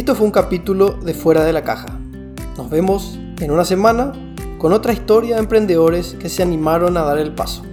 Esto 0.00 0.14
fue 0.14 0.24
un 0.24 0.32
capítulo 0.32 0.92
de 0.92 1.12
Fuera 1.12 1.44
de 1.44 1.52
la 1.52 1.62
Caja. 1.62 2.00
Nos 2.56 2.70
vemos 2.70 3.18
en 3.38 3.50
una 3.50 3.66
semana 3.66 4.14
con 4.56 4.72
otra 4.72 4.94
historia 4.94 5.34
de 5.34 5.42
emprendedores 5.42 6.16
que 6.18 6.30
se 6.30 6.42
animaron 6.42 6.96
a 6.96 7.02
dar 7.02 7.18
el 7.18 7.34
paso. 7.34 7.66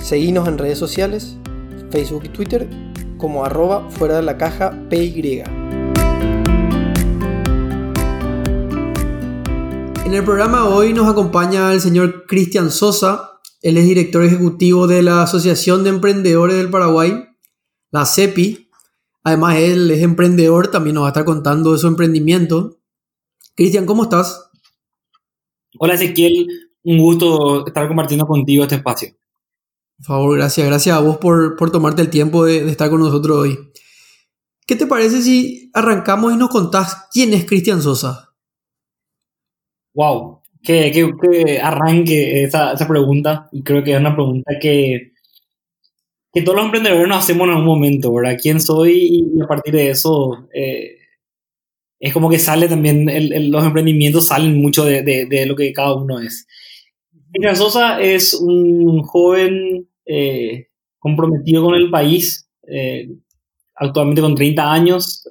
Seguinos 0.00 0.46
en 0.46 0.56
redes 0.56 0.78
sociales, 0.78 1.36
Facebook 1.90 2.22
y 2.26 2.28
Twitter 2.28 2.68
como 3.16 3.44
arroba 3.44 3.90
fuera 3.90 4.14
de 4.14 4.22
la 4.22 4.38
caja 4.38 4.72
PY. 4.88 5.42
En 10.04 10.14
el 10.14 10.22
programa 10.22 10.66
hoy 10.66 10.92
nos 10.92 11.08
acompaña 11.08 11.72
el 11.72 11.80
señor 11.80 12.26
Cristian 12.28 12.70
Sosa. 12.70 13.40
Él 13.62 13.78
es 13.78 13.84
director 13.84 14.22
ejecutivo 14.22 14.86
de 14.86 15.02
la 15.02 15.24
Asociación 15.24 15.82
de 15.82 15.90
Emprendedores 15.90 16.56
del 16.56 16.70
Paraguay, 16.70 17.30
la 17.90 18.06
CEPI. 18.06 18.67
Además, 19.24 19.56
él 19.56 19.90
es 19.90 20.02
emprendedor, 20.02 20.68
también 20.68 20.94
nos 20.94 21.02
va 21.02 21.08
a 21.08 21.10
estar 21.10 21.24
contando 21.24 21.72
de 21.72 21.78
su 21.78 21.86
emprendimiento. 21.86 22.80
Cristian, 23.54 23.86
¿cómo 23.86 24.04
estás? 24.04 24.50
Hola 25.78 25.94
Ezequiel, 25.94 26.46
un 26.84 26.98
gusto 26.98 27.66
estar 27.66 27.86
compartiendo 27.88 28.26
contigo 28.26 28.62
este 28.62 28.76
espacio. 28.76 29.10
Por 29.98 30.06
favor, 30.06 30.36
gracias. 30.38 30.66
Gracias 30.66 30.96
a 30.96 31.00
vos 31.00 31.18
por, 31.18 31.56
tomarte 31.70 32.02
el 32.02 32.10
tiempo 32.10 32.44
de, 32.44 32.64
de, 32.64 32.70
estar 32.70 32.88
con 32.88 33.00
nosotros 33.00 33.36
hoy. 33.36 33.58
¿Qué 34.66 34.76
te 34.76 34.86
parece 34.86 35.22
si 35.22 35.70
arrancamos 35.74 36.32
y 36.32 36.36
nos 36.36 36.50
contás 36.50 37.08
quién 37.10 37.34
es 37.34 37.44
Cristian 37.44 37.82
Sosa? 37.82 38.28
Wow, 39.94 40.42
que, 40.62 41.60
arranque 41.62 42.44
esa, 42.44 42.74
pregunta 42.86 43.48
y 43.52 43.62
creo 43.62 43.82
que 43.82 43.92
es 43.92 44.00
una 44.00 44.14
pregunta 44.14 44.52
que, 44.60 45.12
que 46.32 46.42
todos 46.42 46.56
los 46.56 46.66
emprendedores 46.66 47.08
nos 47.08 47.18
hacemos 47.18 47.46
en 47.46 47.54
algún 47.54 47.66
momento, 47.66 48.12
¿verdad? 48.12 48.38
¿Quién 48.40 48.60
soy? 48.60 49.26
Y 49.36 49.40
a 49.42 49.46
partir 49.46 49.74
de 49.74 49.90
eso 49.90 50.48
eh, 50.52 50.96
es 52.00 52.12
como 52.12 52.28
que 52.28 52.38
sale 52.38 52.68
también, 52.68 53.06
los 53.50 53.64
emprendimientos 53.64 54.28
salen 54.28 54.60
mucho 54.60 54.84
de, 54.84 55.46
lo 55.46 55.56
que 55.56 55.72
cada 55.72 55.94
uno 55.94 56.20
es. 56.20 56.46
Cristian 57.32 57.56
Sosa 57.56 58.00
es 58.00 58.34
un 58.34 59.02
joven 59.02 59.88
eh, 60.06 60.68
comprometido 60.98 61.64
con 61.64 61.74
el 61.74 61.90
país, 61.90 62.48
eh, 62.68 63.08
actualmente 63.74 64.22
con 64.22 64.34
30 64.34 64.72
años, 64.72 65.24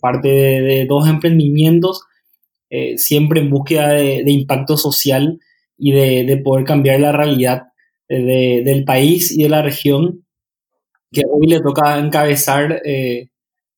parte 0.00 0.28
de, 0.28 0.86
dos 0.86 1.08
emprendimientos 1.08 2.02
siempre 2.96 3.40
en 3.40 3.50
búsqueda 3.50 3.90
de, 3.90 4.24
impacto 4.26 4.76
social 4.76 5.38
y 5.78 5.92
de, 5.92 6.40
poder 6.44 6.64
cambiar 6.64 7.00
la 7.00 7.12
realidad 7.12 7.68
del 8.08 8.84
país 8.84 9.30
y 9.30 9.44
de 9.44 9.48
la 9.48 9.62
región 9.62 10.23
que 11.14 11.22
hoy 11.30 11.46
le 11.46 11.60
toca 11.60 11.98
encabezar 11.98 12.82
eh, 12.84 13.28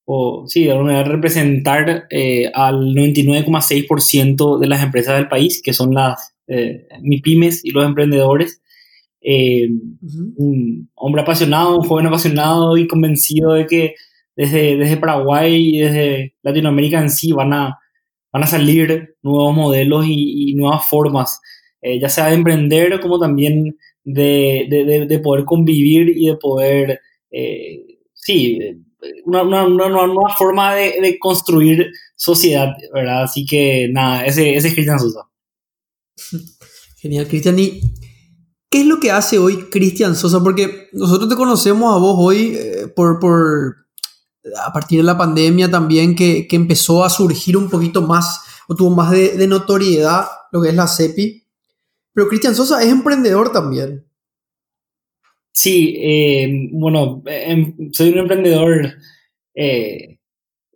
o 0.04 0.44
sí, 0.46 0.64
de 0.64 0.72
alguna 0.72 0.92
manera 0.92 1.10
representar 1.10 2.06
eh, 2.10 2.50
al 2.54 2.94
99,6% 2.94 4.58
de 4.58 4.66
las 4.66 4.82
empresas 4.82 5.16
del 5.16 5.28
país, 5.28 5.60
que 5.62 5.72
son 5.72 5.94
las 5.94 6.32
MIPIMES 7.02 7.64
y 7.64 7.70
los 7.70 7.84
emprendedores. 7.84 8.62
Un 9.20 10.88
hombre 10.94 11.22
apasionado, 11.22 11.78
un 11.78 11.88
joven 11.88 12.06
apasionado 12.06 12.76
y 12.76 12.86
convencido 12.86 13.54
de 13.54 13.66
que 13.66 13.94
desde, 14.36 14.76
desde 14.76 14.98
Paraguay 14.98 15.76
y 15.76 15.78
desde 15.80 16.34
Latinoamérica 16.42 17.00
en 17.00 17.10
sí 17.10 17.32
van 17.32 17.52
a, 17.52 17.78
van 18.32 18.42
a 18.42 18.46
salir 18.46 19.16
nuevos 19.22 19.56
modelos 19.56 20.04
y, 20.06 20.54
nuevas 20.54 20.86
formas, 20.88 21.40
eh, 21.80 21.98
ya 21.98 22.10
sea 22.10 22.26
de 22.26 22.34
emprender 22.34 23.00
como 23.00 23.18
también 23.18 23.78
de, 24.04 25.20
poder 25.24 25.44
convivir 25.46 26.12
y 26.14 26.26
de 26.26 26.36
poder, 26.36 27.00
sí, 28.12 28.58
una, 29.24 29.44
nueva 29.44 30.34
forma 30.36 30.74
de, 30.74 31.18
construir 31.18 31.86
sociedad, 32.14 32.68
¿verdad? 32.92 33.24
Así 33.24 33.44
que 33.44 33.88
nada, 33.92 34.24
ese, 34.24 34.54
es 34.54 34.64
Cristian 34.74 34.98
Sosa. 34.98 35.28
Genial, 36.96 37.28
Cristian. 37.28 37.58
¿Y 37.58 37.80
qué 38.70 38.80
es 38.80 38.86
lo 38.86 38.98
que 39.00 39.10
hace 39.10 39.38
hoy 39.38 39.68
Cristian 39.70 40.16
Sosa? 40.16 40.42
Porque 40.42 40.88
nosotros 40.92 41.28
te 41.28 41.36
conocemos 41.36 41.94
a 41.94 41.98
vos 41.98 42.16
hoy 42.18 42.56
eh, 42.56 42.88
por, 42.88 43.20
por 43.20 43.86
a 44.64 44.72
partir 44.72 44.98
de 44.98 45.04
la 45.04 45.18
pandemia 45.18 45.70
también 45.70 46.14
que, 46.14 46.46
empezó 46.50 47.04
a 47.04 47.10
surgir 47.10 47.56
un 47.56 47.68
poquito 47.68 48.02
más 48.02 48.40
o 48.68 48.74
tuvo 48.74 48.94
más 48.94 49.10
de, 49.10 49.46
notoriedad 49.46 50.26
lo 50.52 50.62
que 50.62 50.70
es 50.70 50.74
la 50.74 50.88
CEPI. 50.88 51.44
Pero 52.12 52.28
Cristian 52.28 52.54
Sosa 52.54 52.82
es 52.82 52.90
emprendedor 52.90 53.52
también. 53.52 54.05
Sí, 55.56 55.96
eh, 55.98 56.68
bueno, 56.72 57.22
em, 57.26 57.90
soy 57.92 58.10
un 58.10 58.18
emprendedor. 58.18 58.92
Eh, 59.54 60.18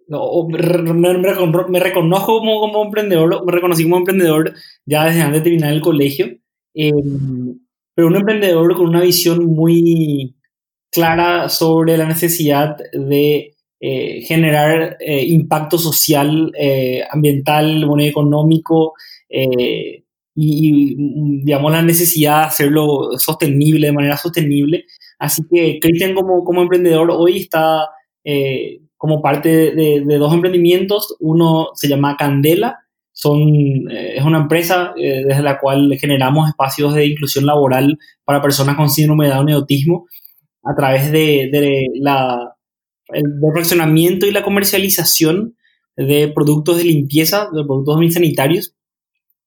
me, 0.08 1.80
reconozco 1.80 2.40
como, 2.40 2.82
emprendedor, 2.84 3.44
me 3.44 3.52
reconocí 3.52 3.82
como 3.84 3.98
emprendedor 3.98 4.54
ya 4.86 5.04
desde 5.04 5.20
antes 5.20 5.40
de 5.40 5.44
terminar 5.44 5.74
el 5.74 5.82
colegio. 5.82 6.28
Em, 6.74 7.60
pero 7.94 8.08
un 8.08 8.16
emprendedor 8.16 8.74
con 8.74 8.88
una 8.88 9.02
visión 9.02 9.44
muy 9.46 10.34
clara 10.90 11.50
sobre 11.50 11.98
la 11.98 12.06
necesidad 12.06 12.76
de 12.94 13.54
eh, 13.80 14.22
generar 14.22 14.96
eh, 15.00 15.24
impacto 15.24 15.76
social, 15.78 16.52
eh, 16.58 17.02
ambiental, 17.10 17.84
bueno, 17.86 18.02
económico 18.04 18.94
y, 20.34 20.94
digamos, 21.44 21.72
la 21.72 21.82
necesidad 21.82 22.40
de 22.40 22.46
hacerlo 22.46 23.18
sostenible, 23.18 23.88
de 23.88 23.92
manera 23.92 24.16
sostenible. 24.16 24.86
Así 25.18 25.42
que 25.52 25.78
Cristian 25.80 26.14
como, 26.14 26.44
como 26.44 26.62
emprendedor 26.62 27.10
hoy 27.10 27.38
está 27.38 27.88
como 28.96 29.22
parte 29.22 29.74
de, 29.74 30.18
dos 30.18 30.32
emprendimientos. 30.32 31.16
Uno 31.20 31.68
se 31.74 31.88
llama 31.88 32.16
Candela, 32.16 32.78
son, 33.12 33.90
es 33.90 34.24
una 34.24 34.38
empresa 34.38 34.94
desde 34.96 35.42
la 35.42 35.58
cual 35.58 35.96
generamos 36.00 36.48
espacios 36.48 36.94
de 36.94 37.06
inclusión 37.06 37.44
laboral 37.44 37.98
para 38.24 38.40
personas 38.40 38.76
con 38.76 38.88
síndrome 38.88 39.26
de 39.26 39.32
Down 39.32 39.48
y 39.48 39.52
autismo 39.52 40.06
a 40.62 40.74
través 40.74 41.10
de, 41.10 41.48
de 41.52 41.86
la 41.94 42.54
el 43.12 43.24
refaccionamiento 43.42 44.26
y 44.26 44.30
la 44.30 44.42
comercialización 44.42 45.56
de 45.96 46.28
productos 46.28 46.78
de 46.78 46.84
limpieza, 46.84 47.48
de 47.52 47.64
productos 47.64 48.14
sanitarios, 48.14 48.74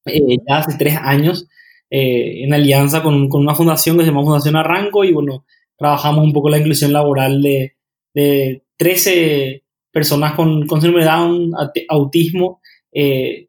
eh, 0.06 0.38
ya 0.47 0.58
hace 0.58 0.78
tres 0.78 0.97
años, 1.02 1.47
eh, 1.90 2.44
en 2.44 2.53
alianza 2.53 3.03
con, 3.03 3.30
con, 3.30 3.41
una 3.41 3.56
fundación 3.56 3.97
que 3.97 4.03
se 4.03 4.09
llama 4.09 4.24
Fundación 4.24 4.56
Arranco, 4.56 5.03
y 5.03 5.14
bueno, 5.14 5.46
trabajamos 5.78 6.25
un 6.25 6.34
poco 6.34 6.50
la 6.50 6.58
inclusión 6.58 6.94
laboral 6.94 7.41
de, 7.41 7.75
de 8.13 8.63
13 8.78 9.63
personas 9.92 10.34
con, 10.34 10.66
con 10.68 10.81
síndrome 10.81 11.06
de 11.06 11.12
Down, 11.12 11.52
autismo, 11.90 12.62
eh, 12.92 13.47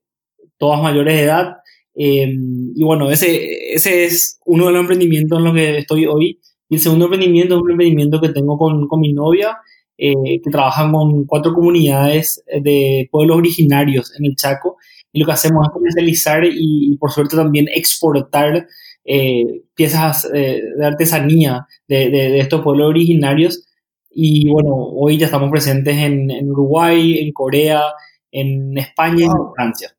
todas 0.59 0.83
mayores 0.83 1.17
de 1.17 1.23
edad. 1.23 1.57
y 1.95 2.83
bueno, 2.85 3.11
ese, 3.11 3.75
ese 3.75 4.05
es 4.05 4.39
uno 4.45 4.67
de 4.67 4.73
los 4.73 4.81
emprendimientos 4.81 5.39
en 5.39 5.45
los 5.45 5.55
que 5.55 5.79
estoy 5.79 6.07
hoy. 6.07 6.41
Y 6.69 6.77
el 6.77 6.81
segundo 6.81 7.07
emprendimiento 7.07 7.57
es 7.57 7.63
un 7.63 7.71
emprendimiento 7.71 8.21
que 8.21 8.31
tengo 8.31 8.59
con, 8.59 8.89
con 8.89 9.01
mi 9.01 9.13
novia, 9.13 9.59
eh, 9.97 10.41
que 10.43 10.51
trabajan 10.51 10.93
con 10.93 11.25
cuatro 11.25 11.55
comunidades 11.55 12.43
de 12.47 13.09
pueblos 13.13 13.37
originarios 13.39 14.13
en 14.19 14.27
el 14.27 14.35
Chaco. 14.37 14.77
Y 15.15 15.21
lo 15.21 15.27
que 15.27 15.33
hacemos 15.33 15.65
es 15.65 15.73
comercializar 15.73 16.45
y, 16.45 16.97
por 16.99 17.13
suerte 17.13 17.37
también 17.37 17.69
exportar 17.73 18.67
eh, 19.05 19.63
piezas 19.75 20.29
eh, 20.35 20.61
de 20.77 20.85
artesanía 20.85 21.69
de, 21.87 22.11
de, 22.11 22.41
estos 22.41 22.63
pueblos 22.63 22.89
originarios. 22.89 23.65
Y 24.11 24.51
bueno, 24.51 24.75
hoy 24.75 25.17
ya 25.17 25.27
estamos 25.27 25.53
presentes 25.53 25.97
en, 25.97 26.33
en 26.33 26.51
Uruguay, 26.51 27.19
en 27.21 27.33
Corea, 27.33 27.83
en 28.33 28.77
España 28.77 29.21
y 29.21 29.25
en 29.25 29.55
Francia. 29.55 29.97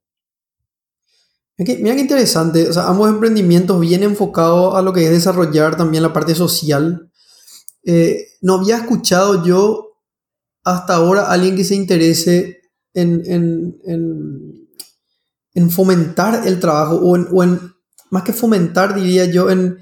Mira 1.57 1.95
qué 1.95 2.01
interesante, 2.01 2.67
o 2.67 2.73
sea, 2.73 2.89
ambos 2.89 3.09
emprendimientos 3.09 3.79
bien 3.79 4.03
enfocados 4.03 4.75
a 4.75 4.81
lo 4.81 4.91
que 4.91 5.05
es 5.05 5.11
desarrollar 5.11 5.77
también 5.77 6.03
la 6.03 6.11
parte 6.11 6.35
social. 6.35 7.09
no 8.41 8.53
había 8.55 8.75
escuchado 8.75 9.45
yo 9.45 9.85
hasta 10.65 10.95
ahora 10.95 11.31
alguien 11.31 11.55
que 11.55 11.63
se 11.63 11.75
interese 11.75 12.59
en, 12.93 13.21
en, 13.25 14.64
fomentar 15.69 16.45
el 16.45 16.59
trabajo 16.59 16.95
o 16.95 17.43
en, 17.43 17.59
más 18.11 18.23
que 18.23 18.33
fomentar, 18.33 18.95
diría 18.95 19.25
yo, 19.25 19.49
en 19.49 19.77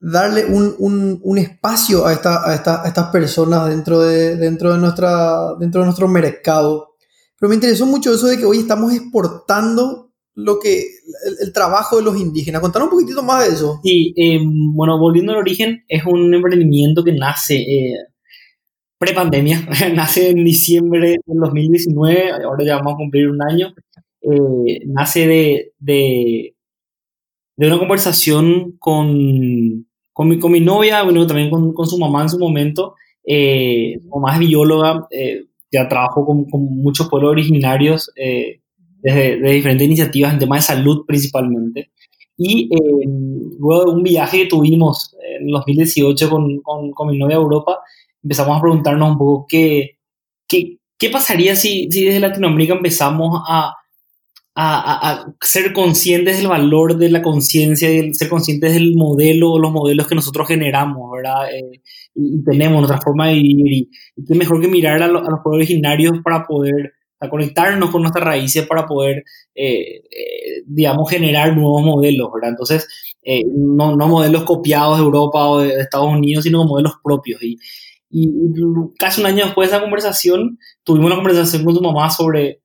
darle 0.00 0.46
un, 0.46 1.38
espacio 1.38 2.06
a, 2.06 2.12
esta, 2.12 2.42
estas 2.86 3.10
personas 3.10 3.68
dentro 3.68 4.00
de, 4.00 4.36
dentro, 4.36 4.72
de 4.72 4.78
nuestra, 4.78 5.54
dentro 5.58 5.80
de 5.82 5.86
nuestro 5.86 6.08
mercado. 6.08 6.96
Pero 7.38 7.48
me 7.48 7.54
interesó 7.54 7.86
mucho 7.86 8.12
eso 8.12 8.26
de 8.26 8.38
que 8.38 8.44
hoy 8.44 8.58
estamos 8.58 8.92
exportando 8.92 10.10
lo 10.34 10.58
que 10.58 10.84
el, 11.40 11.52
trabajo 11.52 11.96
de 11.96 12.02
los 12.02 12.18
indígenas. 12.18 12.60
Contanos 12.60 12.88
un 12.88 12.94
poquitito 12.94 13.22
más 13.22 13.46
de 13.46 13.54
eso. 13.54 13.80
Sí, 13.82 14.12
em, 14.16 14.74
bueno, 14.74 14.98
volviendo 14.98 15.32
al 15.32 15.38
origen, 15.38 15.84
es 15.88 16.04
un 16.06 16.32
emprendimiento 16.32 17.04
que 17.04 17.12
nace 17.12 17.56
eh, 17.56 17.94
prepandemia, 18.98 19.66
nace 19.94 20.30
en 20.30 20.44
diciembre 20.44 21.16
del 21.26 21.40
2019, 21.40 22.32
ahora 22.44 22.64
ya 22.64 22.76
vamos 22.76 22.94
a 22.94 22.96
cumplir 22.96 23.28
un 23.28 23.42
año, 23.42 23.74
eh, 24.22 24.80
nace 24.86 25.26
de, 25.26 25.72
de, 25.78 26.54
una 27.56 27.78
conversación 27.78 28.76
con, 28.78 29.86
con, 30.12 30.28
mi, 30.28 30.38
con 30.38 30.52
mi 30.52 30.60
novia, 30.60 31.02
bueno, 31.02 31.26
también 31.26 31.50
con, 31.50 31.72
con, 31.72 31.86
su 31.86 31.98
mamá 31.98 32.22
en 32.22 32.28
su 32.28 32.38
momento, 32.38 32.94
eh, 33.24 33.98
su 34.02 34.08
mamá 34.08 34.34
es 34.34 34.40
bióloga, 34.40 35.06
eh, 35.10 35.44
ya 35.70 35.88
trabajo 35.88 36.24
con, 36.26 36.44
con 36.46 36.62
muchos 36.64 37.08
pueblos 37.08 37.30
originarios 37.32 38.10
eh, 38.16 38.60
desde, 39.02 39.40
de 39.40 39.50
diferentes 39.52 39.86
iniciativas 39.86 40.32
en 40.32 40.38
temas 40.38 40.66
de 40.66 40.74
salud 40.74 41.04
principalmente. 41.06 41.90
Y 42.36 42.70
eh, 42.74 43.06
luego 43.58 43.84
de 43.84 43.90
un 43.92 44.02
viaje 44.02 44.38
que 44.38 44.46
tuvimos 44.46 45.14
en 45.38 45.46
2018 45.46 46.30
con, 46.30 46.60
con, 46.62 46.90
con, 46.92 47.08
mi 47.08 47.18
novia 47.18 47.36
a 47.36 47.40
Europa, 47.40 47.80
empezamos 48.22 48.56
a 48.56 48.60
preguntarnos 48.60 49.10
un 49.10 49.18
poco 49.18 49.46
qué, 49.48 49.98
qué, 50.48 50.78
qué 50.96 51.10
pasaría 51.10 51.54
si, 51.54 51.90
si 51.90 52.04
desde 52.04 52.20
Latinoamérica 52.20 52.74
empezamos 52.74 53.42
a, 53.46 53.74
a, 54.54 55.32
ser 55.40 55.72
conscientes 55.72 56.38
del 56.38 56.48
valor 56.48 56.96
de 56.96 57.10
la 57.10 57.22
conciencia 57.22 57.90
y 57.90 58.12
ser 58.14 58.28
conscientes 58.28 58.74
del 58.74 58.96
modelo, 58.96 59.58
los 59.58 59.72
modelos 59.72 60.06
que 60.08 60.14
nosotros 60.14 60.48
generamos, 60.48 61.10
¿verdad? 61.12 61.52
Eh, 61.54 61.80
y, 62.14 62.42
tenemos 62.44 62.80
nuestra 62.80 63.00
forma 63.00 63.28
de 63.28 63.34
vivir. 63.34 63.72
Y, 63.72 63.90
y 64.16 64.24
qué 64.24 64.34
mejor 64.34 64.60
que 64.60 64.68
mirar 64.68 65.02
a, 65.02 65.08
lo, 65.08 65.20
los 65.22 65.40
pueblos 65.42 65.66
originarios 65.66 66.18
para 66.24 66.46
poder 66.46 66.92
conectarnos 67.28 67.90
con 67.90 68.00
nuestras 68.00 68.24
raíces 68.24 68.66
para 68.66 68.86
poder, 68.86 69.24
eh, 69.54 69.96
eh, 70.10 70.62
digamos, 70.66 71.10
generar 71.10 71.54
nuevos 71.54 71.82
modelos, 71.82 72.30
¿verdad? 72.32 72.50
Entonces, 72.50 72.88
no, 73.54 73.94
modelos 73.94 74.44
copiados 74.44 74.96
de 74.96 75.04
Europa 75.04 75.46
o 75.46 75.60
de 75.60 75.80
Estados 75.80 76.08
Unidos, 76.08 76.44
sino 76.44 76.64
modelos 76.64 76.94
propios. 77.04 77.42
Y, 77.42 77.58
y, 78.10 78.26
casi 78.98 79.20
un 79.20 79.26
año 79.26 79.44
después 79.44 79.70
de 79.70 79.76
esa 79.76 79.82
conversación, 79.82 80.58
tuvimos 80.82 81.08
una 81.08 81.16
conversación 81.16 81.62
con 81.62 81.74
su 81.74 81.82
mamá 81.82 82.08
sobre 82.08 82.62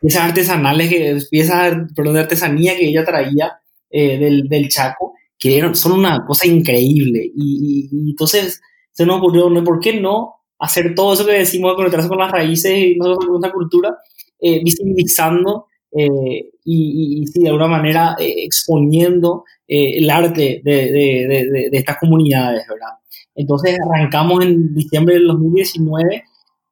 piezas 0.00 0.22
artesanales, 0.22 0.88
que, 0.88 1.18
piezas 1.30 1.76
perdón, 1.94 2.14
de 2.14 2.20
artesanía 2.20 2.76
que 2.76 2.88
ella 2.88 3.04
traía 3.04 3.60
del, 3.90 4.48
del, 4.48 4.68
Chaco, 4.68 5.14
que 5.38 5.62
son 5.74 5.92
una 5.92 6.24
cosa 6.26 6.46
increíble. 6.46 7.30
Y, 7.34 7.88
y 7.92 8.10
entonces 8.10 8.60
se 8.92 9.06
nos 9.06 9.18
ocurrió, 9.18 9.64
¿por 9.64 9.80
qué 9.80 10.00
no 10.00 10.40
hacer 10.60 10.94
todo 10.94 11.14
eso 11.14 11.26
que 11.26 11.32
decimos 11.32 11.72
de 11.72 11.76
conectarse 11.76 12.08
con 12.08 12.18
las 12.18 12.30
raíces 12.30 12.72
y 12.76 12.96
nosotros 12.96 13.24
con 13.24 13.28
nuestra 13.30 13.52
cultura, 13.52 13.96
eh, 14.38 14.60
visibilizando 14.62 15.66
eh, 15.92 16.50
y, 16.64 17.22
y, 17.22 17.26
sí, 17.26 17.40
de 17.40 17.48
alguna 17.48 17.66
manera 17.66 18.14
eh, 18.18 18.44
exponiendo 18.44 19.44
eh, 19.66 19.98
el 19.98 20.08
arte 20.08 20.60
de, 20.62 20.72
de, 20.72 21.26
de, 21.28 21.68
de, 21.70 21.78
estas 21.78 21.98
comunidades, 21.98 22.64
¿verdad? 22.68 22.98
Entonces 23.34 23.76
arrancamos 23.84 24.44
en 24.44 24.72
diciembre 24.74 25.14
del 25.14 25.26
2019, 25.28 26.24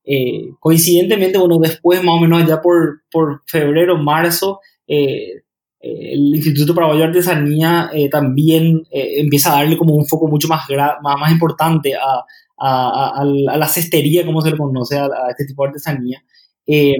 eh, 0.08 0.50
coincidentemente, 0.58 1.38
bueno, 1.38 1.58
después 1.58 2.02
más 2.02 2.16
o 2.16 2.20
menos 2.20 2.42
allá 2.42 2.60
por, 2.62 3.02
por 3.10 3.42
febrero, 3.46 3.98
marzo, 3.98 4.60
el 4.86 6.34
Instituto 6.34 6.74
Paraguayo 6.74 7.02
de 7.02 7.06
Artesanía 7.08 7.90
también 8.10 8.82
empieza 8.90 9.52
a 9.52 9.60
darle 9.60 9.76
como 9.76 9.94
un 9.94 10.06
foco 10.06 10.26
mucho 10.26 10.48
más, 10.48 10.62
más, 11.02 11.20
más 11.20 11.30
importante 11.30 11.94
a, 11.94 12.24
a, 12.58 13.20
a, 13.20 13.24
la 13.24 13.68
cestería, 13.68 14.26
como 14.26 14.42
se 14.42 14.50
le 14.50 14.58
conoce, 14.58 14.98
a, 14.98 15.08
este 15.30 15.46
tipo 15.46 15.62
de 15.62 15.68
artesanía. 15.68 16.22
Eh, 16.66 16.96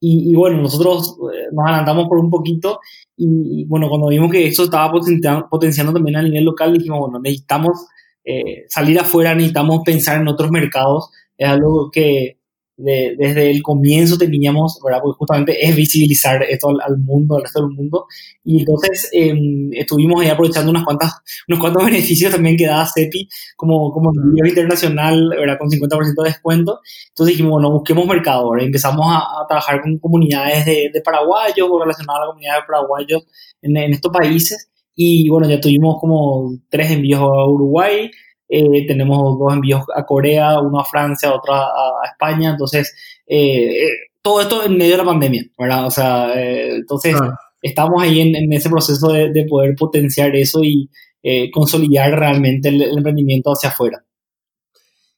y, 0.00 0.30
y, 0.30 0.34
bueno, 0.34 0.58
nosotros 0.58 1.16
eh, 1.34 1.48
nos 1.52 1.66
adelantamos 1.66 2.08
por 2.08 2.18
un 2.18 2.30
poquito 2.30 2.78
y, 3.16 3.64
bueno, 3.64 3.88
cuando 3.88 4.08
vimos 4.08 4.30
que 4.30 4.46
esto 4.46 4.64
estaba 4.64 4.92
potenciando, 4.92 5.48
potenciando 5.48 5.92
también 5.92 6.16
a 6.16 6.22
nivel 6.22 6.44
local, 6.44 6.72
dijimos, 6.72 7.00
bueno, 7.00 7.18
necesitamos 7.20 7.86
eh, 8.24 8.64
salir 8.68 8.98
afuera, 8.98 9.34
necesitamos 9.34 9.82
pensar 9.84 10.20
en 10.20 10.28
otros 10.28 10.50
mercados. 10.50 11.10
Es 11.36 11.48
algo 11.48 11.90
que, 11.90 12.37
desde 12.78 13.50
el 13.50 13.60
comienzo 13.60 14.16
teníamos, 14.16 14.78
¿verdad? 14.84 15.00
Porque 15.02 15.18
justamente 15.18 15.66
es 15.66 15.74
visibilizar 15.74 16.42
esto 16.44 16.68
al, 16.68 16.96
mundo, 16.98 17.36
al 17.36 17.42
resto 17.42 17.60
del 17.60 17.74
mundo. 17.74 18.06
Y 18.44 18.60
entonces 18.60 19.10
em, 19.12 19.70
estuvimos 19.72 20.20
ahí 20.20 20.28
aprovechando 20.28 20.70
unas 20.70 20.84
cuantas, 20.84 21.12
unos 21.48 21.60
cuantos 21.60 21.84
beneficios 21.86 22.30
también 22.30 22.56
que 22.56 22.66
daba 22.66 22.86
CEPI 22.86 23.28
como, 23.56 23.90
como 23.90 24.12
envío 24.14 24.46
internacional, 24.46 25.28
¿verdad? 25.30 25.58
Con 25.58 25.68
50% 25.68 26.22
de 26.22 26.30
descuento. 26.30 26.80
Entonces 27.08 27.34
dijimos, 27.34 27.52
bueno, 27.52 27.72
busquemos 27.72 28.06
mercado, 28.06 28.50
¿verdad? 28.50 28.66
Empezamos 28.66 29.06
a, 29.06 29.18
a 29.18 29.46
trabajar 29.48 29.80
con 29.82 29.98
comunidades 29.98 30.64
de, 30.64 30.90
de, 30.92 31.00
paraguayos 31.00 31.68
o 31.68 31.80
relacionadas 31.80 32.20
a 32.20 32.24
la 32.26 32.26
comunidad 32.28 32.54
de 32.56 32.66
paraguayos 32.66 33.26
en, 33.60 33.76
en 33.76 33.92
estos 33.92 34.12
países. 34.12 34.70
Y 34.94 35.28
bueno, 35.28 35.48
ya 35.48 35.60
tuvimos 35.60 36.00
como 36.00 36.56
tres 36.68 36.90
envíos 36.90 37.20
a 37.20 37.46
Uruguay, 37.46 38.10
eh, 38.48 38.86
tenemos 38.86 39.38
dos 39.38 39.52
envíos 39.52 39.82
a 39.94 40.04
Corea, 40.04 40.60
uno 40.60 40.80
a 40.80 40.84
Francia, 40.84 41.34
otro 41.34 41.54
a, 41.54 41.66
a 41.66 42.08
España, 42.10 42.50
entonces 42.50 42.94
eh, 43.26 43.84
eh, 43.84 43.90
todo 44.22 44.40
esto 44.40 44.64
en 44.64 44.76
medio 44.76 44.92
de 44.92 44.98
la 44.98 45.04
pandemia, 45.04 45.42
¿verdad? 45.58 45.86
O 45.86 45.90
sea, 45.90 46.32
eh, 46.34 46.76
entonces 46.76 47.16
estamos 47.62 48.02
ahí 48.02 48.20
en, 48.20 48.36
en, 48.36 48.52
ese 48.52 48.68
proceso 48.70 49.12
de, 49.12 49.30
de, 49.32 49.44
poder 49.44 49.74
potenciar 49.76 50.34
eso 50.36 50.60
y 50.62 50.90
eh, 51.22 51.50
consolidar 51.50 52.10
realmente 52.18 52.68
el, 52.68 52.82
el, 52.82 52.98
emprendimiento 52.98 53.50
hacia 53.50 53.70
afuera. 53.70 54.04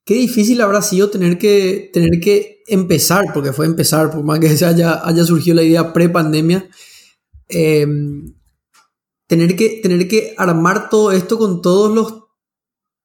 Qué 0.05 0.15
difícil 0.15 0.61
habrá 0.61 0.83
sido 0.83 1.11
tener 1.11 1.39
que, 1.39 1.91
tener 1.93 2.21
que 2.21 2.63
empezar, 2.67 3.27
porque 3.33 3.53
fue 3.53 3.67
empezar, 3.67 4.11
por 4.11 4.25
más 4.25 4.41
que 4.41 4.49
se 4.49 4.65
haya, 4.65 5.07
haya 5.07 5.25
surgido 5.25 5.57
la 5.57 5.63
idea 5.63 5.93
pre-pandemia, 5.93 6.69
eh, 7.49 7.87
tener, 9.27 9.57
que, 9.57 9.81
tener 9.83 10.09
que 10.09 10.35
armar 10.37 10.89
todo 10.89 11.13
esto 11.13 11.39
con 11.39 11.63
todos 11.63 11.95
los 11.95 12.30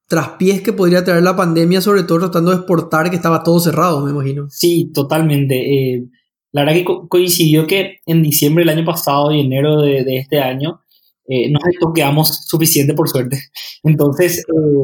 traspiés 0.07 0.61
que 0.61 0.73
podría 0.73 1.03
traer 1.03 1.23
la 1.23 1.35
pandemia, 1.35 1.81
sobre 1.81 2.03
todo 2.03 2.19
tratando 2.19 2.51
de 2.51 2.57
exportar, 2.57 3.09
que 3.09 3.15
estaba 3.15 3.43
todo 3.43 3.59
cerrado, 3.59 4.05
me 4.05 4.11
imagino. 4.11 4.47
Sí, 4.49 4.91
totalmente. 4.93 5.55
Eh, 5.55 6.05
la 6.51 6.61
verdad 6.61 6.75
que 6.75 6.85
co 6.85 7.07
coincidió 7.07 7.67
que 7.67 7.97
en 8.05 8.21
diciembre 8.21 8.63
del 8.63 8.77
año 8.77 8.85
pasado 8.85 9.31
y 9.31 9.41
enero 9.41 9.81
de, 9.81 10.03
de 10.03 10.17
este 10.17 10.39
año 10.39 10.81
eh, 11.27 11.49
nos 11.51 11.61
toqueamos 11.79 12.45
suficiente, 12.47 12.93
por 12.93 13.09
suerte. 13.09 13.39
Entonces, 13.83 14.43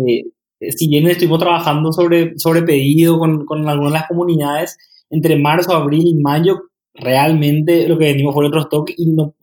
eh, 0.09 0.71
si 0.71 0.87
bien 0.87 1.07
estuvimos 1.07 1.39
trabajando 1.39 1.91
sobre, 1.91 2.37
sobre 2.37 2.63
pedido 2.63 3.19
con, 3.19 3.45
con 3.45 3.67
algunas 3.67 3.93
de 3.93 3.99
las 3.99 4.07
comunidades, 4.07 4.77
entre 5.09 5.37
marzo, 5.37 5.75
abril 5.75 6.07
y 6.07 6.15
mayo, 6.15 6.61
realmente 6.93 7.87
lo 7.87 7.97
que 7.97 8.05
venimos 8.05 8.33
fue 8.33 8.47
otro 8.47 8.61
stock 8.61 8.91
y 8.95 9.07
no, 9.07 9.35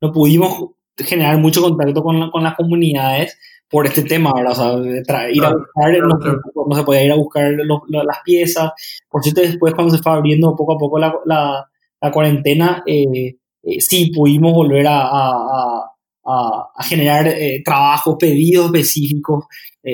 no 0.00 0.12
pudimos 0.12 0.70
generar 0.96 1.38
mucho 1.38 1.60
contacto 1.60 2.02
con, 2.02 2.18
la, 2.20 2.30
con 2.30 2.42
las 2.42 2.54
comunidades 2.54 3.36
por 3.68 3.86
este 3.86 4.02
tema, 4.02 4.32
¿verdad? 4.34 4.52
O 4.52 4.54
sea, 4.54 5.30
ir 5.30 5.44
a 5.44 5.50
buscar, 5.50 5.92
no, 5.98 6.66
no, 6.68 6.76
se 6.76 6.82
podía 6.84 7.04
ir 7.04 7.12
a 7.12 7.16
buscar 7.16 7.52
los, 7.52 7.80
las 7.88 8.18
piezas. 8.24 8.70
Por 9.08 9.22
cierto, 9.22 9.40
después 9.40 9.74
cuando 9.74 9.96
se 9.96 10.02
fue 10.02 10.12
abriendo 10.12 10.54
poco 10.54 10.74
a 10.74 10.78
poco 10.78 10.98
la, 10.98 11.14
la, 11.24 11.68
la 12.00 12.10
cuarentena, 12.12 12.82
eh, 12.86 13.36
eh, 13.62 13.80
sí 13.80 14.12
pudimos 14.14 14.52
volver 14.52 14.86
a, 14.86 15.00
a, 15.00 15.90
a, 16.24 16.70
a 16.76 16.82
generar 16.84 17.26
eh, 17.26 17.62
trabajos, 17.64 18.16
pedidos 18.18 18.66
específicos. 18.66 19.44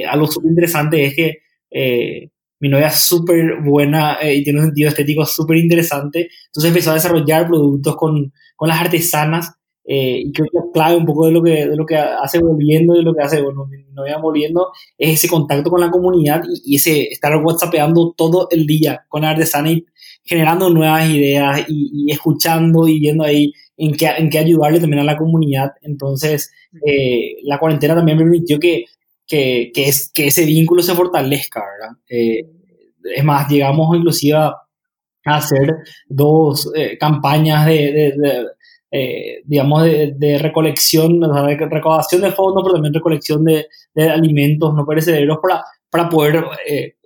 Algo 0.09 0.27
súper 0.27 0.51
interesante 0.51 1.05
es 1.05 1.15
que 1.15 2.31
mi 2.61 2.69
novia 2.69 2.87
es 2.87 3.01
súper 3.01 3.61
buena 3.63 4.19
y 4.23 4.43
tiene 4.45 4.61
un 4.61 4.67
sentido 4.67 4.89
estético 4.89 5.27
súper 5.27 5.57
interesante. 5.59 6.29
Entonces 6.47 6.69
empezó 6.69 6.91
a 6.91 6.95
desarrollar 6.95 7.47
productos 7.47 7.97
con, 7.97 8.33
con 8.57 8.69
las 8.69 8.81
artesanas 8.81 9.53
eh, 9.85 10.23
y 10.25 10.33
creo 10.33 10.47
que 10.51 10.59
la 10.59 10.65
clave 10.73 10.97
un 10.97 11.07
poco 11.07 11.27
de 11.27 11.33
lo 11.33 11.43
que, 11.43 11.67
de 11.67 11.77
lo 11.77 11.85
que 11.85 11.97
hace 11.97 12.39
volviendo, 12.39 12.95
de 12.95 13.03
lo 13.03 13.15
que 13.15 13.23
hace, 13.23 13.43
bueno, 13.43 13.69
no 13.93 14.03
vaya 14.03 14.19
volviendo, 14.19 14.69
es 14.97 15.15
ese 15.15 15.29
contacto 15.29 15.71
con 15.71 15.81
la 15.81 15.91
comunidad 15.91 16.43
y, 16.49 16.73
y, 16.73 16.77
ese 16.77 17.09
estar 17.09 17.37
whatsappeando 17.37 18.15
todo 18.17 18.47
el 18.51 18.67
día 18.67 19.05
con 19.09 19.23
la 19.23 19.31
artesana 19.31 19.73
y 19.73 19.85
generando 20.23 20.71
nuevas 20.71 21.09
ideas 21.11 21.65
y, 21.69 22.07
y 22.07 22.13
escuchando 22.13 22.87
y 22.87 23.01
viendo 23.01 23.25
ahí 23.25 23.53
en 23.77 23.95
qué, 23.97 24.07
en 24.17 24.31
qué 24.31 24.39
ayudarle 24.39 24.79
también 24.79 25.01
a 25.01 25.05
la 25.05 25.19
comunidad. 25.19 25.73
Entonces, 25.83 26.53
eh, 26.87 27.37
la 27.43 27.59
cuarentena 27.59 27.97
también 27.97 28.19
me 28.19 28.25
permitió 28.25 28.61
que, 28.61 28.85
que, 29.27 29.73
que, 29.75 29.89
es, 29.89 30.13
que 30.13 30.29
ese 30.29 30.45
vínculo 30.45 30.83
se 30.83 30.95
fortalezca, 30.95 31.61
¿verdad? 31.61 31.97
Eh, 32.09 32.47
es 33.17 33.25
más, 33.25 33.49
llegamos 33.49 33.97
inclusive 33.97 34.39
a 34.39 34.55
hacer 35.25 35.75
dos 36.09 36.71
campañas 36.99 37.67
de, 37.67 37.93
de, 37.93 38.13
de 38.17 38.47
eh, 38.93 39.41
digamos, 39.47 39.85
de, 39.85 40.13
de 40.17 40.39
recolección, 40.39 41.25
o 41.25 41.35
sea, 41.35 41.43
de 41.45 41.57
recaudación 41.57 42.21
de 42.21 42.33
fondos, 42.33 42.63
pero 42.63 42.75
también 42.75 42.93
recolección 42.93 43.43
de, 43.45 43.67
de 43.95 44.11
alimentos 44.11 44.75
no 44.75 44.85
perecederos 44.85 45.39
para, 45.43 45.65
para 45.91 46.11
poder 46.11 46.45
eh, 46.69 46.97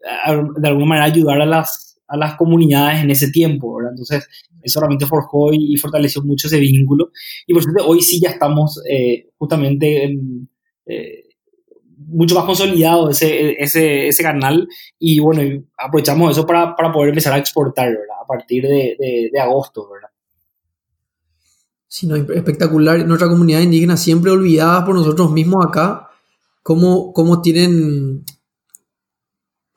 de 0.58 0.68
alguna 0.68 0.86
manera 0.86 1.06
ayudar 1.06 1.40
a 1.40 1.46
las, 1.46 2.00
a 2.08 2.16
las 2.16 2.34
comunidades 2.36 3.02
en 3.02 3.10
ese 3.10 3.30
tiempo, 3.30 3.76
¿verdad? 3.76 3.92
Entonces, 3.92 4.26
eso 4.62 4.80
realmente 4.80 5.06
forjó 5.06 5.52
y, 5.52 5.74
y 5.74 5.76
fortaleció 5.76 6.22
mucho 6.22 6.48
ese 6.48 6.58
vínculo. 6.58 7.10
Y 7.46 7.54
por 7.54 7.62
suerte, 7.62 7.82
hoy 7.86 8.02
sí 8.02 8.20
ya 8.20 8.30
estamos 8.30 8.82
eh, 8.90 9.28
justamente 9.38 10.04
en, 10.04 10.48
eh, 10.86 11.22
mucho 11.98 12.34
más 12.34 12.44
consolidado 12.44 13.10
ese, 13.10 13.52
ese, 13.62 14.08
ese 14.08 14.22
canal 14.22 14.68
y 14.98 15.18
bueno, 15.20 15.64
aprovechamos 15.78 16.32
eso 16.32 16.46
para, 16.46 16.74
para 16.74 16.92
poder 16.92 17.10
empezar 17.10 17.32
a 17.32 17.38
exportar, 17.38 17.88
¿verdad? 17.88 18.16
A 18.22 18.26
partir 18.26 18.64
de, 18.64 18.96
de, 18.98 19.30
de 19.32 19.40
agosto, 19.40 19.88
¿verdad? 19.88 20.08
Sí, 21.96 22.06
no, 22.06 22.14
espectacular. 22.14 23.06
Nuestra 23.06 23.26
comunidad 23.26 23.62
indígena 23.62 23.96
siempre 23.96 24.30
olvidada 24.30 24.84
por 24.84 24.94
nosotros 24.94 25.32
mismos 25.32 25.64
acá, 25.64 26.10
cómo, 26.62 27.14
cómo 27.14 27.40
tienen, 27.40 28.22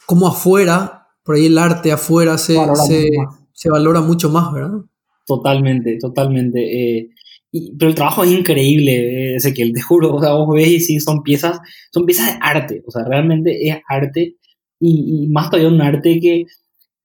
cómo 0.06 0.28
afuera, 0.28 1.08
por 1.24 1.36
ahí 1.36 1.46
el 1.46 1.58
arte 1.58 1.94
afuera 1.94 2.38
se 2.38 2.58
valora, 2.58 2.76
se, 2.76 3.10
se 3.54 3.70
valora 3.70 4.02
mucho 4.02 4.30
más, 4.30 4.52
¿verdad? 4.52 4.82
Totalmente, 5.26 5.98
totalmente. 5.98 6.60
Eh, 6.60 7.10
y, 7.54 7.78
pero 7.78 7.88
el 7.88 7.96
trabajo 7.96 8.26
es 8.26 8.32
increíble, 8.32 8.96
eh, 9.32 9.36
Ezequiel, 9.38 9.72
te 9.72 9.82
juro. 9.82 10.14
O 10.14 10.20
sea, 10.20 10.34
vos 10.34 10.54
ves 10.54 10.68
y 10.68 10.80
sí, 10.82 11.00
son 11.00 11.24
piezas, 11.24 11.62
son 11.94 12.06
piezas 12.06 12.34
de 12.34 12.40
arte. 12.42 12.84
O 12.86 12.92
sea, 12.92 13.06
realmente 13.06 13.66
es 13.66 13.78
arte. 13.88 14.36
Y, 14.78 15.24
y 15.24 15.28
más 15.30 15.50
todavía 15.50 15.70
un 15.72 15.82
arte 15.82 16.20
que, 16.20 16.44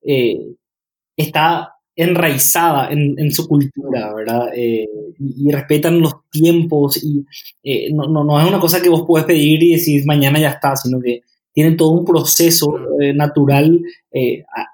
eh, 0.02 0.56
está 1.16 1.73
enraizada 1.96 2.88
en, 2.90 3.30
su 3.30 3.46
cultura, 3.46 4.12
¿verdad? 4.14 4.48
Eh, 4.54 4.88
y, 5.18 5.50
respetan 5.50 6.00
los 6.00 6.14
tiempos 6.30 7.02
y 7.02 7.24
eh, 7.62 7.92
no, 7.92 8.08
no, 8.08 8.40
es 8.40 8.46
una 8.46 8.58
cosa 8.58 8.82
que 8.82 8.88
vos 8.88 9.04
puedes 9.06 9.26
pedir 9.26 9.62
y 9.62 9.72
decir 9.72 10.04
mañana 10.04 10.40
ya 10.40 10.50
está, 10.50 10.74
sino 10.74 11.00
que 11.00 11.20
tienen 11.52 11.76
todo 11.76 11.90
un 11.90 12.04
proceso 12.04 12.74
eh, 13.00 13.14
natural. 13.14 13.80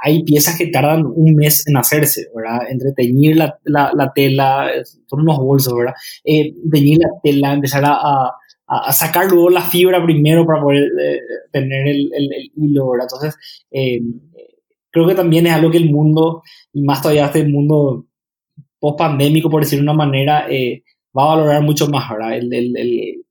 hay 0.02 0.22
piezas 0.24 0.56
que 0.56 0.68
tardan 0.68 1.04
un 1.04 1.34
mes 1.34 1.66
en 1.66 1.76
hacerse, 1.76 2.28
¿verdad? 2.34 2.70
Entre 2.70 2.92
teñir 2.92 3.36
la, 3.36 3.58
la, 3.64 4.12
tela, 4.14 4.70
son 5.06 5.20
unos 5.20 5.38
bolsos, 5.38 5.74
¿verdad? 5.74 5.92
teñir 6.24 6.98
la 7.00 7.10
tela, 7.22 7.52
empezar 7.52 7.84
a, 7.84 8.30
a, 8.66 8.92
sacar 8.94 9.26
luego 9.26 9.50
la 9.50 9.60
fibra 9.60 10.02
primero 10.02 10.46
para 10.46 10.62
poder 10.62 10.88
tener 11.52 11.86
el, 11.86 12.10
el, 12.14 12.32
el, 12.32 12.50
hilo, 12.56 12.90
¿verdad? 12.92 13.08
Entonces, 13.12 13.36
creo 14.90 15.06
que 15.06 15.14
también 15.14 15.46
es 15.46 15.52
algo 15.52 15.70
que 15.70 15.78
el 15.78 15.90
mundo, 15.90 16.42
y 16.72 16.82
más 16.82 17.00
todavía 17.00 17.26
este 17.26 17.44
mundo 17.44 18.06
post-pandémico, 18.78 19.50
por 19.50 19.62
decirlo 19.62 19.82
de 19.82 19.90
una 19.90 20.04
manera, 20.04 20.46
eh, 20.50 20.82
va 21.16 21.24
a 21.24 21.36
valorar 21.36 21.62
mucho 21.62 21.88
más, 21.88 22.08
¿verdad? 22.10 22.36
El, 22.36 22.52
el, 22.52 23.24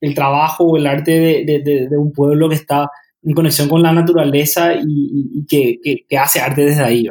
el, 0.00 0.14
trabajo 0.14 0.64
o 0.64 0.76
el 0.76 0.86
arte 0.86 1.12
de, 1.12 1.44
de, 1.44 1.88
de, 1.88 1.98
un 1.98 2.12
pueblo 2.12 2.48
que 2.48 2.56
está 2.56 2.90
en 3.22 3.34
conexión 3.34 3.68
con 3.68 3.82
la 3.82 3.92
naturaleza 3.92 4.74
y, 4.74 5.44
que, 5.46 5.78
que, 6.08 6.18
hace 6.18 6.40
arte 6.40 6.62
desde 6.62 6.84
ahí. 6.84 7.06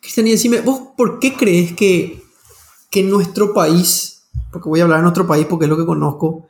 Cristian, 0.00 0.26
y 0.26 0.32
decime, 0.32 0.60
¿vos 0.60 0.80
por 0.96 1.20
qué 1.20 1.34
crees 1.34 1.72
que, 1.72 2.20
que 2.90 3.02
nuestro 3.02 3.54
país, 3.54 4.28
porque 4.52 4.68
voy 4.68 4.80
a 4.80 4.82
hablar 4.82 4.98
en 4.98 5.04
nuestro 5.04 5.26
país 5.26 5.46
porque 5.48 5.66
es 5.66 5.70
lo 5.70 5.78
que 5.78 5.86
conozco, 5.86 6.48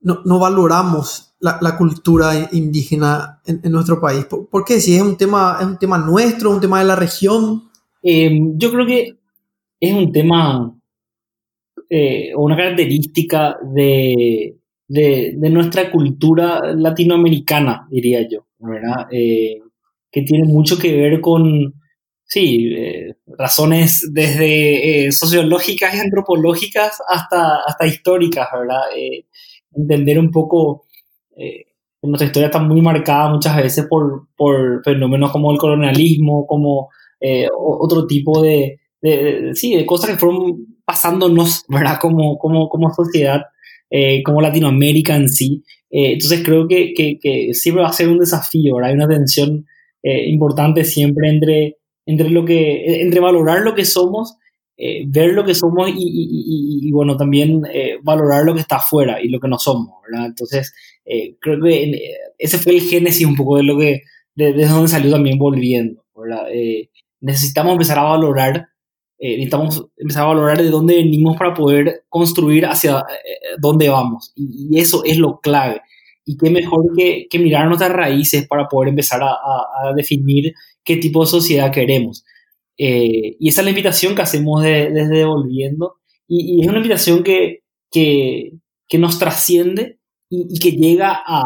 no, 0.00 0.20
no 0.24 0.38
valoramos 0.38 1.33
la, 1.44 1.76
cultura 1.76 2.48
indígena 2.52 3.40
en, 3.44 3.70
nuestro 3.70 4.00
país? 4.00 4.24
¿Por, 4.24 4.64
qué? 4.64 4.80
Si 4.80 4.96
es 4.96 5.02
un 5.02 5.16
tema, 5.16 5.58
es 5.60 5.66
un 5.66 5.78
tema 5.78 5.98
nuestro, 5.98 6.50
un 6.50 6.60
tema 6.60 6.78
de 6.78 6.86
la 6.86 6.96
región. 6.96 7.64
Eh, 8.02 8.30
yo 8.56 8.70
creo 8.72 8.86
que 8.86 9.18
es 9.78 9.92
un 9.92 10.10
tema 10.10 10.74
eh, 11.90 12.32
una 12.34 12.56
característica 12.56 13.58
de, 13.62 14.56
de, 14.88 15.50
nuestra 15.50 15.90
cultura 15.90 16.74
latinoamericana, 16.74 17.86
diría 17.90 18.26
yo, 18.26 18.46
¿verdad? 18.58 19.06
Eh, 19.12 19.60
que 20.10 20.22
tiene 20.22 20.46
mucho 20.46 20.78
que 20.78 20.96
ver 20.96 21.20
con, 21.20 21.74
sí, 22.24 22.74
razones 23.26 24.10
desde 24.12 25.12
sociológicas 25.12 25.94
y 25.94 25.98
antropológicas 25.98 27.02
hasta, 27.06 27.58
hasta 27.66 27.86
históricas, 27.86 28.48
¿verdad? 28.58 28.80
entender 29.76 30.20
un 30.20 30.30
poco 30.30 30.84
eh, 31.36 31.66
nuestra 32.02 32.26
historia 32.26 32.46
está 32.46 32.60
muy 32.60 32.80
marcada 32.82 33.30
muchas 33.30 33.56
veces 33.56 33.86
por, 33.88 34.28
por 34.36 34.82
fenómenos 34.84 35.32
como 35.32 35.52
el 35.52 35.58
colonialismo, 35.58 36.46
como 36.46 36.90
eh, 37.20 37.48
otro 37.56 38.06
tipo 38.06 38.42
de, 38.42 38.80
sí, 39.54 39.74
de 39.74 39.86
cosas 39.86 40.10
que 40.10 40.16
fueron 40.16 40.66
pasándonos, 40.84 41.64
¿verdad? 41.68 41.98
Como, 42.00 42.36
como, 42.38 42.68
como 42.68 42.92
sociedad, 42.92 43.42
eh, 43.90 44.22
como 44.22 44.40
Latinoamérica 44.40 45.16
en 45.16 45.28
sí. 45.28 45.62
Entonces 45.96 46.42
creo 46.44 46.66
que, 46.66 46.92
que, 46.92 47.18
que, 47.20 47.54
siempre 47.54 47.84
va 47.84 47.88
a 47.88 47.92
ser 47.92 48.08
un 48.08 48.18
desafío, 48.18 48.74
¿verdad? 48.74 48.90
Hay 48.90 48.96
una 48.96 49.08
tensión 49.08 49.64
importante 50.02 50.84
siempre 50.84 51.30
entre, 51.30 51.76
entre, 52.04 52.30
lo 52.30 52.44
que, 52.44 53.00
entre 53.00 53.20
valorar 53.20 53.62
lo 53.62 53.74
que 53.74 53.84
somos 53.84 54.36
eh, 54.76 55.04
ver 55.06 55.34
lo 55.34 55.44
que 55.44 55.54
somos 55.54 55.88
y, 55.94 56.90
bueno, 56.90 57.16
también 57.16 57.62
eh, 57.72 57.96
valorar 58.02 58.44
lo 58.44 58.54
que 58.54 58.60
está 58.60 58.76
afuera 58.76 59.22
y 59.22 59.28
lo 59.28 59.38
que 59.38 59.46
no 59.46 59.58
somos. 59.58 59.94
Entonces, 60.12 60.74
eh, 61.04 61.36
creo 61.40 61.62
que 61.62 61.92
ese 62.38 62.58
fue 62.58 62.74
el 62.74 62.80
génesis 62.80 63.24
un 63.24 63.36
poco 63.36 63.56
de 63.56 63.62
lo 63.62 63.78
que, 63.78 64.02
de 64.34 64.66
donde 64.66 64.88
salió 64.88 65.12
también 65.12 65.38
volviendo, 65.38 66.04
necesitamos 67.20 67.72
empezar 67.72 68.00
a 68.00 68.02
valorar, 68.02 68.68
necesitamos 69.18 69.86
empezar 69.96 70.24
a 70.24 70.28
valorar 70.28 70.60
de 70.60 70.70
dónde 70.70 70.96
venimos 70.96 71.36
para 71.36 71.54
poder 71.54 72.04
construir 72.08 72.66
hacia 72.66 73.04
dónde 73.60 73.88
vamos. 73.88 74.32
Y, 74.34 74.78
eso 74.78 75.04
es 75.04 75.18
lo 75.18 75.38
clave. 75.38 75.82
Y 76.26 76.36
qué 76.36 76.50
mejor 76.50 76.86
que, 76.96 77.26
que 77.30 77.38
mirar 77.38 77.66
nuestras 77.66 77.92
raíces 77.92 78.48
para 78.48 78.66
poder 78.66 78.88
empezar 78.88 79.22
a, 79.22 79.28
a 79.28 79.92
definir 79.94 80.52
qué 80.82 80.96
tipo 80.96 81.20
de 81.20 81.30
sociedad 81.30 81.70
queremos. 81.70 82.24
Eh, 82.76 83.36
y 83.38 83.48
esa 83.48 83.60
es 83.60 83.64
la 83.64 83.70
invitación 83.70 84.14
que 84.14 84.22
hacemos 84.22 84.62
desde 84.62 85.24
Volviendo. 85.24 85.96
Y, 86.26 86.62
es 86.62 86.68
una 86.68 86.78
invitación 86.78 87.22
que, 87.22 87.62
que, 87.90 88.52
que 88.88 88.98
nos 88.98 89.18
trasciende 89.18 89.98
y, 90.28 90.58
que 90.58 90.72
llega 90.72 91.22
a, 91.26 91.44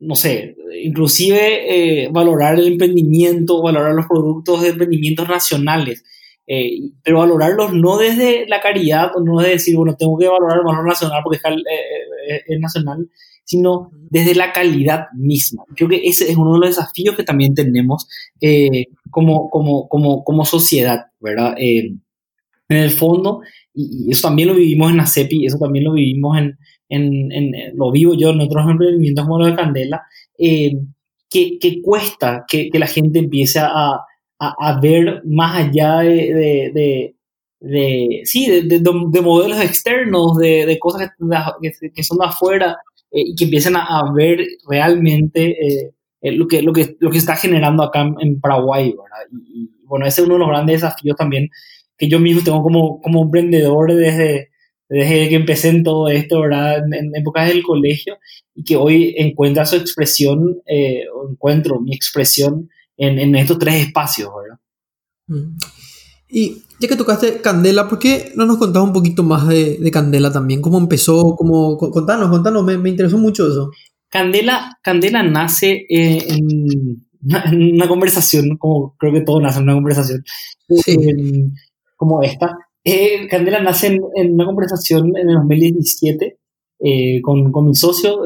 no 0.00 0.14
sé, 0.14 0.56
inclusive 0.82 2.04
eh, 2.04 2.08
valorar 2.10 2.58
el 2.58 2.66
emprendimiento, 2.66 3.62
valorar 3.62 3.94
los 3.94 4.06
productos 4.06 4.62
de 4.62 4.68
emprendimientos 4.70 5.28
nacionales. 5.28 6.04
Eh, 6.50 6.78
pero 7.02 7.18
valorarlos 7.18 7.74
no 7.74 7.98
desde 7.98 8.46
la 8.48 8.60
caridad, 8.60 9.10
no 9.22 9.38
desde 9.38 9.52
decir, 9.52 9.76
bueno, 9.76 9.96
tengo 9.96 10.16
que 10.16 10.28
valorar 10.28 10.58
el 10.58 10.64
valor 10.64 10.86
nacional 10.86 11.20
porque 11.22 11.38
es 11.38 12.60
nacional, 12.60 13.06
sino 13.48 13.90
desde 14.10 14.34
la 14.34 14.52
calidad 14.52 15.06
misma. 15.14 15.64
Creo 15.74 15.88
que 15.88 16.02
ese 16.04 16.30
es 16.30 16.36
uno 16.36 16.52
de 16.52 16.60
los 16.60 16.76
desafíos 16.76 17.16
que 17.16 17.22
también 17.22 17.54
tenemos 17.54 18.06
eh, 18.42 18.88
como, 19.10 19.50
como, 19.50 19.88
como, 19.88 20.24
como 20.24 20.44
sociedad, 20.44 21.06
¿verdad? 21.20 21.54
Eh, 21.58 21.94
en 22.68 22.76
el 22.76 22.90
fondo, 22.90 23.40
y, 23.74 24.10
eso 24.10 24.28
también 24.28 24.48
lo 24.48 24.54
vivimos 24.54 24.92
en 24.92 25.00
ACEPI, 25.00 25.46
eso 25.46 25.58
también 25.58 25.84
lo 25.84 25.92
vivimos 25.92 26.38
en, 26.38 26.58
en, 26.88 27.32
en 27.32 27.76
lo 27.76 27.90
vivo 27.90 28.14
yo 28.14 28.30
en 28.30 28.40
otros 28.40 28.68
emprendimientos 28.68 29.24
como 29.24 29.38
los 29.38 29.48
de 29.48 29.56
Candela, 29.56 30.02
eh, 30.38 30.72
que, 31.30 31.58
que, 31.58 31.82
cuesta 31.82 32.44
que, 32.48 32.70
que, 32.70 32.78
la 32.78 32.86
gente 32.86 33.18
empiece 33.18 33.58
a, 33.58 33.92
a, 33.92 34.00
a 34.38 34.80
ver 34.80 35.22
más 35.24 35.56
allá 35.56 35.98
de, 35.98 36.70
de, 36.74 37.14
de 37.60 38.20
sí, 38.24 38.46
de, 38.46 38.78
de, 38.80 39.20
modelos 39.20 39.60
externos, 39.60 40.36
de, 40.38 40.66
de 40.66 40.78
cosas 40.78 41.10
que, 41.60 41.90
que, 41.94 42.04
son 42.04 42.18
de 42.18 42.26
afuera 42.26 42.76
eh, 43.10 43.22
y 43.26 43.34
que 43.34 43.44
empiecen 43.44 43.76
a, 43.76 44.12
ver 44.14 44.46
realmente 44.68 45.50
eh, 45.50 45.92
eh, 46.20 46.32
lo, 46.32 46.46
que, 46.46 46.62
lo, 46.62 46.72
que, 46.72 46.96
lo 47.00 47.10
que 47.10 47.18
está 47.18 47.36
generando 47.36 47.82
acá 47.82 48.08
en, 48.20 48.40
Paraguay, 48.40 48.90
¿verdad? 48.90 49.40
Y, 49.46 49.70
bueno, 49.84 50.06
ese 50.06 50.20
es 50.20 50.26
uno 50.26 50.34
de 50.34 50.40
los 50.40 50.48
grandes 50.48 50.82
desafíos 50.82 51.16
también 51.16 51.48
que 51.96 52.08
yo 52.08 52.20
mismo 52.20 52.42
tengo 52.44 52.62
como, 52.62 53.00
como 53.00 53.22
emprendedor 53.24 53.92
desde, 53.94 54.50
desde 54.88 55.28
que 55.28 55.34
empecé 55.34 55.68
en 55.68 55.82
todo 55.82 56.08
esto, 56.08 56.40
¿verdad? 56.40 56.78
En, 56.92 57.10
épocas 57.16 57.48
del 57.48 57.62
colegio 57.62 58.18
y 58.54 58.62
que 58.62 58.76
hoy 58.76 59.14
encuentra 59.18 59.66
su 59.66 59.76
expresión, 59.76 60.60
o 61.14 61.30
encuentro 61.30 61.80
mi 61.80 61.94
expresión 61.94 62.68
en, 62.96 63.18
en, 63.18 63.34
estos 63.34 63.58
tres 63.58 63.86
espacios, 63.86 64.30
¿verdad? 64.34 64.58
Mm. 65.26 65.56
Y 66.30 66.62
ya 66.78 66.88
que 66.88 66.96
tocaste 66.96 67.40
Candela, 67.40 67.88
¿por 67.88 67.98
qué 67.98 68.32
no 68.36 68.44
nos 68.44 68.58
contás 68.58 68.82
un 68.82 68.92
poquito 68.92 69.22
más 69.22 69.48
de, 69.48 69.78
de 69.78 69.90
Candela 69.90 70.30
también? 70.30 70.60
¿Cómo 70.60 70.78
empezó? 70.78 71.34
Cómo, 71.36 71.76
contanos, 71.78 72.28
contanos, 72.28 72.64
me, 72.64 72.76
me 72.76 72.90
interesó 72.90 73.16
mucho 73.16 73.48
eso. 73.48 73.70
Candela, 74.08 74.78
Candela 74.82 75.22
nace 75.22 75.86
eh, 75.88 76.18
en, 76.28 77.06
una, 77.74 77.88
conversación, 77.88 78.56
como 78.56 78.94
creo 78.96 79.12
que 79.12 79.20
todo 79.20 79.40
nace 79.40 79.58
en 79.58 79.64
una 79.64 79.74
conversación, 79.74 80.24
como 81.96 82.22
esta. 82.22 82.56
Eh, 82.84 83.26
Candela 83.28 83.60
nace 83.60 83.98
en, 84.14 84.32
una 84.32 84.46
conversación 84.46 85.12
en 85.16 85.28
el 85.28 85.34
2017 85.36 86.38
eh, 86.80 87.20
con, 87.22 87.52
con, 87.52 87.66
mi 87.66 87.74
socio, 87.74 88.22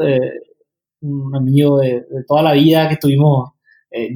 un 1.01 1.35
amigo 1.35 1.79
de, 1.79 2.01
de, 2.09 2.23
toda 2.27 2.43
la 2.43 2.53
vida 2.53 2.87
que 2.87 2.93
estuvimos 2.95 3.49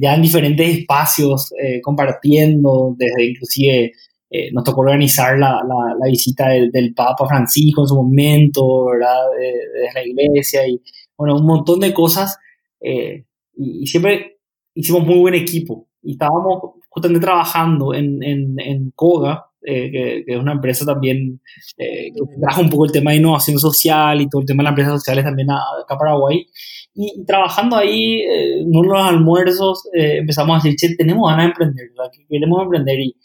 ya 0.00 0.16
en 0.16 0.22
diferentes 0.22 0.78
espacios 0.78 1.52
compartiendo, 1.84 2.96
desde 2.98 3.26
inclusive 3.26 3.92
eh, 4.30 4.50
nos 4.52 4.62
tocó 4.62 4.82
organizar 4.82 5.38
la, 5.38 5.62
la, 5.64 6.06
visita 6.06 6.48
del, 6.48 6.92
Papa 6.94 7.26
Francisco 7.26 7.82
en 7.82 7.88
su 7.88 7.94
momento, 7.94 8.84
¿verdad? 8.86 9.22
Desde 9.38 9.94
la 9.94 10.26
iglesia 10.26 10.68
y, 10.68 10.80
bueno, 11.18 11.36
un 11.36 11.46
montón 11.46 11.80
de 11.80 11.92
cosas. 11.92 12.38
Eh, 12.80 13.24
y, 13.56 13.86
siempre 13.86 14.38
hicimos 14.74 15.04
muy 15.04 15.18
buen 15.18 15.34
equipo. 15.34 15.88
Y 16.02 16.12
estábamos 16.12 16.76
justamente 16.88 17.24
trabajando 17.24 17.92
en, 17.92 18.22
en, 18.22 18.58
en 18.58 18.92
Koga, 18.92 19.46
eh, 19.60 19.90
que, 19.90 20.24
es 20.26 20.38
una 20.38 20.52
empresa 20.52 20.86
también 20.86 21.40
que 21.76 22.12
trajo 22.40 22.60
un 22.62 22.70
poco 22.70 22.86
el 22.86 22.92
tema 22.92 23.10
de 23.10 23.18
innovación 23.18 23.58
social 23.58 24.20
y 24.20 24.28
todo 24.28 24.40
el 24.42 24.46
tema 24.46 24.62
de 24.62 24.64
las 24.64 24.70
empresas 24.70 24.94
sociales 24.94 25.24
también 25.24 25.50
acá 25.50 25.94
a 25.94 25.98
Paraguay. 25.98 26.46
Y, 26.94 27.24
trabajando 27.26 27.76
ahí, 27.76 28.22
en 28.22 28.68
uno 28.68 28.82
de 28.82 28.88
los 28.88 29.06
almuerzos, 29.06 29.88
empezamos 29.92 30.54
a 30.54 30.68
decir, 30.68 30.76
che, 30.78 30.96
tenemos 30.96 31.28
ganas 31.28 31.46
de 31.46 31.50
emprender, 31.50 31.90
¿verdad? 31.90 32.10
queremos 32.28 32.62
emprender. 32.62 33.00
Y, 33.00 33.16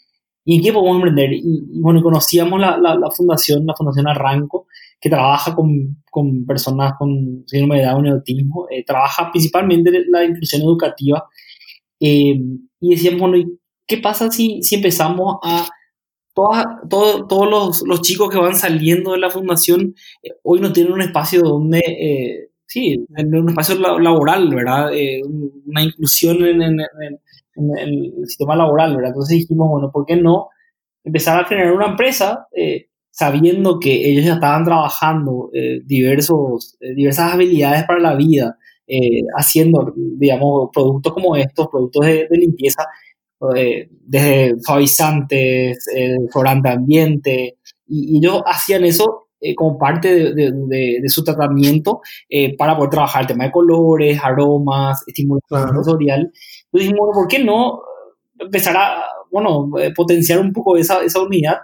¿Y 0.44 0.56
en 0.56 0.62
qué 0.62 0.72
podemos 0.72 0.96
emprender? 0.96 1.32
Y, 1.32 1.80
bueno, 1.80 2.02
conocíamos 2.02 2.60
la, 2.60 2.76
la, 2.76 3.10
fundación, 3.10 3.64
la 3.66 3.74
Fundación 3.74 4.06
Arranco, 4.06 4.66
que 5.04 5.10
trabaja 5.10 5.54
con, 5.54 6.02
con 6.10 6.46
personas 6.46 6.94
con 6.98 7.44
síndrome 7.46 7.78
de 7.78 7.84
Down 7.84 8.06
y 8.06 8.08
autismo, 8.08 8.66
eh, 8.70 8.82
trabaja 8.86 9.30
principalmente 9.30 9.90
la 10.08 10.24
inclusión 10.24 10.62
educativa. 10.62 11.28
Eh, 12.00 12.40
y 12.80 12.90
decíamos, 12.90 13.20
bueno, 13.20 13.46
¿qué 13.86 13.98
pasa 13.98 14.30
si, 14.30 14.62
si 14.62 14.76
empezamos 14.76 15.36
a... 15.44 15.68
Todas, 16.32 16.66
todos 16.88 17.50
los, 17.50 17.82
los, 17.86 18.00
chicos 18.00 18.30
que 18.30 18.38
van 18.38 18.56
saliendo 18.56 19.12
de 19.12 19.18
la 19.18 19.30
fundación 19.30 19.94
eh, 20.22 20.30
hoy 20.42 20.58
no 20.60 20.72
tienen 20.72 20.94
un 20.94 21.02
espacio 21.02 21.42
donde, 21.42 22.48
sí, 22.66 23.06
un 23.08 23.48
espacio 23.50 23.78
laboral, 24.00 24.52
¿verdad? 24.52 24.90
una 25.66 25.82
inclusión 25.82 26.44
en, 26.46 26.80
el 27.76 28.12
sistema 28.24 28.56
laboral, 28.56 28.96
¿verdad? 28.96 29.10
Entonces 29.10 29.36
dijimos, 29.36 29.68
bueno, 29.68 29.92
¿por 29.92 30.06
qué 30.06 30.16
no 30.16 30.48
empezar 31.04 31.40
a 31.40 31.44
generar 31.44 31.72
una 31.74 31.88
empresa 31.88 32.48
sabiendo 33.14 33.78
que 33.78 34.10
ellos 34.10 34.24
ya 34.24 34.34
estaban 34.34 34.64
trabajando 34.64 35.48
eh, 35.52 35.80
diversos, 35.84 36.76
eh, 36.80 36.94
diversas 36.94 37.32
habilidades 37.32 37.84
para 37.84 38.00
la 38.00 38.16
vida, 38.16 38.58
haciendo, 39.38 39.94
digamos, 39.96 40.68
productos 40.70 41.14
como 41.14 41.36
estos, 41.36 41.68
productos 41.68 42.04
de, 42.04 42.28
limpieza, 42.32 42.84
desde 44.04 44.60
suavizantes, 44.60 45.78
colorante 46.30 46.68
ambiente, 46.68 47.56
y, 47.86 48.18
ellos 48.18 48.42
hacían 48.44 48.84
eso 48.84 49.28
como 49.56 49.78
parte 49.78 50.34
de, 50.34 51.02
su 51.06 51.24
tratamiento 51.24 52.02
para 52.58 52.76
poder 52.76 52.90
trabajar 52.90 53.22
el 53.22 53.28
tema 53.28 53.44
de 53.44 53.52
colores, 53.52 54.20
aromas, 54.22 55.02
estimulación 55.06 55.72
sensorial. 55.76 56.20
Entonces 56.20 56.90
dijimos, 56.90 57.08
¿por 57.14 57.26
qué 57.26 57.38
no 57.42 57.80
empezar 58.38 58.76
a, 58.76 59.04
bueno, 59.30 59.70
eh, 59.78 59.92
potenciar 59.94 60.40
un 60.40 60.52
poco 60.52 60.76
esa, 60.76 61.02
esa 61.02 61.22
unidad? 61.22 61.56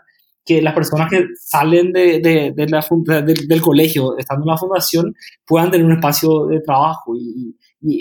Que 0.45 0.63
las 0.63 0.75
personas 0.75 1.11
que 1.11 1.27
salen 1.39 1.93
de, 1.93 2.53
la, 2.69 2.87
del 3.23 3.61
colegio, 3.61 4.17
estando 4.19 4.45
en 4.45 4.51
la 4.51 4.59
fundación, 4.59 5.15
puedan 5.47 5.71
tener 5.71 5.87
un 5.87 5.93
espacio 5.93 6.47
de 6.47 6.61
trabajo. 6.61 7.15
Y, 7.17 7.55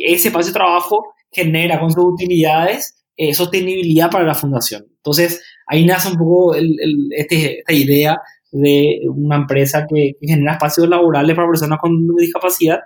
ese 0.05 0.27
espacio 0.27 0.51
de 0.51 0.59
trabajo 0.59 1.13
genera 1.31 1.79
con 1.79 1.89
sus 1.89 2.03
utilidades 2.03 3.05
eh, 3.15 3.33
sostenibilidad 3.33 4.09
para 4.09 4.25
la 4.25 4.35
fundación. 4.35 4.85
Entonces, 4.97 5.41
ahí 5.67 5.85
nace 5.85 6.09
un 6.09 6.17
poco 6.17 6.55
el, 6.55 6.75
este, 7.15 7.59
esta 7.59 7.73
idea 7.73 8.17
de 8.51 9.01
una 9.07 9.37
empresa 9.37 9.85
que, 9.87 10.13
genera 10.21 10.53
espacios 10.53 10.87
laborales 10.89 11.35
para 11.35 11.47
personas 11.47 11.79
con 11.79 12.07
discapacidad 12.17 12.79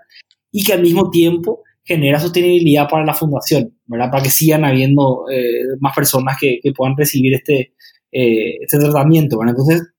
y 0.52 0.64
que 0.64 0.74
al 0.74 0.82
mismo 0.82 1.10
tiempo 1.10 1.62
genera 1.84 2.20
sostenibilidad 2.20 2.88
para 2.88 3.06
la 3.06 3.14
fundación, 3.14 3.78
¿verdad? 3.86 4.10
Para 4.12 4.24
que 4.24 4.30
sigan 4.30 4.66
habiendo 4.66 5.26
eh, 5.32 5.78
más 5.80 5.96
personas 5.96 6.38
que, 6.40 6.60
puedan 6.76 6.96
recibir 6.96 7.34
este, 7.34 7.74
eh, 8.14 8.58
este 8.62 8.78
tratamiento, 8.80 9.40
¿verdad? 9.40 9.56
Entonces, 9.58 9.90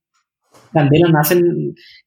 Candela 0.73 1.09
nace, 1.09 1.39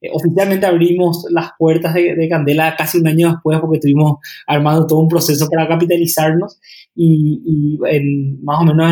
eh, 0.02 0.10
oficialmente 0.12 0.66
abrimos 0.66 1.26
las 1.30 1.52
puertas 1.58 1.94
de, 1.94 2.28
Candela 2.30 2.76
casi 2.78 2.98
un 2.98 3.08
año 3.08 3.32
después 3.32 3.60
porque 3.60 3.78
estuvimos 3.78 4.18
armando 4.46 4.88
todo 4.88 5.00
un 5.00 5.08
proceso 5.08 5.48
para 5.50 5.68
capitalizarnos 5.68 6.60
y, 6.94 7.42
y 7.46 7.80
en, 7.90 8.44
más 8.44 8.62
o 8.62 8.66
menos 8.66 8.92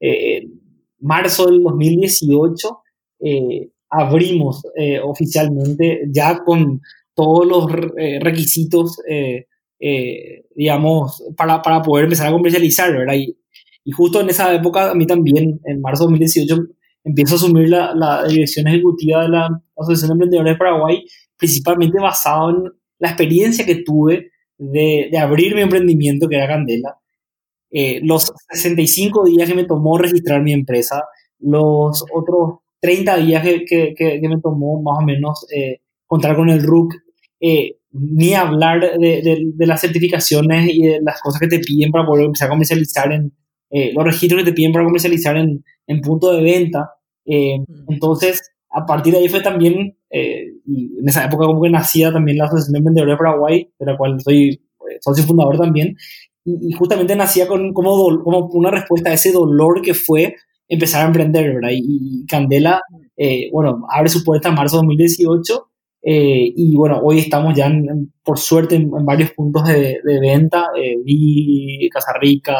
en 0.00 0.60
marzo 1.00 1.46
del 1.46 1.62
2018 1.62 2.78
abrimos 3.90 4.62
oficialmente 5.04 6.02
ya 6.10 6.38
con 6.44 6.80
todos 7.14 7.46
los 7.46 7.72
requisitos 8.20 8.98
eh, 9.80 10.44
digamos, 10.56 11.22
para, 11.36 11.62
para, 11.62 11.82
poder 11.82 12.04
empezar 12.04 12.26
a 12.28 12.32
comercializar, 12.32 12.92
¿verdad? 12.92 13.14
Y, 13.14 13.36
y, 13.84 13.92
justo 13.92 14.20
en 14.20 14.30
esa 14.30 14.54
época, 14.54 14.90
a 14.90 14.94
mí 14.94 15.06
también, 15.06 15.60
en 15.64 15.80
marzo 15.80 16.04
de 16.04 16.12
2018, 16.12 16.56
empiezo 17.04 17.34
a 17.34 17.36
asumir 17.36 17.68
la, 17.68 17.94
la 17.94 18.24
dirección 18.26 18.66
ejecutiva 18.68 19.22
de 19.22 19.28
la 19.28 19.48
Asociación 19.76 20.08
de 20.08 20.12
Emprendedores 20.14 20.54
de 20.54 20.58
Paraguay, 20.58 21.04
principalmente 21.36 22.00
basado 22.00 22.50
en 22.50 22.72
la 22.98 23.08
experiencia 23.08 23.64
que 23.64 23.76
tuve 23.76 24.30
de, 24.58 25.08
de 25.10 25.18
abrir 25.18 25.54
mi 25.54 25.62
emprendimiento, 25.62 26.28
que 26.28 26.36
era 26.36 26.48
Candela, 26.48 26.98
eh, 27.70 28.00
los 28.02 28.32
65 28.50 29.24
días 29.26 29.48
que 29.48 29.54
me 29.54 29.64
tomó 29.64 29.98
registrar 29.98 30.42
mi 30.42 30.52
empresa, 30.52 31.04
los 31.38 32.04
otros 32.12 32.60
30 32.80 33.16
días 33.18 33.42
que, 33.42 33.64
que, 33.64 33.94
que 33.94 34.28
me 34.28 34.40
tomó 34.40 34.80
más 34.82 34.98
o 35.02 35.04
menos 35.04 35.46
eh, 35.54 35.80
contar 36.06 36.36
con 36.36 36.48
el 36.48 36.62
RUC, 36.62 36.94
eh, 37.40 37.76
ni 37.92 38.34
hablar 38.34 38.98
de, 38.98 39.52
de, 39.54 39.66
las 39.66 39.80
certificaciones 39.80 40.68
y 40.72 40.82
de 40.82 41.00
las 41.02 41.20
cosas 41.20 41.40
que 41.40 41.46
te 41.48 41.58
piden 41.58 41.90
para 41.90 42.06
poder 42.06 42.26
empezar 42.26 42.48
a 42.48 42.50
comercializar 42.50 43.12
en 43.12 43.32
eh, 43.70 43.92
los 43.94 44.04
registros 44.04 44.42
que 44.42 44.50
te 44.50 44.54
piden 44.54 44.72
para 44.72 44.84
comercializar 44.84 45.36
en, 45.36 45.64
en 45.86 46.00
punto 46.00 46.32
de 46.32 46.42
venta. 46.42 46.90
Eh, 47.24 47.58
mm. 47.58 47.92
entonces, 47.92 48.52
a 48.70 48.86
partir 48.86 49.12
de 49.12 49.20
ahí 49.20 49.28
fue 49.28 49.40
también, 49.40 49.96
eh, 50.10 50.46
y 50.66 50.98
en 50.98 51.08
esa 51.08 51.24
época 51.24 51.46
como 51.46 51.62
que 51.62 51.70
nacía 51.70 52.12
también 52.12 52.38
la 52.38 52.44
Asociación 52.44 52.72
de 52.72 52.78
Emprendedores 52.78 53.14
de 53.14 53.18
Paraguay, 53.18 53.70
de 53.78 53.86
la 53.86 53.96
cual 53.96 54.20
soy 54.20 54.60
socio 55.00 55.24
fundador 55.24 55.58
también, 55.58 55.96
y, 56.44 56.72
justamente 56.72 57.14
nacía 57.14 57.46
con, 57.46 57.72
como, 57.72 58.22
como 58.22 58.46
una 58.52 58.70
respuesta 58.70 59.10
a 59.10 59.14
ese 59.14 59.32
dolor 59.32 59.82
que 59.82 59.94
fue 59.94 60.34
empezar 60.68 61.04
a 61.04 61.06
emprender, 61.06 61.54
¿verdad? 61.54 61.70
Y, 61.72 62.22
y 62.22 62.26
Candela, 62.26 62.80
bueno, 63.52 63.86
abre 63.90 64.08
su 64.08 64.22
puerta 64.24 64.48
en 64.48 64.54
marzo 64.54 64.76
de 64.76 64.86
2018 64.86 65.68
eh, 66.02 66.52
y 66.56 66.76
bueno, 66.76 67.00
hoy 67.02 67.18
estamos 67.18 67.54
ya, 67.54 67.70
por 68.22 68.38
suerte, 68.38 68.76
en, 68.76 68.90
varios 69.04 69.32
puntos 69.32 69.64
de, 69.66 69.98
de 70.02 70.20
venta, 70.20 70.68
eh, 70.76 70.96
Vi, 71.04 71.88
Casa 71.92 72.12
Rica, 72.20 72.56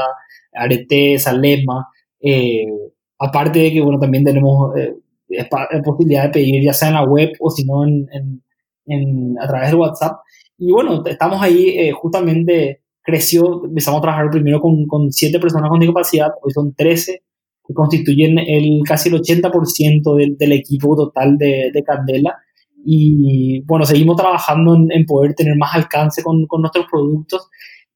Arete, 0.52 1.18
Salema, 1.18 1.88
eh, 2.20 2.66
aparte 3.18 3.58
de 3.58 3.72
que, 3.72 3.80
bueno, 3.80 3.98
también 3.98 4.24
tenemos 4.24 4.76
eh, 4.76 4.94
posibilidad 5.84 6.24
de 6.24 6.30
pedir 6.30 6.62
ya 6.64 6.72
sea 6.72 6.88
en 6.88 6.94
la 6.94 7.04
web 7.04 7.30
o 7.40 7.50
si 7.50 7.64
no 7.64 7.84
en, 7.84 8.42
a 9.40 9.46
través 9.46 9.70
de 9.70 9.76
WhatsApp. 9.76 10.20
Y 10.58 10.72
bueno, 10.72 11.04
estamos 11.06 11.40
ahí, 11.42 11.90
justamente 11.92 12.80
creció, 13.02 13.64
empezamos 13.64 13.98
a 13.98 14.02
trabajar 14.02 14.30
primero 14.30 14.61
con, 14.61 14.87
con 14.87 15.12
siete 15.12 15.38
personas 15.38 15.70
con 15.70 15.80
discapacidad, 15.80 16.30
hoy 16.42 16.52
son 16.52 16.74
13, 16.74 17.22
que 17.66 17.74
constituyen 17.74 18.38
el, 18.38 18.80
casi 18.87 19.08
el 19.08 19.20
80% 19.20 20.16
del, 20.16 20.37
del 20.37 20.52
equipo 20.52 20.96
total 20.96 21.37
de, 21.37 21.70
de 21.72 21.82
Candela 21.82 22.38
y 22.84 23.61
bueno, 23.66 23.84
seguimos 23.84 24.16
trabajando 24.16 24.74
en, 24.74 25.04
poder 25.04 25.34
tener 25.34 25.56
más 25.56 25.74
alcance 25.74 26.22
con, 26.22 26.46
con, 26.46 26.62
nuestros 26.62 26.87
productos, 26.90 27.48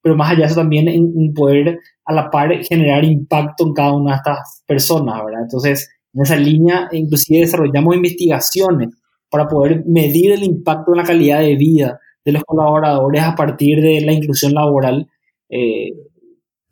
pero 0.03 0.17
más 0.17 0.31
allá 0.31 0.41
de 0.41 0.47
eso 0.47 0.57
también 0.57 0.89
en, 0.89 1.33
poder 1.35 1.79
a 2.05 2.13
la 2.13 2.31
par 2.31 2.63
generar 2.65 3.05
impacto 3.05 3.67
en 3.67 3.73
cada 3.75 3.93
una 3.93 4.13
de 4.13 4.17
estas 4.17 4.63
personas, 4.67 5.25
¿verdad? 5.25 5.43
Entonces, 5.43 5.91
en 6.13 6.23
esa 6.23 6.37
línea 6.37 6.89
inclusive 6.93 7.41
desarrollamos 7.41 7.97
investigaciones 7.97 8.91
para 9.31 9.49
poder 9.49 9.85
medir 9.87 10.33
el 10.33 10.43
impacto 10.43 10.93
en 10.93 10.99
la 10.99 11.05
calidad 11.05 11.41
de 11.41 11.57
vida 11.57 11.99
de 12.25 12.33
los 12.33 12.45
colaboradores 12.45 13.23
a 13.23 13.35
partir 13.35 13.81
de 13.81 14.01
la 14.03 14.13
inclusión 14.13 14.53
laboral. 14.53 15.09
Eh, 15.49 15.93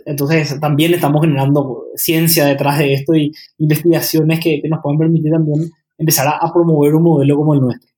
entonces, 0.04 0.58
también 0.60 0.94
estamos 0.94 1.20
generando 1.22 1.84
ciencia 1.94 2.46
detrás 2.46 2.78
de 2.78 2.94
esto 2.94 3.14
y 3.14 3.32
investigaciones 3.58 4.40
que, 4.40 4.60
que 4.60 4.68
nos 4.68 4.80
pueden 4.82 4.98
permitir 4.98 5.32
también 5.32 5.70
empezar 5.98 6.26
a 6.28 6.52
promover 6.52 6.94
un 6.94 7.02
modelo 7.02 7.36
como 7.36 7.54
el 7.54 7.60
nuestro. 7.60 7.90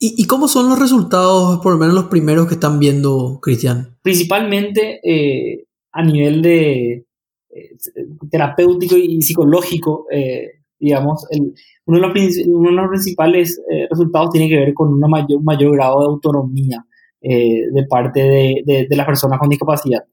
¿Y, 0.00 0.26
cómo 0.26 0.46
son 0.46 0.68
los 0.68 0.78
resultados, 0.78 1.58
por 1.60 1.72
lo 1.72 1.78
menos 1.78 1.92
los 1.92 2.04
primeros 2.04 2.46
que 2.46 2.54
están 2.54 2.78
viendo, 2.78 3.40
Cristian? 3.42 3.96
Principalmente 4.02 5.00
eh, 5.02 5.64
a 5.98 6.02
nivel 6.04 6.40
de 6.42 7.06
eh, 7.50 7.76
terapéutico 8.30 8.96
y 8.96 9.20
psicológico, 9.20 10.06
eh, 10.12 10.60
digamos, 10.78 11.26
uno, 11.86 11.96
de 11.96 12.06
los, 12.06 12.46
uno, 12.46 12.82
de 12.82 12.88
principales 12.88 13.60
resultados 13.90 14.30
tiene 14.30 14.48
que 14.48 14.58
ver 14.58 14.74
con 14.74 14.92
una 14.92 15.08
mayor, 15.08 15.38
un 15.38 15.44
mayor 15.44 15.72
grado 15.72 15.98
de 15.98 16.06
autonomía 16.06 16.84
de 17.20 17.84
parte 17.90 18.20
de, 18.64 18.86
de, 18.88 18.96
las 18.96 19.06
personas 19.06 19.40
con 19.40 19.48
discapacidad. 19.48 20.04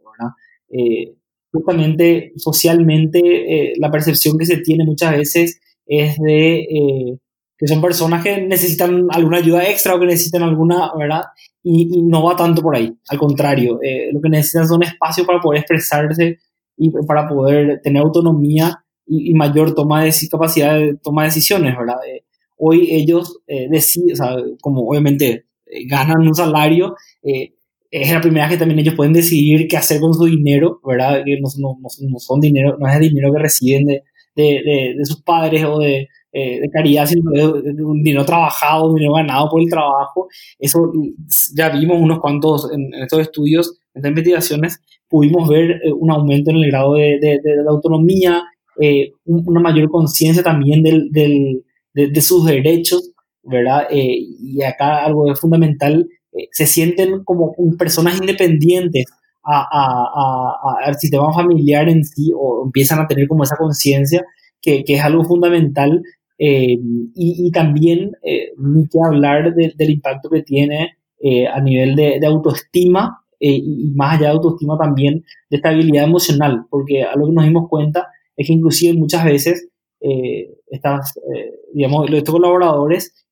justamente 1.51 2.33
socialmente 2.35 3.73
la 3.77 3.91
percepción 3.91 4.39
que 4.39 4.47
se 4.47 4.57
tiene 4.57 4.85
muchas 4.85 5.15
veces 5.15 5.61
es 5.85 6.17
de 6.17 7.19
que 7.59 7.67
son 7.67 7.79
personas 7.79 8.23
que 8.23 8.41
necesitan 8.41 9.05
alguna 9.11 9.37
ayuda 9.37 9.69
extra 9.69 9.93
o 9.93 9.99
que 9.99 10.07
necesitan 10.07 10.41
alguna, 10.41 10.91
¿verdad? 10.97 11.21
Y, 11.67 12.03
no 12.03 12.23
va 12.23 12.35
tanto 12.35 12.61
por 12.61 12.75
ahí, 12.75 12.95
al 13.09 13.17
contrario, 13.17 13.79
eh, 13.81 14.09
lo 14.13 14.21
que 14.21 14.29
necesitan 14.29 14.67
son 14.67 14.83
espacios 14.83 15.25
para 15.25 15.39
poder 15.39 15.61
expresarse 15.61 16.37
y 16.77 16.91
para 17.07 17.27
poder 17.27 17.81
tener 17.81 18.03
autonomía 18.03 18.85
y, 19.07 19.33
mayor 19.33 19.73
toma 19.73 20.03
de 20.03 20.13
capacidad 20.29 20.77
de 20.77 20.95
toma 21.01 21.23
de 21.23 21.29
decisiones, 21.29 21.75
¿verdad? 21.77 21.97
Eh, 22.07 22.23
hoy 22.57 22.89
ellos 22.91 23.39
eh, 23.47 23.67
deciden, 23.69 24.13
o 24.13 24.15
sea, 24.15 24.35
como 24.61 24.87
obviamente 24.87 25.45
eh, 25.65 25.85
ganan 25.87 26.27
un 26.27 26.35
salario, 26.35 26.95
es 27.23 28.11
la 28.11 28.21
primera 28.21 28.45
vez 28.45 28.55
que 28.55 28.59
también 28.59 28.79
ellos 28.79 28.95
pueden 28.95 29.13
decidir 29.13 29.67
qué 29.67 29.77
hacer 29.77 30.01
con 30.01 30.13
su 30.13 30.25
dinero, 30.25 30.81
¿verdad? 30.85 31.23
Que 31.25 31.39
no, 31.39 31.47
no, 31.57 31.77
no 31.81 32.19
son 32.19 32.39
dinero, 32.41 32.77
no 32.79 32.87
es 32.87 32.95
el 32.95 33.01
dinero 33.01 33.31
que 33.33 33.39
reciben 33.39 33.85
de, 33.85 34.03
de 34.35 35.05
sus 35.05 35.21
padres 35.21 35.63
o 35.63 35.79
de, 35.79 36.09
eh, 36.37 36.59
de 36.59 36.69
caridad, 36.69 37.05
sino 37.05 37.31
de, 37.31 37.81
un 37.81 38.03
dinero 38.03 38.25
trabajado, 38.25 38.89
un 38.89 38.95
dinero 38.95 39.13
ganado 39.13 39.47
por 39.49 39.61
el 39.61 39.69
trabajo. 39.69 40.27
Eso 40.59 40.91
ya 41.55 41.69
vimos 41.69 41.97
unos 41.97 42.19
cuantos 42.19 42.69
en, 42.73 42.93
estos 42.93 43.21
estudios, 43.21 43.79
en 43.93 43.99
estas 43.99 44.09
investigaciones, 44.09 44.81
pudimos 45.07 45.47
ver 45.47 45.79
eh, 45.81 45.93
un 45.97 46.11
aumento 46.11 46.51
en 46.51 46.57
el 46.57 46.67
grado 46.67 46.95
de, 46.95 47.19
de, 47.21 47.39
la 47.63 47.71
autonomía, 47.71 48.43
eh, 48.81 49.13
una 49.23 49.61
mayor 49.61 49.89
conciencia 49.89 50.43
también 50.43 50.83
del, 50.83 51.09
del, 51.09 51.63
de, 51.93 52.21
sus 52.21 52.45
derechos, 52.45 53.13
¿verdad? 53.41 53.87
y 53.89 54.61
acá 54.61 55.05
algo 55.05 55.31
es 55.31 55.39
fundamental, 55.39 56.05
se 56.51 56.65
sienten 56.65 57.23
como 57.23 57.55
personas 57.77 58.19
independientes 58.19 59.05
a, 59.41 59.61
a, 59.61 60.81
a, 60.81 60.85
al 60.85 60.95
sistema 60.95 61.31
familiar 61.31 61.87
en 61.87 62.03
sí 62.03 62.33
o 62.37 62.65
empiezan 62.65 62.99
a 62.99 63.07
tener 63.07 63.25
como 63.29 63.45
esa 63.45 63.55
conciencia 63.55 64.25
que, 64.61 64.83
que, 64.83 64.95
es 64.95 65.03
algo 65.03 65.23
fundamental 65.23 66.01
eh, 66.37 66.77
y, 67.15 67.51
también, 67.51 68.11
eh, 68.23 68.51
ni 68.57 68.87
que 68.87 68.99
hablar 69.03 69.53
del 69.55 69.89
impacto 69.89 70.29
que 70.29 70.43
tiene 70.43 70.97
eh, 71.19 71.47
a 71.47 71.61
nivel 71.61 71.95
de, 71.95 72.25
autoestima 72.25 73.21
y 73.39 73.91
más 73.95 74.15
allá 74.15 74.29
de 74.29 74.35
autoestima 74.35 74.77
también 74.77 75.23
de 75.49 75.57
estabilidad 75.57 76.05
emocional, 76.05 76.65
porque 76.69 77.03
a 77.03 77.15
lo 77.15 77.27
que 77.27 77.33
nos 77.33 77.45
dimos 77.45 77.69
cuenta 77.69 78.07
es 78.35 78.47
que 78.47 78.53
inclusive 78.53 78.97
muchas 78.97 79.23
veces 79.23 79.69
estas, 80.67 81.13
digamos, 81.73 82.09
estos 82.09 82.33
colaboradores 82.33 83.25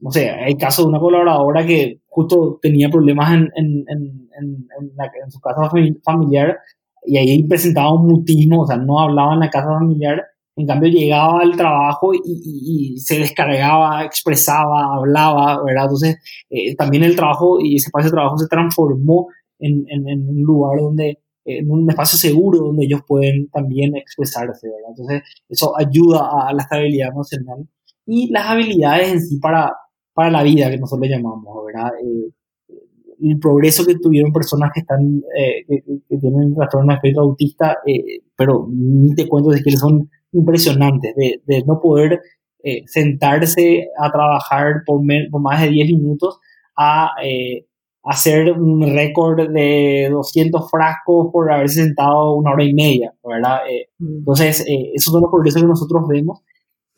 no 0.00 0.10
sé, 0.10 0.30
hay 0.30 0.56
casos 0.56 0.84
de 0.84 0.90
una 0.90 1.00
colaboradora 1.00 1.66
que 1.66 2.00
justo 2.06 2.58
tenía 2.62 2.88
problemas 2.88 3.34
en, 3.34 3.52
en, 3.56 3.84
en, 3.88 4.26
en, 4.38 5.30
su 5.30 5.40
casa 5.40 5.70
familiar 6.02 6.58
y 7.04 7.18
ahí 7.18 7.42
presentaba 7.44 7.92
un 7.92 8.06
mutismo, 8.06 8.62
o 8.62 8.66
sea, 8.66 8.76
no 8.76 9.00
hablaba 9.00 9.34
en 9.34 9.40
la 9.40 9.50
casa 9.50 9.68
familiar, 9.68 10.24
en 10.56 10.66
cambio 10.66 10.90
llegaba 10.90 11.40
al 11.40 11.56
trabajo 11.56 12.14
y, 12.14 12.20
y, 12.24 12.98
se 12.98 13.18
descargaba, 13.18 14.04
expresaba, 14.04 14.94
hablaba, 14.96 15.62
¿verdad? 15.64 15.84
Entonces, 15.84 16.16
eh, 16.50 16.76
también 16.76 17.02
el 17.02 17.16
trabajo 17.16 17.58
y 17.60 17.76
ese 17.76 17.88
espacio 17.88 18.10
de 18.10 18.14
trabajo 18.14 18.38
se 18.38 18.46
transformó 18.46 19.28
en, 19.58 19.84
en, 19.88 20.28
un 20.28 20.42
lugar 20.42 20.78
donde, 20.80 21.18
en 21.44 21.70
un 21.70 21.90
espacio 21.90 22.18
seguro 22.18 22.58
donde 22.58 22.84
ellos 22.84 23.00
pueden 23.06 23.48
también 23.48 23.96
expresarse, 23.96 24.68
¿verdad? 24.68 24.90
Entonces, 24.90 25.22
eso 25.48 25.72
ayuda 25.76 26.48
a 26.48 26.52
la 26.52 26.62
estabilidad 26.62 27.08
emocional 27.08 27.66
y 28.06 28.30
las 28.30 28.46
habilidades 28.46 29.12
en 29.12 29.20
sí 29.22 29.38
para, 29.38 29.74
para 30.12 30.30
la 30.30 30.42
vida, 30.42 30.70
que 30.70 30.78
nosotros 30.78 31.08
le 31.08 31.16
llamamos, 31.16 31.64
¿verdad? 31.66 31.90
Eh, 32.02 32.30
el 33.22 33.38
progreso 33.38 33.84
que 33.86 33.96
tuvieron 33.96 34.32
personas 34.32 34.70
que 34.74 34.80
están 34.80 35.22
eh, 35.36 35.64
que, 36.08 36.18
tienen 36.18 36.54
trastorno 36.54 36.92
de 36.92 36.96
espectro 36.96 37.22
autista, 37.22 37.78
eh, 37.86 38.20
pero 38.36 38.68
ni 38.70 39.14
te 39.14 39.28
cuento 39.28 39.50
de 39.50 39.62
que 39.62 39.76
son 39.76 40.10
impresionantes, 40.34 41.14
de, 41.16 41.40
de 41.46 41.64
no 41.64 41.80
poder 41.80 42.20
sentarse 42.86 43.88
a 43.98 44.10
trabajar 44.10 44.84
por, 44.86 45.02
por, 45.30 45.40
más 45.42 45.60
de 45.60 45.68
10 45.68 45.88
minutos 45.88 46.38
a 46.78 47.10
hacer 48.04 48.52
un 48.52 48.80
récord 48.82 49.50
de 49.50 50.08
200 50.10 50.70
frascos 50.70 51.28
por 51.30 51.52
haberse 51.52 51.82
sentado 51.84 52.32
una 52.34 52.52
hora 52.52 52.64
y 52.64 52.72
media, 52.72 53.12
¿verdad? 53.22 53.58
Mm. 53.98 54.18
entonces, 54.18 54.64
esos 54.94 55.12
son 55.12 55.20
los 55.20 55.30
progresos 55.30 55.60
que 55.60 55.68
nosotros 55.68 56.08
vemos 56.08 56.40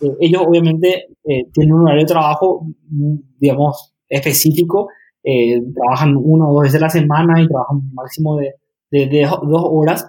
eh, 0.00 0.12
ellos 0.20 0.42
obviamente 0.46 1.08
eh, 1.24 1.44
tienen 1.52 1.74
un 1.74 1.82
horario 1.82 2.02
de 2.02 2.08
trabajo, 2.08 2.66
digamos, 3.38 3.94
específico, 4.08 4.88
eh, 5.22 5.60
trabajan 5.74 6.16
una 6.16 6.48
o 6.48 6.54
dos 6.54 6.62
veces 6.64 6.76
a 6.76 6.84
la 6.84 6.90
semana 6.90 7.40
y 7.40 7.48
trabajan 7.48 7.76
un 7.76 7.94
máximo 7.94 8.36
de, 8.36 8.54
de, 8.90 9.22
dos 9.22 9.62
horas, 9.70 10.06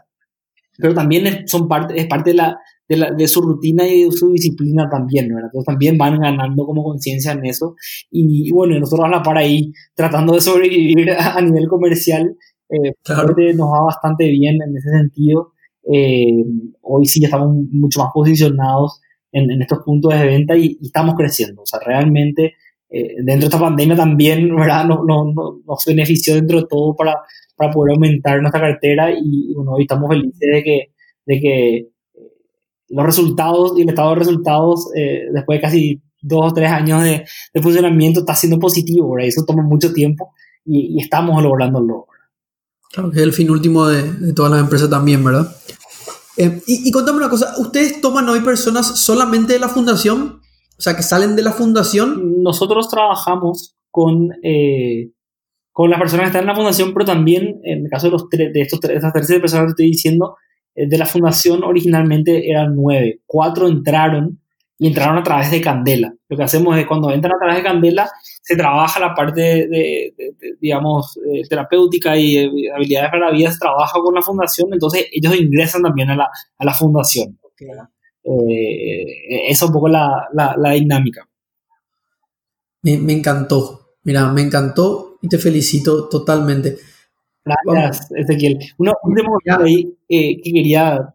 pero 0.78 0.94
también 0.94 1.48
son 1.48 1.68
parte, 1.68 2.00
es 2.00 2.08
parte 2.08 2.32
de, 2.32 2.36
la, 2.36 2.60
de, 2.88 2.98
la, 2.98 3.12
de, 3.12 3.28
su 3.28 3.42
rutina 3.42 3.88
y 3.88 4.06
de 4.06 4.12
su 4.12 4.32
disciplina 4.32 4.90
también, 4.90 5.28
¿verdad? 5.28 5.50
Entonces 5.50 5.66
también 5.66 5.98
van 5.98 6.20
ganando 6.20 6.66
como 6.66 6.84
conciencia 6.84 7.32
en 7.34 7.46
eso 7.46 7.76
y, 8.12 8.52
bueno, 8.52 8.80
nosotros 8.80 9.08
a 9.08 9.10
la 9.10 9.24
par 9.24 9.38
ahí 9.38 9.72
tratando 9.96 10.34
de 10.34 10.42
sobrevivir 10.42 11.12
a, 11.20 11.42
nivel 11.42 11.68
comercial, 11.68 12.36
eh, 12.70 12.94
nos 13.56 13.68
va 13.68 13.86
bastante 13.86 14.30
bien 14.30 14.58
en 14.62 14.76
ese 14.76 14.90
sentido. 14.90 15.54
hoy 16.82 17.06
sí 17.06 17.22
ya 17.22 17.28
estamos 17.28 17.56
mucho 17.72 18.00
más 18.00 18.10
posicionados 18.14 19.02
en, 19.32 19.62
estos 19.62 19.80
puntos 19.84 20.14
de 20.14 20.26
venta 20.26 20.56
y, 20.56 20.78
estamos 20.82 21.16
creciendo. 21.16 21.62
O 21.62 21.66
sea, 21.66 21.80
realmente 21.86 22.54
eh, 22.90 23.16
dentro 23.18 23.50
de 23.50 23.56
esta 23.56 23.60
pandemia 23.60 23.96
también, 23.96 24.56
¿verdad? 24.56 24.86
Nos, 24.86 25.00
nos, 25.06 25.86
benefició 25.86 26.36
dentro 26.36 26.62
de 26.62 26.68
todo 26.70 26.96
para, 26.96 27.16
para 27.56 27.72
poder 27.72 27.94
aumentar 27.94 28.42
nuestra 28.42 28.62
cartera 28.62 29.12
y, 29.12 29.54
bueno, 29.54 29.74
hoy 29.74 29.84
estamos 29.84 30.10
felices 30.10 30.40
de 30.40 30.64
que, 30.64 30.82
de 31.26 31.40
que 31.40 31.78
eh, 31.78 31.88
los 32.90 33.06
resultados 33.06 33.74
y 33.78 33.82
el 33.82 33.90
estado 33.90 34.10
de 34.10 34.16
resultados 34.16 34.90
eh, 34.96 35.24
después 35.34 35.58
de 35.58 35.62
casi 35.62 36.02
dos 36.22 36.52
o 36.52 36.54
tres 36.54 36.72
años 36.72 37.04
de, 37.04 37.26
de, 37.54 37.62
funcionamiento 37.62 38.22
está 38.22 38.36
siendo 38.36 38.60
positivo, 38.60 39.12
¿verdad? 39.12 39.28
Eso 39.28 39.46
toma 39.46 39.64
mucho 39.64 39.94
tiempo 39.94 40.34
y, 40.66 41.00
estamos 41.02 41.42
lográndolo. 41.44 42.08
Claro 42.92 43.12
que 43.12 43.18
es 43.18 43.24
el 43.24 43.34
fin 43.34 43.50
último 43.50 43.88
de, 43.88 44.12
de 44.14 44.34
todas 44.34 44.52
las 44.52 44.62
empresas 44.62 44.90
también, 44.90 45.24
¿verdad? 45.24 45.56
Eh, 46.38 46.62
y, 46.68 46.88
y 46.88 46.92
contame 46.92 47.18
una 47.18 47.30
cosa, 47.30 47.54
¿ustedes 47.60 48.02
toman 48.02 48.28
hoy 48.30 48.42
personas 48.42 49.00
solamente 49.00 49.54
de 49.54 49.60
la 49.60 49.70
fundación? 49.70 50.42
O 50.78 50.82
sea, 50.82 50.96
que 50.96 51.04
salen 51.04 51.36
de 51.36 51.42
la 51.42 51.52
fundación. 51.52 52.44
Nosotros 52.44 52.88
trabajamos 52.90 53.76
con, 53.90 54.30
eh, 54.44 55.12
con 55.72 55.90
las 55.90 56.00
personas 56.00 56.26
que 56.26 56.28
están 56.28 56.44
en 56.44 56.48
la 56.48 56.56
fundación, 56.56 56.94
pero 56.94 57.06
también, 57.06 57.60
en 57.64 57.86
el 57.86 57.90
caso 57.90 58.08
de, 58.08 58.12
los 58.12 58.30
de, 58.30 58.52
estos, 58.62 58.80
de 58.82 58.96
estas 58.96 59.14
terceras 59.14 59.42
personas 59.42 59.66
que 59.66 59.70
estoy 59.72 59.86
diciendo, 59.88 60.38
de 60.86 60.98
la 60.98 61.06
fundación 61.06 61.64
originalmente 61.64 62.50
eran 62.50 62.76
nueve. 62.76 63.22
Cuatro 63.26 63.68
entraron 63.68 64.40
y 64.80 64.88
entraron 64.88 65.18
a 65.18 65.24
través 65.24 65.50
de 65.50 65.60
Candela. 65.60 66.14
Lo 66.30 66.38
que 66.38 66.44
hacemos 66.44 66.78
es 66.78 66.86
cuando 66.86 67.12
entran 67.12 67.34
a 67.36 67.40
través 67.40 67.58
de 67.58 67.64
Candela, 67.64 68.10
se 68.44 68.56
trabaja 68.56 69.00
la 69.00 69.16
parte 69.16 69.42
de, 69.42 70.14
digamos, 70.62 71.18
eh, 71.26 71.42
terapéutica 71.50 72.16
y 72.16 72.38
eh, 72.38 72.52
habilidades 72.76 73.10
para 73.10 73.28
la 73.28 73.32
vida, 73.32 73.52
se 73.52 73.58
trabaja 73.58 74.00
con 74.00 74.14
la 74.14 74.22
fundación, 74.22 74.70
entonces 74.72 75.08
ellos 75.12 75.36
ingresan 75.36 75.82
también 75.82 76.12
a 76.12 76.16
la, 76.16 76.30
a 76.58 76.66
la 76.66 76.74
fundación. 76.74 77.40
Eh, 78.24 79.50
esa 79.50 79.66
es 79.66 79.70
un 79.70 79.74
poco 79.74 79.88
la, 79.88 80.28
la, 80.34 80.56
la 80.58 80.72
dinámica. 80.72 81.28
Me, 82.84 82.98
me, 83.00 83.14
encantó, 83.14 83.96
mira, 84.04 84.32
me 84.32 84.42
encantó 84.42 85.18
y 85.22 85.28
te 85.28 85.40
felicito 85.40 86.08
totalmente. 86.08 86.78
Gracias, 87.66 88.12
Ezequiel. 88.16 88.60
Uno, 88.78 88.94
un 89.04 89.16
tema 89.16 89.30
ahí 89.64 89.94
que 90.08 90.42
quería 90.44 91.14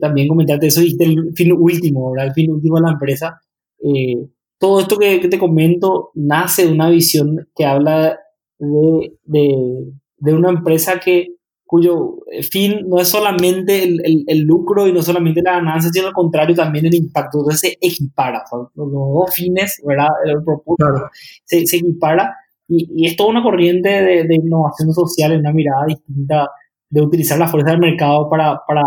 también 0.00 0.28
comentarte, 0.28 0.68
eso 0.68 0.80
dijiste 0.80 1.04
el 1.04 1.32
fin 1.34 1.52
último, 1.52 2.10
¿verdad? 2.10 2.28
El 2.28 2.32
fin 2.32 2.50
último 2.50 2.76
de 2.76 2.82
la 2.82 2.92
empresa. 2.92 3.40
Eh, 3.80 4.28
todo 4.58 4.80
esto 4.80 4.98
que, 4.98 5.18
te 5.28 5.38
comento 5.38 6.10
nace 6.14 6.66
de 6.66 6.72
una 6.72 6.90
visión 6.90 7.48
que 7.54 7.64
habla 7.64 8.18
de, 8.58 9.12
de, 9.24 10.34
una 10.34 10.50
empresa 10.50 10.98
que, 10.98 11.28
cuyo 11.64 12.16
fin 12.50 12.88
no 12.88 12.98
es 12.98 13.08
solamente 13.08 13.84
el, 13.84 14.24
el, 14.26 14.40
lucro 14.40 14.88
y 14.88 14.92
no 14.92 15.02
solamente 15.02 15.42
la 15.42 15.52
ganancia, 15.52 15.90
sino 15.92 16.08
al 16.08 16.12
contrario 16.12 16.56
también 16.56 16.86
el 16.86 16.94
impacto. 16.94 17.38
Entonces 17.38 17.60
se 17.60 17.78
equipara, 17.80 18.42
los 18.74 18.92
dos 18.92 19.34
fines, 19.34 19.80
¿verdad? 19.86 20.08
El 20.24 20.42
propósito 20.42 21.10
se, 21.44 21.66
se, 21.66 21.76
equipara 21.76 22.34
y, 22.68 22.88
y, 22.94 23.06
es 23.06 23.16
toda 23.16 23.30
una 23.30 23.42
corriente 23.42 23.88
de, 23.88 24.24
de, 24.24 24.34
innovación 24.34 24.92
social, 24.92 25.38
una 25.38 25.52
mirada 25.52 25.86
distinta 25.86 26.48
de 26.90 27.00
utilizar 27.00 27.38
la 27.38 27.48
fuerza 27.48 27.70
del 27.70 27.80
mercado 27.80 28.28
para, 28.28 28.60
para, 28.66 28.82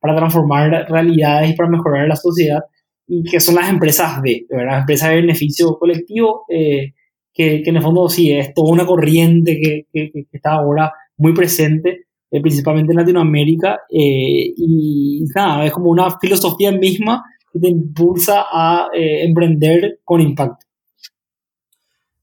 para 0.00 0.16
transformar 0.16 0.86
realidades 0.88 1.50
y 1.50 1.54
para 1.54 1.70
mejorar 1.70 2.08
la 2.08 2.16
sociedad 2.16 2.60
y 3.06 3.24
que 3.24 3.40
son 3.40 3.56
las 3.56 3.68
empresas 3.68 4.22
B, 4.22 4.46
¿verdad? 4.48 4.80
Empresas 4.80 5.10
de 5.10 5.16
beneficio 5.16 5.76
colectivo, 5.78 6.44
eh, 6.48 6.92
que, 7.32 7.62
que, 7.62 7.70
en 7.70 7.76
el 7.76 7.82
fondo 7.82 8.08
sí 8.08 8.32
es 8.32 8.54
toda 8.54 8.72
una 8.72 8.86
corriente 8.86 9.60
que, 9.60 9.86
que, 9.92 10.26
está 10.32 10.52
ahora 10.52 10.92
muy 11.16 11.34
presente, 11.34 12.06
eh, 12.30 12.40
principalmente 12.40 12.92
en 12.92 12.98
Latinoamérica, 12.98 13.80
eh, 13.90 14.52
y 14.56 15.24
nada, 15.34 15.66
es 15.66 15.72
como 15.72 15.90
una 15.90 16.18
filosofía 16.20 16.70
misma 16.70 17.24
que 17.52 17.58
te 17.58 17.68
impulsa 17.68 18.44
a 18.52 18.88
emprender 18.94 19.98
con 20.04 20.20
impacto. 20.20 20.69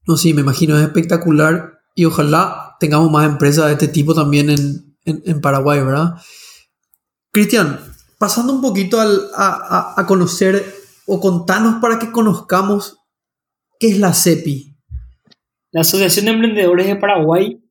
No, 0.08 0.16
sí, 0.16 0.32
me 0.32 0.40
imagino, 0.40 0.76
es 0.78 0.84
espectacular 0.84 1.80
y 1.94 2.06
ojalá 2.06 2.76
tengamos 2.80 3.10
más 3.10 3.28
empresas 3.28 3.66
de 3.66 3.72
este 3.72 3.88
tipo 3.88 4.14
también 4.14 4.48
en, 4.48 4.96
en, 5.04 5.22
en 5.26 5.40
Paraguay, 5.42 5.80
¿verdad? 5.80 6.14
Cristian, 7.30 7.78
pasando 8.18 8.54
un 8.54 8.62
poquito 8.62 9.02
al, 9.02 9.20
a, 9.36 9.94
a, 9.96 10.00
a, 10.00 10.06
conocer 10.06 10.64
o 11.06 11.20
contanos 11.20 11.82
para 11.82 11.98
que 11.98 12.10
conozcamos 12.10 12.98
qué 13.78 13.88
es 13.88 13.98
la 13.98 14.14
CEPI. 14.14 14.78
La 15.72 15.82
Asociación 15.82 16.24
de 16.24 16.30
Emprendedores 16.32 16.86
de 16.86 16.96
Paraguay 16.96 17.62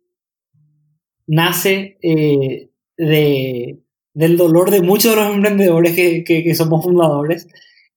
nace 1.26 1.97
eh, 2.04 2.69
de, 2.97 3.82
del 4.13 4.38
dolor 4.38 4.69
de 4.69 4.84
muchos 4.84 5.15
de 5.15 5.21
los 5.23 5.34
emprendedores 5.34 5.95
que, 5.95 6.23
que, 6.23 6.54
somos 6.54 6.84
fundadores, 6.84 7.47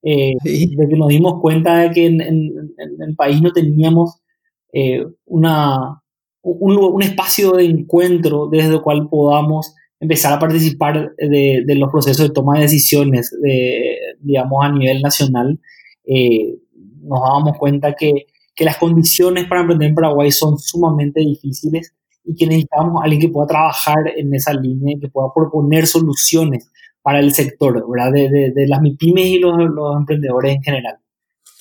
eh, 0.02 0.32
de 0.42 0.88
que 0.88 0.96
nos 0.96 1.08
dimos 1.08 1.42
cuenta 1.42 1.80
de 1.80 1.90
que 1.90 2.06
en, 2.06 2.20
el 2.22 3.16
país 3.16 3.42
no 3.42 3.52
teníamos 3.52 4.20
eh, 4.72 5.04
un, 5.26 7.02
espacio 7.02 7.52
de 7.52 7.64
encuentro 7.64 8.48
desde 8.50 8.74
el 8.74 8.82
cual 8.82 9.08
podamos 9.08 9.74
empezar 9.98 10.32
a 10.32 10.38
participar 10.38 11.12
de, 11.16 11.64
los 11.76 11.90
procesos 11.90 12.28
de 12.28 12.34
toma 12.34 12.56
de 12.56 12.62
decisiones, 12.62 13.30
de, 13.42 13.98
digamos, 14.20 14.64
a 14.64 14.72
nivel 14.72 15.02
nacional, 15.02 15.60
eh, 16.04 16.56
nos 17.02 17.20
dábamos 17.20 17.58
cuenta 17.58 17.94
que, 17.94 18.26
que, 18.54 18.64
las 18.64 18.78
condiciones 18.78 19.46
para 19.46 19.60
emprender 19.60 19.88
en 19.88 19.94
Paraguay 19.94 20.30
son 20.30 20.58
sumamente 20.58 21.20
difíciles 21.20 21.94
y 22.24 22.34
que 22.34 22.46
necesitamos 22.46 23.00
a 23.00 23.04
alguien 23.04 23.20
que 23.20 23.28
pueda 23.28 23.46
trabajar 23.46 23.98
en 24.16 24.34
esa 24.34 24.52
línea 24.54 24.94
y 24.96 25.00
que 25.00 25.08
pueda 25.08 25.28
proponer 25.34 25.86
soluciones 25.86 26.70
para 27.02 27.20
el 27.20 27.32
sector, 27.32 27.84
¿verdad? 27.88 28.12
De, 28.12 28.66
las 28.66 28.80
MIPIMES 28.80 29.26
y 29.26 29.38
los, 29.38 29.54
emprendedores 29.98 30.56
en 30.56 30.62
general. 30.62 30.98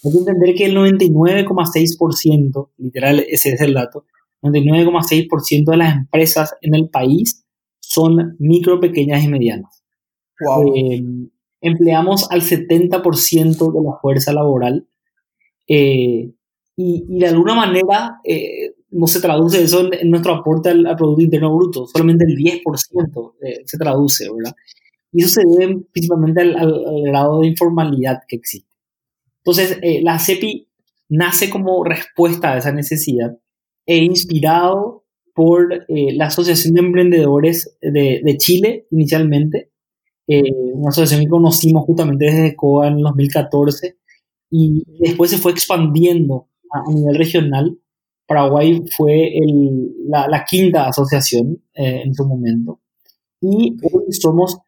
Hay 0.03 0.11
que 0.11 0.17
entender 0.17 0.55
que 0.55 0.65
el 0.65 0.75
99,6%, 0.75 2.69
literal 2.77 3.19
ese 3.29 3.53
es 3.53 3.61
el 3.61 3.73
dato, 3.73 4.05
99,6% 4.41 5.71
de 5.71 5.77
las 5.77 5.95
empresas 5.95 6.55
en 6.61 6.75
el 6.75 6.89
país 6.89 7.45
son 7.79 8.35
micro, 8.39 8.79
pequeñas 8.79 9.23
y 9.23 9.27
medianas. 9.27 9.83
Eh, 10.75 11.03
empleamos 11.61 12.31
al 12.31 12.41
70% 12.41 13.73
de 13.73 13.83
la 13.83 13.97
fuerza 14.01 14.33
laboral 14.33 14.87
eh, 15.67 16.31
y, 16.75 17.19
de 17.19 17.27
alguna 17.27 17.55
manera 17.55 18.19
eh, 18.23 18.73
no 18.91 19.07
se 19.07 19.21
traduce 19.21 19.61
eso 19.61 19.91
en, 19.91 20.09
nuestro 20.09 20.33
aporte 20.33 20.69
al, 20.69 20.95
Producto 20.95 21.21
Interno 21.21 21.55
Bruto, 21.55 21.85
solamente 21.87 22.25
el 22.25 22.35
10% 22.35 23.33
eh, 23.41 23.61
se 23.65 23.77
traduce, 23.77 24.27
¿verdad? 24.31 24.55
Y 25.11 25.23
eso 25.23 25.41
se 25.41 25.43
debe 25.47 25.81
principalmente 25.91 26.41
al, 26.41 27.03
grado 27.03 27.41
de 27.41 27.47
informalidad 27.47 28.21
que 28.27 28.37
existe. 28.37 28.68
Entonces, 29.43 29.79
eh, 29.81 30.01
la 30.03 30.19
CEPI 30.19 30.67
nace 31.09 31.49
como 31.49 31.83
respuesta 31.83 32.53
a 32.53 32.57
esa 32.57 32.71
necesidad 32.71 33.37
e 33.85 33.97
inspirado 33.97 35.05
por 35.33 35.73
eh, 35.73 36.13
la 36.13 36.27
Asociación 36.27 36.73
de 36.73 36.81
Emprendedores 36.81 37.77
de, 37.81 38.21
de 38.23 38.37
Chile 38.37 38.87
inicialmente, 38.91 39.71
una 40.27 40.89
asociación 40.89 41.21
que 41.21 41.29
conocimos 41.29 41.85
justamente 41.85 42.25
desde 42.25 42.55
COA 42.55 42.89
en 42.89 43.01
2014 43.01 43.97
y 44.51 44.83
después 44.99 45.31
se 45.31 45.39
fue 45.39 45.51
expandiendo 45.51 46.49
a, 46.71 46.81
a 46.87 46.93
nivel 46.93 47.15
regional 47.15 47.79
Paraguay 48.29 48.85
fue 48.95 49.33
la, 50.07 50.45
quinta 50.47 50.87
asociación 50.87 51.63
eh, 51.73 52.03
en 52.05 52.13
su 52.13 52.27
momento. 52.27 52.79
Y 53.41 53.75
hoy 53.81 54.11
somos 54.11 54.59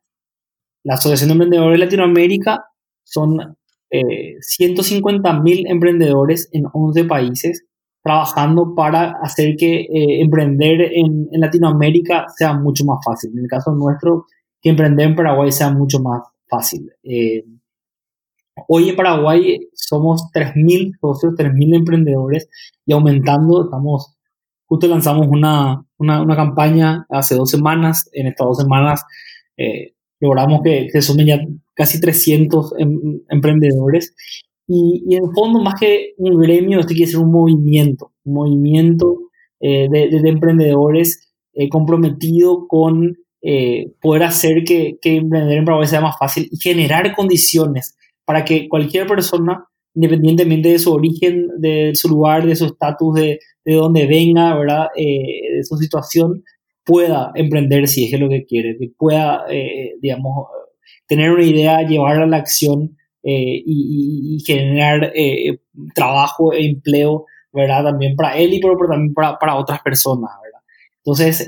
la 0.84 0.96
Asociación 0.96 1.28
de 1.28 1.34
Emprendedores 1.34 1.80
de 1.80 1.86
Latinoamérica, 1.86 2.66
son 3.04 3.56
eh, 3.92 4.38
150.000 4.40 5.70
emprendedores 5.70 6.50
en 6.54 6.64
11 6.72 7.04
países 7.06 7.66
trabajando 8.02 8.74
para 8.74 9.12
hacer 9.22 9.56
que 9.58 9.82
eh, 9.82 10.22
emprender 10.22 10.82
en, 10.94 11.28
Latinoamérica 11.34 12.26
sea 12.36 12.54
mucho 12.54 12.86
más 12.86 13.00
fácil. 13.06 13.32
En 13.34 13.40
el 13.40 13.48
caso 13.48 13.72
nuestro, 13.74 14.26
que 14.62 14.70
emprender 14.70 15.10
en 15.10 15.16
Paraguay 15.16 15.52
sea 15.52 15.72
mucho 15.72 16.00
más 16.00 16.22
fácil. 16.48 16.90
Eh, 17.04 17.44
Hoy 18.68 18.90
en 18.90 18.96
Paraguay 18.96 19.70
somos 19.74 20.24
3.000 20.34 20.98
socios, 21.00 21.34
3.000 21.36 21.76
emprendedores 21.76 22.50
y 22.86 22.94
aumentando. 22.94 23.64
Estamos, 23.64 24.16
justo 24.66 24.88
lanzamos 24.88 25.28
una, 25.28 25.84
una, 25.98 26.36
campaña 26.36 27.06
hace 27.10 27.36
dos 27.36 27.50
semanas. 27.50 28.10
En 28.14 28.28
estas 28.28 28.48
dos 28.48 28.58
semanas 28.58 29.04
logramos 30.22 30.62
que 30.64 30.90
se 30.92 31.02
sumen 31.02 31.28
ya 31.28 31.42
casi 31.74 32.00
300 32.00 32.74
em, 32.80 33.22
emprendedores. 33.30 34.16
Y, 34.68 35.04
y, 35.08 35.16
en 35.16 35.32
fondo, 35.34 35.62
más 35.62 35.80
que 35.80 36.14
un 36.18 36.40
gremio, 36.40 36.80
esto 36.80 36.94
quiere 36.94 37.12
ser 37.12 37.20
un 37.20 37.32
movimiento, 37.32 38.14
un 38.24 38.34
movimiento 38.36 39.18
eh, 39.60 39.90
de, 39.90 40.10
de, 40.10 40.30
emprendedores 40.30 41.34
eh, 41.54 41.68
comprometido 41.70 42.68
con 42.68 43.18
poder 44.00 44.22
hacer 44.22 44.64
que, 44.64 45.00
que 45.02 45.16
emprender 45.16 45.58
en 45.58 45.66
Paraguay 45.66 45.88
sea 45.88 46.00
más 46.00 46.16
fácil 46.20 46.48
y 46.52 46.58
generar 46.58 47.16
condiciones 47.16 47.98
para 48.32 48.46
que 48.46 48.70
cualquier 48.70 49.08
persona, 49.08 49.66
independientemente 49.94 50.70
de 50.70 50.80
su 50.80 50.94
origen, 50.94 51.48
de 51.58 51.92
su 51.96 52.08
lugar, 52.08 52.46
de 52.46 52.56
su 52.56 52.66
estatus, 52.66 53.16
de, 53.16 53.40
de 53.66 53.74
dónde 53.74 54.08
venga, 54.08 54.58
¿verdad? 54.58 54.88
Eh, 54.96 55.56
de 55.58 55.64
su 55.64 55.76
situación, 55.78 56.44
pueda 56.84 57.32
emprender 57.36 57.88
si 57.88 58.06
es 58.06 58.20
lo 58.20 58.30
que 58.30 58.46
quiere, 58.46 58.78
que 58.78 58.90
pueda, 58.98 59.46
eh, 59.50 59.94
digamos, 60.02 60.48
tener 61.08 61.32
una 61.32 61.44
idea, 61.44 61.88
llevarla 61.88 62.24
a 62.24 62.28
la 62.28 62.38
acción 62.38 62.98
eh, 63.24 63.62
y, 63.66 64.44
generar 64.46 65.14
trabajo 65.94 66.54
e 66.54 66.66
empleo, 66.66 67.26
¿verdad? 67.54 67.84
También 67.84 68.16
para 68.16 68.38
él 68.38 68.54
y 68.54 68.60
pero, 68.60 68.76
también 68.90 69.14
para, 69.14 69.38
para, 69.38 69.56
otras 69.56 69.82
personas, 69.82 70.32
¿verdad? 70.44 70.60
Entonces, 70.98 71.48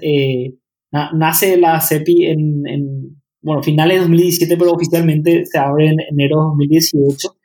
nace 0.91 1.57
la 1.57 1.81
CEPI 1.81 2.25
en, 2.25 2.67
en 2.67 3.23
bueno, 3.43 3.61
finales 3.61 3.97
de 3.97 4.01
2017, 4.01 4.57
pero 4.57 4.71
oficialmente 4.71 5.45
se 5.45 5.59
abre 5.59 5.89
en 5.89 5.99
enero 5.99 6.37
de 6.37 6.43
2018. 6.45 7.35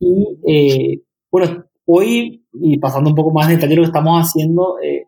Y 0.00 0.38
eh, 0.48 1.02
bueno, 1.30 1.64
hoy, 1.84 2.46
y 2.54 2.78
pasando 2.78 3.10
un 3.10 3.16
poco 3.16 3.30
más 3.30 3.48
en 3.48 3.56
detalle 3.56 3.76
lo 3.76 3.82
que 3.82 3.88
estamos 3.88 4.20
haciendo, 4.20 4.78
eh, 4.82 5.06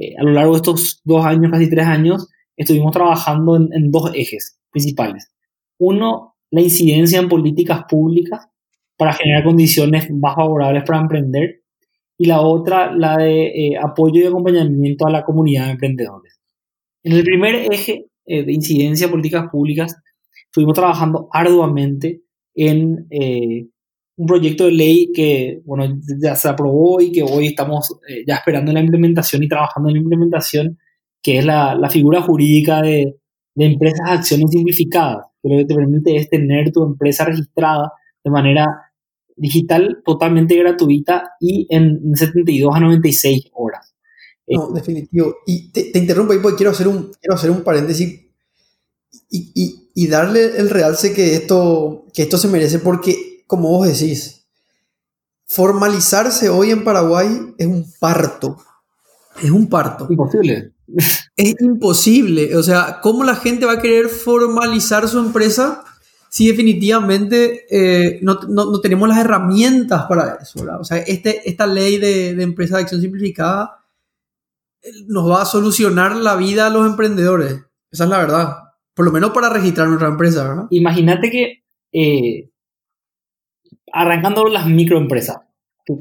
eh, 0.00 0.14
a 0.18 0.24
lo 0.24 0.32
largo 0.32 0.52
de 0.52 0.56
estos 0.56 1.00
dos 1.04 1.24
años, 1.24 1.52
casi 1.52 1.68
tres 1.68 1.86
años, 1.86 2.28
estuvimos 2.56 2.92
trabajando 2.92 3.56
en, 3.56 3.90
dos 3.90 4.10
ejes 4.14 4.58
principales. 4.70 5.30
Uno, 5.78 6.36
la 6.50 6.62
incidencia 6.62 7.20
en 7.20 7.28
políticas 7.28 7.84
públicas 7.88 8.46
para 8.96 9.12
generar 9.12 9.44
condiciones 9.44 10.10
más 10.10 10.34
favorables 10.34 10.84
para 10.84 11.00
emprender. 11.00 11.62
Y 12.16 12.26
la 12.26 12.40
otra, 12.40 12.94
la 12.94 13.16
de 13.18 13.78
apoyo 13.82 14.20
y 14.22 14.26
acompañamiento 14.26 15.06
a 15.06 15.10
la 15.10 15.24
comunidad 15.24 15.66
de 15.66 15.72
emprendedores. 15.72 16.40
En 17.02 17.12
el 17.12 17.24
primer 17.24 17.54
eje 17.72 18.06
eh, 18.26 18.44
de 18.44 18.52
incidencia 18.52 19.06
en 19.06 19.10
políticas 19.10 19.48
públicas, 19.50 19.96
estuvimos 20.46 20.74
trabajando 20.74 21.28
arduamente 21.32 22.22
en 22.54 23.06
eh, 23.10 23.66
un 24.20 24.26
proyecto 24.26 24.66
de 24.66 24.72
ley 24.72 25.12
que, 25.14 25.62
bueno, 25.64 25.98
ya 26.22 26.36
se 26.36 26.46
aprobó 26.46 27.00
y 27.00 27.10
que 27.10 27.22
hoy 27.22 27.46
estamos 27.46 27.90
eh, 28.06 28.22
ya 28.26 28.36
esperando 28.36 28.70
la 28.70 28.80
implementación 28.80 29.42
y 29.42 29.48
trabajando 29.48 29.88
en 29.88 29.94
la 29.94 30.00
implementación, 30.02 30.78
que 31.22 31.38
es 31.38 31.44
la, 31.46 31.74
la 31.74 31.88
figura 31.88 32.20
jurídica 32.20 32.82
de, 32.82 33.16
de 33.54 33.64
empresas 33.64 34.06
de 34.06 34.12
acciones 34.12 34.50
simplificadas, 34.50 35.24
que 35.42 35.48
lo 35.48 35.56
que 35.56 35.64
te 35.64 35.74
permite 35.74 36.16
es 36.16 36.28
tener 36.28 36.70
tu 36.70 36.84
empresa 36.84 37.24
registrada 37.24 37.92
de 38.22 38.30
manera 38.30 38.66
digital 39.36 40.02
totalmente 40.04 40.54
gratuita 40.54 41.30
y 41.40 41.66
en 41.70 42.14
72 42.14 42.76
a 42.76 42.80
96 42.80 43.44
horas. 43.54 43.94
No, 44.46 44.70
definitivo. 44.72 45.36
Y 45.46 45.72
te, 45.72 45.98
interrumpo 45.98 46.34
ahí 46.34 46.40
porque 46.42 46.58
quiero 46.58 46.72
hacer 46.72 46.88
un, 46.88 47.10
quiero 47.22 47.36
hacer 47.36 47.50
un 47.50 47.62
paréntesis 47.62 48.20
y, 49.30 49.52
y, 49.54 49.90
y, 49.94 50.06
darle 50.08 50.58
el 50.58 50.68
realce 50.68 51.14
que 51.14 51.36
esto, 51.36 52.04
que 52.12 52.22
esto 52.22 52.36
se 52.36 52.48
merece 52.48 52.80
porque, 52.80 53.29
como 53.50 53.68
vos 53.68 53.88
decís, 53.88 54.46
formalizarse 55.44 56.48
hoy 56.48 56.70
en 56.70 56.84
Paraguay 56.84 57.52
es 57.58 57.66
un 57.66 57.84
parto. 57.98 58.58
Es 59.42 59.50
un 59.50 59.68
parto. 59.68 60.06
Imposible. 60.08 60.72
Es 61.36 61.60
imposible. 61.60 62.56
O 62.56 62.62
sea, 62.62 63.00
¿cómo 63.02 63.24
la 63.24 63.34
gente 63.34 63.66
va 63.66 63.72
a 63.72 63.80
querer 63.82 64.08
formalizar 64.08 65.08
su 65.08 65.18
empresa 65.18 65.82
si 66.28 66.46
definitivamente 66.46 67.66
eh, 67.70 68.20
no, 68.22 68.38
no, 68.48 68.66
no, 68.66 68.80
tenemos 68.80 69.08
las 69.08 69.18
herramientas 69.18 70.04
para 70.04 70.38
eso? 70.40 70.64
O 70.78 70.84
sea, 70.84 70.98
este, 70.98 71.48
esta 71.50 71.66
ley 71.66 71.98
de, 71.98 72.36
de 72.36 72.42
empresa 72.44 72.76
de 72.76 72.82
acción 72.82 73.00
simplificada 73.00 73.84
nos 75.08 75.28
va 75.28 75.42
a 75.42 75.46
solucionar 75.46 76.14
la 76.14 76.36
vida 76.36 76.68
a 76.68 76.70
los 76.70 76.86
emprendedores. 76.86 77.64
Esa 77.90 78.04
es 78.04 78.10
la 78.10 78.18
verdad. 78.18 78.56
Por 78.94 79.06
lo 79.06 79.10
menos 79.10 79.32
para 79.32 79.48
registrar 79.48 79.88
nuestra 79.88 80.06
empresa, 80.06 80.46
¿verdad? 80.46 80.66
Imagínate 80.70 81.30
que 81.32 81.64
eh, 81.92 82.49
arrancando 83.92 84.46
las 84.46 84.66
microempresas, 84.66 85.38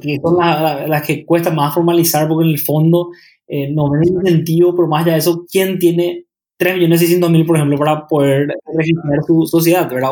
que, 0.02 0.18
son 0.22 0.38
las, 0.38 1.02
que 1.06 1.26
cuesta 1.26 1.52
más 1.52 1.74
formalizar 1.74 2.28
porque 2.28 2.46
en 2.46 2.52
el 2.52 2.60
fondo 2.60 3.10
eh, 3.48 3.72
no 3.72 3.90
ven 3.90 4.04
incentivo, 4.08 4.76
pero 4.76 4.88
más 4.88 5.04
allá 5.04 5.14
de 5.14 5.20
eso, 5.20 5.46
¿quién 5.52 5.80
tiene 5.80 6.26
3.600.000, 6.60 7.46
por 7.48 7.56
ejemplo, 7.56 7.78
para 7.78 8.08
poder 8.08 8.48
registrar 8.76 9.24
su 9.26 9.46
sociedad, 9.46 9.90
¿verdad? 9.90 10.12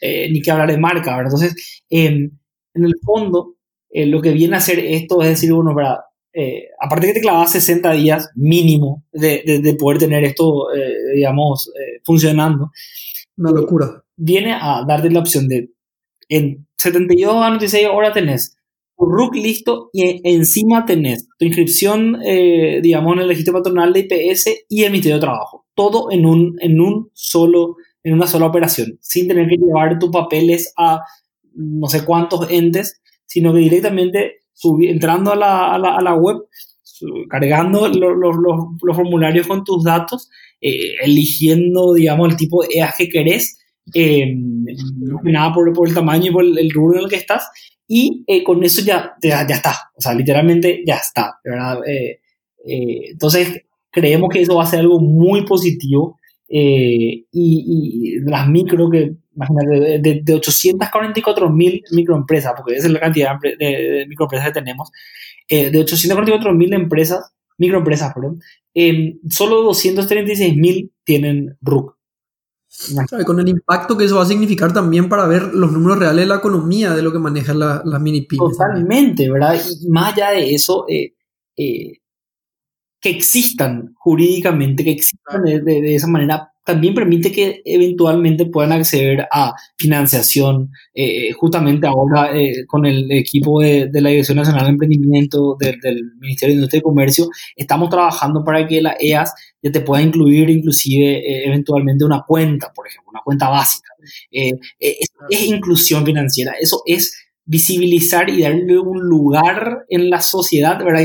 Eh, 0.00 0.30
ni 0.32 0.40
que 0.40 0.50
hablar 0.50 0.70
de 0.70 0.78
marca, 0.78 1.16
¿verdad? 1.16 1.32
Entonces, 1.34 1.82
em, 1.90 2.30
en 2.74 2.84
el 2.84 2.94
fondo, 3.04 3.56
eh, 3.90 4.06
lo 4.06 4.22
que 4.22 4.32
viene 4.32 4.54
a 4.54 4.58
hacer 4.58 4.78
esto 4.78 5.20
es 5.22 5.30
decir, 5.30 5.52
bueno, 5.52 5.74
¿verdad? 5.74 5.98
Eh, 6.32 6.68
aparte 6.78 7.08
que 7.08 7.14
te 7.14 7.20
clavas 7.20 7.50
60 7.52 7.92
días 7.92 8.30
mínimo 8.36 9.04
de, 9.12 9.60
de, 9.62 9.74
poder 9.74 9.98
tener 9.98 10.22
esto, 10.24 10.72
eh, 10.72 11.14
digamos, 11.16 11.72
eh, 11.74 12.00
funcionando. 12.04 12.70
Una 13.36 13.50
locura. 13.50 14.04
Viene 14.16 14.52
a 14.52 14.84
darte 14.86 15.10
la 15.10 15.20
opción 15.20 15.48
de, 15.48 15.70
en 16.30 16.66
72 16.78 17.34
a 17.34 17.50
96 17.50 17.88
horas 17.92 18.14
tenés 18.14 18.56
tu 18.96 19.04
RUC 19.04 19.34
listo 19.34 19.90
y 19.92 20.20
encima 20.24 20.86
tenés 20.86 21.28
tu 21.38 21.44
inscripción, 21.44 22.18
digamos, 22.82 23.14
en 23.14 23.20
el 23.20 23.28
registro 23.28 23.54
patronal 23.54 23.92
de 23.92 24.00
IPS 24.00 24.64
y 24.68 24.84
el 24.84 24.92
Ministerio 24.92 25.16
de 25.16 25.22
Trabajo. 25.22 25.66
Todo 25.74 26.10
en 26.10 26.26
un, 26.26 26.56
en 26.60 26.80
un 26.80 27.10
solo, 27.14 27.76
en 28.02 28.14
una 28.14 28.26
sola 28.26 28.46
operación, 28.46 28.98
sin 29.00 29.26
tener 29.26 29.48
que 29.48 29.56
llevar 29.56 29.98
tus 29.98 30.10
papeles 30.10 30.72
a 30.76 31.00
no 31.54 31.88
sé 31.88 32.04
cuántos 32.04 32.50
entes, 32.50 33.00
sino 33.26 33.52
que 33.52 33.60
directamente 33.60 34.40
entrando 34.82 35.32
a 35.32 35.36
la, 35.36 35.74
a 35.74 35.78
la, 35.78 35.96
a 35.96 36.02
la 36.02 36.14
web, 36.14 36.38
cargando 37.28 37.88
los, 37.88 38.16
los, 38.16 38.36
los, 38.82 38.96
formularios 38.96 39.46
con 39.46 39.64
tus 39.64 39.82
datos, 39.84 40.28
eh, 40.60 40.94
eligiendo, 41.02 41.94
digamos, 41.94 42.30
el 42.30 42.36
tipo 42.36 42.62
de 42.62 42.68
EAS 42.74 42.94
que 42.98 43.08
querés, 43.08 43.58
eh, 43.94 44.34
nada 45.22 45.52
por, 45.52 45.72
por, 45.72 45.88
el 45.88 45.94
tamaño 45.94 46.30
y 46.30 46.32
por 46.32 46.44
el, 46.44 46.70
rubro 46.70 46.98
en 46.98 47.04
el 47.04 47.10
que 47.10 47.16
estás, 47.16 47.48
y 47.86 48.24
eh, 48.26 48.44
con 48.44 48.62
eso 48.62 48.82
ya, 48.82 49.14
ya, 49.22 49.46
ya, 49.46 49.56
está, 49.56 49.90
o 49.96 50.00
sea, 50.00 50.14
literalmente 50.14 50.82
ya 50.86 50.96
está, 50.96 51.38
¿verdad? 51.44 51.80
entonces, 52.64 53.62
creemos 53.90 54.28
que 54.30 54.42
eso 54.42 54.56
va 54.56 54.64
a 54.64 54.66
ser 54.66 54.80
algo 54.80 55.00
muy 55.00 55.44
positivo 55.44 56.18
y, 56.48 57.26
y, 57.32 58.20
las 58.20 58.46
micro 58.48 58.90
que 58.90 59.16
imagínate, 59.34 59.98
de, 59.98 60.20
de 60.22 60.34
844 60.34 61.50
mil 61.50 61.82
microempresas, 61.92 62.52
porque 62.56 62.74
esa 62.74 62.86
es 62.86 62.92
la 62.92 63.00
cantidad 63.00 63.38
de, 63.40 64.04
microempresas 64.08 64.48
que 64.48 64.60
tenemos, 64.60 64.90
eh, 65.48 65.70
de 65.70 65.78
844 65.78 66.52
mil 66.54 66.72
empresas, 66.72 67.32
microempresas, 67.58 68.12
perdón, 68.14 68.40
eh, 68.74 69.16
solo 69.28 69.62
236 69.62 70.56
mil 70.56 70.92
tienen 71.04 71.56
RUC. 71.60 71.96
Con 73.26 73.40
el 73.40 73.48
impacto 73.48 73.96
que 73.96 74.04
eso 74.04 74.16
va 74.16 74.22
a 74.22 74.26
significar 74.26 74.72
también 74.72 75.08
para 75.08 75.26
ver 75.26 75.52
los 75.54 75.72
números 75.72 75.98
reales 75.98 76.24
de 76.24 76.28
la 76.28 76.36
economía 76.36 76.94
de 76.94 77.02
lo 77.02 77.12
que 77.12 77.18
manejan 77.18 77.58
las 77.58 77.84
la 77.84 77.98
mini 77.98 78.22
pymes. 78.22 78.56
Totalmente, 78.56 79.30
¿verdad? 79.30 79.60
Y 79.80 79.88
más 79.88 80.12
allá 80.12 80.30
de 80.30 80.54
eso, 80.54 80.84
eh, 80.88 81.14
eh 81.56 82.00
que 83.00 83.10
existan 83.10 83.94
jurídicamente, 83.98 84.84
que 84.84 84.92
existan 84.92 85.42
de, 85.42 85.60
de, 85.60 85.94
esa 85.94 86.06
manera, 86.06 86.52
también 86.64 86.94
permite 86.94 87.32
que 87.32 87.62
eventualmente 87.64 88.44
puedan 88.46 88.72
acceder 88.72 89.26
a 89.32 89.54
financiación. 89.78 90.70
Eh, 90.94 91.32
justamente 91.32 91.86
ahora 91.86 92.36
eh, 92.36 92.66
con 92.66 92.84
el 92.84 93.10
equipo 93.10 93.60
de, 93.60 93.88
de, 93.88 94.00
la 94.02 94.10
Dirección 94.10 94.36
Nacional 94.36 94.64
de 94.64 94.70
Emprendimiento 94.72 95.56
del, 95.58 95.80
del, 95.80 96.02
Ministerio 96.20 96.52
de 96.52 96.56
Industria 96.56 96.80
y 96.80 96.82
Comercio, 96.82 97.28
estamos 97.56 97.88
trabajando 97.88 98.44
para 98.44 98.66
que 98.66 98.82
la 98.82 98.94
EAS 99.00 99.32
ya 99.62 99.72
te 99.72 99.80
pueda 99.80 100.02
incluir 100.02 100.50
inclusive 100.50 101.18
eh, 101.18 101.46
eventualmente 101.46 102.04
una 102.04 102.22
cuenta, 102.26 102.70
por 102.74 102.86
ejemplo, 102.86 103.10
una 103.12 103.22
cuenta 103.24 103.48
básica. 103.48 103.88
es, 104.30 104.52
es 104.78 105.46
inclusión 105.46 106.04
financiera, 106.04 106.52
eso 106.60 106.82
es 106.86 107.29
visibilizar 107.50 108.30
y 108.30 108.42
darle 108.42 108.78
un 108.78 109.00
lugar 109.00 109.84
en 109.88 110.08
la 110.08 110.20
sociedad, 110.20 110.78
¿verdad? 110.78 111.02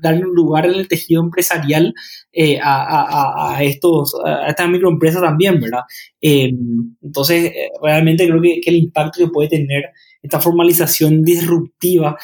darle 0.00 0.26
un 0.26 0.34
lugar 0.34 0.66
en 0.66 0.74
el 0.74 0.86
tejido 0.86 1.20
empresarial 1.20 1.92
eh, 2.32 2.60
a, 2.62 3.58
estos, 3.60 4.14
a 4.24 4.46
estas 4.46 4.68
microempresas 4.68 5.20
también, 5.20 5.58
¿verdad? 5.58 5.80
Eh, 6.20 6.52
entonces, 7.02 7.46
eh, 7.46 7.68
realmente 7.82 8.28
creo 8.28 8.40
que, 8.40 8.60
el 8.64 8.76
impacto 8.76 9.18
que 9.18 9.32
puede 9.32 9.48
tener 9.48 9.86
esta 10.22 10.38
formalización 10.38 11.24
disruptiva 11.24 12.16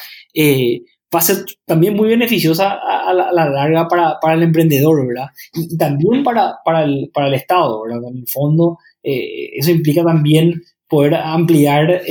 va 1.13 1.19
a 1.19 1.21
ser 1.21 1.43
también 1.65 1.97
muy 1.97 2.07
beneficiosa 2.07 2.79
a, 2.81 3.13
la, 3.13 3.33
larga 3.33 3.89
para, 3.89 4.19
para, 4.21 4.35
el 4.35 4.43
emprendedor, 4.43 5.05
¿verdad? 5.05 5.27
Y, 5.53 5.75
también 5.75 6.23
para, 6.23 6.59
para, 6.63 6.85
el, 6.85 7.11
para 7.13 7.27
el 7.27 7.33
Estado, 7.33 7.81
¿verdad? 7.83 7.99
En 8.09 8.19
el 8.19 8.27
fondo, 8.29 8.77
eso 9.03 9.69
implica 9.69 10.01
también 10.01 10.61
poder 10.87 11.15
ampliar 11.15 12.03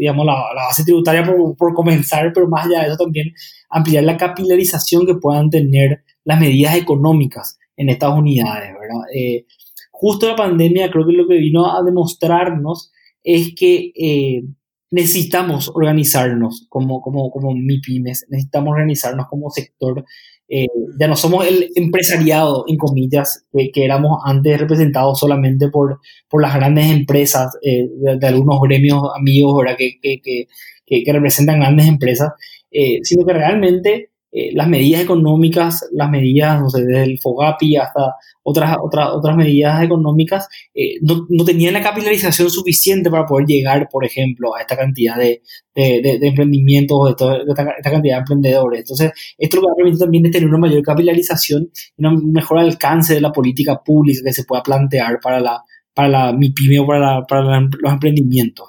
digamos, 0.00 0.24
la, 0.24 0.32
base 0.54 0.82
tributaria 0.82 1.22
por, 1.22 1.54
por, 1.56 1.74
comenzar, 1.74 2.32
pero 2.32 2.48
más 2.48 2.64
allá 2.64 2.80
de 2.80 2.86
eso 2.86 2.96
también 2.96 3.34
ampliar 3.68 4.02
la 4.02 4.16
capilarización 4.16 5.04
que 5.04 5.14
puedan 5.16 5.50
tener 5.50 6.02
las 6.24 6.40
medidas 6.40 6.74
económicas 6.74 7.58
en 7.76 7.90
estas 7.90 8.16
unidades. 8.16 8.70
Eh, 9.14 9.44
justo 9.90 10.26
la 10.26 10.36
pandemia 10.36 10.90
creo 10.90 11.06
que 11.06 11.12
lo 11.12 11.28
que 11.28 11.36
vino 11.36 11.70
a 11.70 11.82
demostrarnos 11.82 12.90
es 13.22 13.54
que 13.54 13.92
eh, 13.94 14.42
necesitamos 14.90 15.70
organizarnos 15.74 16.66
como, 16.70 17.02
como, 17.02 17.30
como 17.30 17.54
MIPIMES, 17.54 18.26
necesitamos 18.30 18.72
organizarnos 18.72 19.26
como 19.28 19.50
sector 19.50 20.06
eh, 20.52 20.66
ya 20.98 21.06
no 21.06 21.14
somos 21.14 21.46
el 21.46 21.70
empresariado, 21.76 22.64
en 22.66 22.76
comillas, 22.76 23.44
que 23.52 23.84
éramos 23.84 24.18
antes 24.24 24.58
representados 24.58 25.20
solamente 25.20 25.68
por, 25.68 26.00
por 26.28 26.42
las 26.42 26.52
grandes 26.56 26.90
empresas 26.90 27.56
eh, 27.62 27.86
de, 28.18 28.26
algunos 28.26 28.60
gremios 28.60 29.00
amigos 29.16 29.56
¿verdad? 29.56 29.76
Que, 29.78 30.00
que, 30.02 30.46
que, 30.84 31.12
representan 31.12 31.60
grandes 31.60 31.86
empresas, 31.86 32.30
eh, 32.72 32.98
sino 33.04 33.24
que 33.24 33.32
realmente 33.32 34.09
eh, 34.32 34.50
las 34.54 34.68
medidas 34.68 35.02
económicas, 35.02 35.88
las 35.92 36.08
medidas, 36.08 36.60
no 36.60 36.70
sé, 36.70 36.84
desde 36.84 37.02
el 37.02 37.18
FOGAPI 37.18 37.76
hasta 37.76 38.14
otras, 38.44 38.76
otras, 38.80 39.08
otras 39.12 39.36
medidas 39.36 39.82
económicas, 39.82 40.48
eh, 40.72 40.94
no, 41.02 41.26
no, 41.28 41.44
tenían 41.44 41.74
la 41.74 41.82
capitalización 41.82 42.48
suficiente 42.48 43.10
para 43.10 43.26
poder 43.26 43.46
llegar, 43.46 43.88
por 43.90 44.04
ejemplo, 44.04 44.54
a 44.54 44.60
esta 44.60 44.76
cantidad 44.76 45.16
de, 45.16 45.42
de, 45.74 46.18
de, 46.20 46.26
emprendimientos, 46.26 47.06
de, 47.06 47.10
esta, 47.10 47.64
esta, 47.72 47.90
cantidad 47.90 48.16
de 48.16 48.20
emprendedores. 48.20 48.80
Entonces, 48.80 49.12
esto 49.36 49.56
lo 49.56 49.62
que 49.62 49.66
va 49.66 49.72
a 49.72 49.76
permitir 49.76 49.98
también 49.98 50.26
es 50.26 50.32
tener 50.32 50.48
una 50.48 50.58
mayor 50.58 50.82
capitalización 50.82 51.70
y 51.96 52.06
un 52.06 52.32
mejor 52.32 52.58
alcance 52.58 53.14
de 53.14 53.20
la 53.20 53.32
política 53.32 53.82
pública 53.82 54.20
que 54.24 54.32
se 54.32 54.44
pueda 54.44 54.62
plantear 54.62 55.18
para 55.20 55.40
la, 55.40 55.62
para 55.92 56.08
la 56.08 56.32
MIPYME 56.32 56.78
o 56.80 56.86
para, 56.86 57.00
la, 57.00 57.26
para 57.26 57.60
los 57.60 57.92
emprendimientos. 57.92 58.68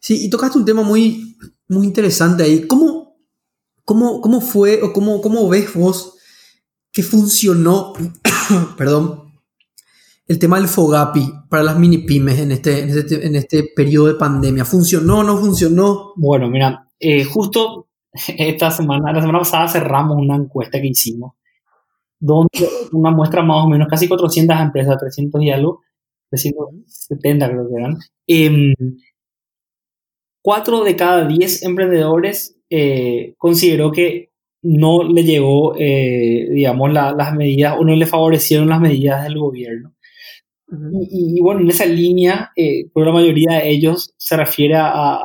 Sí, 0.00 0.26
y 0.26 0.28
tocaste 0.28 0.58
un 0.58 0.64
tema 0.64 0.82
muy, 0.82 1.36
muy 1.68 1.86
interesante 1.86 2.42
ahí. 2.42 2.66
¿Cómo, 2.66 3.03
¿Cómo, 3.84 4.20
cómo 4.20 4.40
fue 4.40 4.82
o 4.82 4.92
cómo, 4.92 5.20
cómo 5.20 5.48
ves 5.48 5.74
vos 5.74 6.16
que 6.92 7.02
funcionó, 7.02 7.92
perdón, 8.78 9.24
el 10.26 10.38
tema 10.38 10.58
del 10.58 10.68
FOGAPI 10.68 11.32
para 11.50 11.62
las 11.62 11.78
mini 11.78 11.98
pymes 11.98 12.38
en 12.38 12.52
este, 12.52 12.80
en 12.80 12.90
este, 12.90 13.26
en 13.26 13.36
este 13.36 13.64
periodo 13.76 14.06
de 14.06 14.14
pandemia? 14.14 14.64
¿Funcionó 14.64 15.22
no 15.22 15.36
funcionó? 15.36 16.12
Bueno, 16.16 16.48
mira, 16.48 16.88
eh, 16.98 17.24
justo 17.24 17.88
esta 18.14 18.70
semana, 18.70 19.12
la 19.12 19.20
semana 19.20 19.40
pasada 19.40 19.68
cerramos 19.68 20.16
una 20.16 20.36
encuesta 20.36 20.80
que 20.80 20.86
hicimos, 20.86 21.34
donde 22.18 22.68
una 22.92 23.10
muestra 23.10 23.42
más 23.42 23.64
o 23.64 23.68
menos, 23.68 23.88
casi 23.88 24.08
400 24.08 24.58
empresas, 24.60 24.96
300 24.98 25.42
y 25.42 25.50
algo, 25.50 25.82
370 26.30 27.50
creo 27.50 27.68
que 27.68 27.74
eran, 27.74 27.98
eh, 28.28 28.74
4 30.42 30.84
de 30.84 30.96
cada 30.96 31.26
10 31.26 31.62
emprendedores 31.64 32.53
eh, 32.70 33.34
consideró 33.38 33.92
que 33.92 34.30
no 34.64 35.02
le 35.02 35.22
llegó, 35.24 35.76
eh, 35.78 36.48
digamos, 36.50 36.90
las 36.92 37.34
medidas 37.34 37.76
o 37.78 37.84
no 37.84 37.94
le 37.94 38.06
favorecieron 38.06 38.68
las 38.68 38.80
medidas 38.80 39.22
del 39.22 39.38
gobierno. 39.38 39.94
y, 41.10 41.40
bueno, 41.40 41.60
en 41.60 41.68
esa 41.68 41.84
línea, 41.84 42.50
eh, 42.56 42.86
la 42.94 43.12
mayoría 43.12 43.58
de 43.58 43.70
ellos 43.70 44.14
se 44.16 44.36
refiere 44.36 44.74
a, 44.76 45.20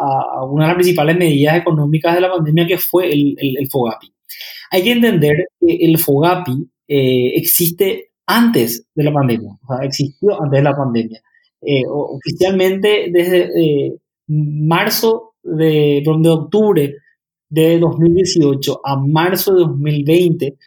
una 0.52 0.66
de 0.66 0.68
las 0.68 0.76
principales 0.76 1.18
medidas 1.18 1.56
económicas 1.56 2.14
de 2.16 2.22
la 2.22 2.32
pandemia 2.32 2.68
que 2.68 2.78
fue 2.78 3.12
el, 3.12 3.36
el, 3.40 3.70
FOGAPI. 3.70 4.14
Hay 4.72 4.84
que 4.84 4.92
entender 4.92 5.48
que 5.60 5.78
el 5.82 5.98
FOGAPI 5.98 6.70
eh, 6.90 7.32
existe 7.36 8.12
antes 8.28 8.86
de 8.94 9.04
la 9.04 9.14
pandemia, 9.14 9.52
o 9.64 9.68
sea, 9.74 9.86
existió 9.86 10.42
antes 10.42 10.60
de 10.60 10.64
la 10.64 10.76
pandemia. 10.76 11.22
oficialmente 11.88 13.08
desde 13.10 13.96
marzo 14.28 15.34
de, 15.42 16.04
de 16.04 16.30
octubre 16.30 16.96
de 17.50 17.80
2018 17.80 18.82
a 18.84 18.96
marzo 18.98 19.54
de 19.54 19.62
2020, 19.62 20.58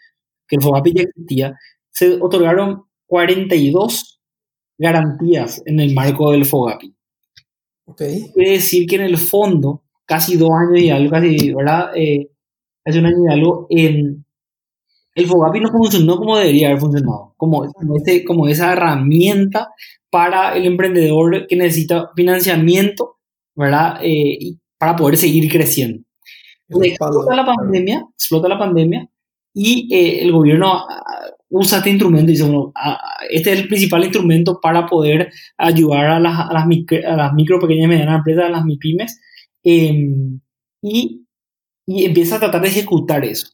que 0.48 0.56
el 0.56 0.62
FOGAPI 0.62 0.92
ya 0.94 1.02
existía, 1.02 1.58
se 1.90 2.20
otorgaron 2.20 2.82
42 3.06 4.20
garantías 4.78 5.62
en 5.64 5.80
el 5.80 5.94
marco 5.94 6.32
del 6.32 6.44
FOGAPI. 6.44 6.94
Okay. 7.84 8.30
Quiere 8.34 8.52
decir 8.52 8.86
que 8.86 8.96
en 8.96 9.02
el 9.02 9.18
fondo, 9.18 9.82
casi 10.04 10.36
dos 10.36 10.50
años 10.50 10.80
y 10.80 10.90
algo, 10.90 11.10
casi, 11.10 11.52
¿verdad? 11.54 11.96
Eh, 11.96 12.30
hace 12.84 12.98
un 12.98 13.06
año 13.06 13.18
y 13.28 13.32
algo, 13.32 13.66
en, 13.70 14.24
el 15.14 15.26
FOGAPI 15.26 15.60
no 15.60 15.70
funcionó 15.70 16.16
como 16.16 16.38
debería 16.38 16.68
haber 16.68 16.80
funcionado, 16.80 17.34
como, 17.36 17.64
este, 17.96 18.24
como 18.24 18.48
esa 18.48 18.72
herramienta 18.72 19.68
para 20.10 20.56
el 20.56 20.64
emprendedor 20.66 21.46
que 21.46 21.56
necesita 21.56 22.10
financiamiento, 22.16 23.18
¿verdad? 23.54 24.00
Eh, 24.02 24.56
para 24.78 24.96
poder 24.96 25.16
seguir 25.16 25.50
creciendo 25.50 26.02
explota 26.80 27.36
la 27.36 27.44
pandemia, 27.44 28.06
explota 28.14 28.48
la 28.48 28.58
pandemia 28.58 29.08
y 29.54 29.94
eh, 29.94 30.22
el 30.22 30.32
gobierno 30.32 30.72
ah, 30.72 31.02
usa 31.50 31.78
este 31.78 31.90
instrumento 31.90 32.30
y 32.30 32.34
dice, 32.34 32.44
bueno, 32.44 32.72
ah, 32.74 32.98
este 33.30 33.52
es 33.52 33.60
el 33.60 33.68
principal 33.68 34.04
instrumento 34.04 34.58
para 34.60 34.86
poder 34.86 35.30
ayudar 35.58 36.06
a 36.06 36.20
las, 36.20 36.38
a 36.38 36.52
las, 36.52 36.66
micro, 36.66 36.98
a 37.06 37.16
las 37.16 37.32
micro, 37.34 37.60
pequeñas 37.60 37.84
y 37.84 37.88
medianas 37.88 38.18
empresas, 38.18 38.44
a 38.46 38.48
las 38.48 38.64
MIPIMES, 38.64 39.20
em, 39.62 40.40
y, 40.80 41.26
y, 41.86 42.04
empieza 42.06 42.36
a 42.36 42.40
tratar 42.40 42.62
de 42.62 42.68
ejecutar 42.68 43.24
eso. 43.24 43.48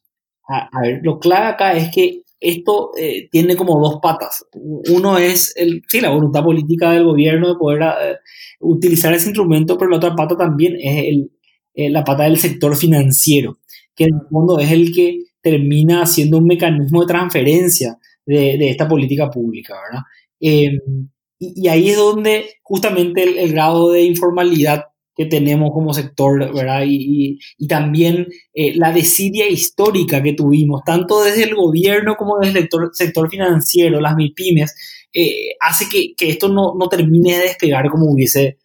A, 0.48 0.68
ver, 0.80 1.00
lo 1.02 1.18
clave 1.18 1.46
acá 1.46 1.72
es 1.74 1.90
que 1.92 2.22
esto 2.40 2.92
eh, 2.96 3.28
tiene 3.30 3.56
como 3.56 3.80
dos 3.80 3.98
patas. 4.00 4.46
Uno 4.54 5.18
es 5.18 5.54
el, 5.56 5.82
sí, 5.88 6.00
la 6.00 6.10
voluntad 6.10 6.44
política 6.44 6.92
del 6.92 7.04
gobierno 7.04 7.48
de 7.48 7.58
poder 7.58 7.82
uh, 7.82 8.70
utilizar 8.70 9.12
ese 9.12 9.26
instrumento, 9.26 9.76
pero 9.76 9.90
la 9.90 9.96
otra 9.98 10.14
pata 10.14 10.36
también 10.36 10.76
es 10.80 11.04
el, 11.08 11.30
eh, 11.78 11.90
la 11.90 12.02
pata 12.02 12.24
del 12.24 12.38
sector 12.38 12.76
financiero, 12.76 13.60
que 13.94 14.02
en 14.02 14.14
el 14.16 14.28
fondo 14.28 14.58
es 14.58 14.72
el 14.72 14.92
que 14.92 15.20
termina 15.40 16.04
siendo 16.06 16.38
un 16.38 16.44
mecanismo 16.44 17.02
de 17.02 17.06
transferencia 17.06 17.96
de, 18.26 18.68
esta 18.68 18.88
política 18.88 19.30
pública, 19.30 19.76
¿verdad? 19.88 20.02
Em, 20.40 21.08
y, 21.38 21.68
ahí 21.68 21.90
es 21.90 21.96
donde 21.96 22.46
justamente 22.64 23.22
el, 23.22 23.52
grado 23.52 23.92
de 23.92 24.02
informalidad 24.02 24.86
que 25.14 25.26
tenemos 25.26 25.70
como 25.72 25.94
sector, 25.94 26.52
¿verdad? 26.52 26.82
Y, 26.84 27.38
también 27.68 28.26
eh, 28.54 28.74
la 28.74 28.90
desidia 28.90 29.48
histórica 29.48 30.20
que 30.20 30.32
tuvimos, 30.32 30.82
tanto 30.84 31.22
desde 31.22 31.44
el 31.44 31.54
gobierno 31.54 32.16
como 32.16 32.38
desde 32.40 32.58
el 32.58 32.62
sector, 32.62 32.90
sector 32.92 33.30
financiero, 33.30 34.00
las 34.00 34.16
MIPIMES, 34.16 34.74
eh, 35.14 35.50
hace 35.60 35.84
que, 35.88 36.28
esto 36.28 36.48
no, 36.48 36.74
no, 36.76 36.88
termine 36.88 37.36
de 37.36 37.44
despegar 37.44 37.88
como 37.88 38.10
hubiese 38.10 38.58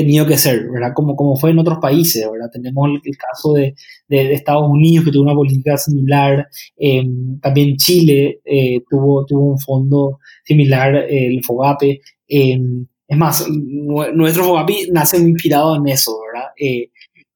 tenido 0.00 0.26
que 0.26 0.36
ser, 0.36 0.68
¿verdad? 0.70 0.92
Como, 0.94 1.14
como 1.16 1.36
fue 1.36 1.50
en 1.50 1.58
otros 1.58 1.78
países, 1.80 2.26
¿verdad? 2.30 2.50
Tenemos 2.52 2.88
el, 3.04 3.16
caso 3.16 3.52
de, 3.52 3.74
Estados 4.08 4.68
Unidos 4.68 5.04
que 5.04 5.12
tuvo 5.12 5.24
una 5.24 5.34
política 5.34 5.76
similar, 5.76 6.48
em, 6.76 7.38
también 7.40 7.76
Chile 7.76 8.40
eh, 8.44 8.82
tuvo, 8.88 9.24
tuvo 9.26 9.52
un 9.52 9.58
fondo 9.58 10.18
similar, 10.44 10.94
el 10.94 11.42
FOGAPE. 11.44 12.00
Es 12.26 13.16
más, 13.16 13.46
nuestro 13.48 14.44
FOGAPI 14.44 14.90
nace 14.92 15.18
inspirado 15.18 15.76
en 15.76 15.88
eso, 15.88 16.18
¿verdad? 16.32 16.48
Eh, 16.58 16.90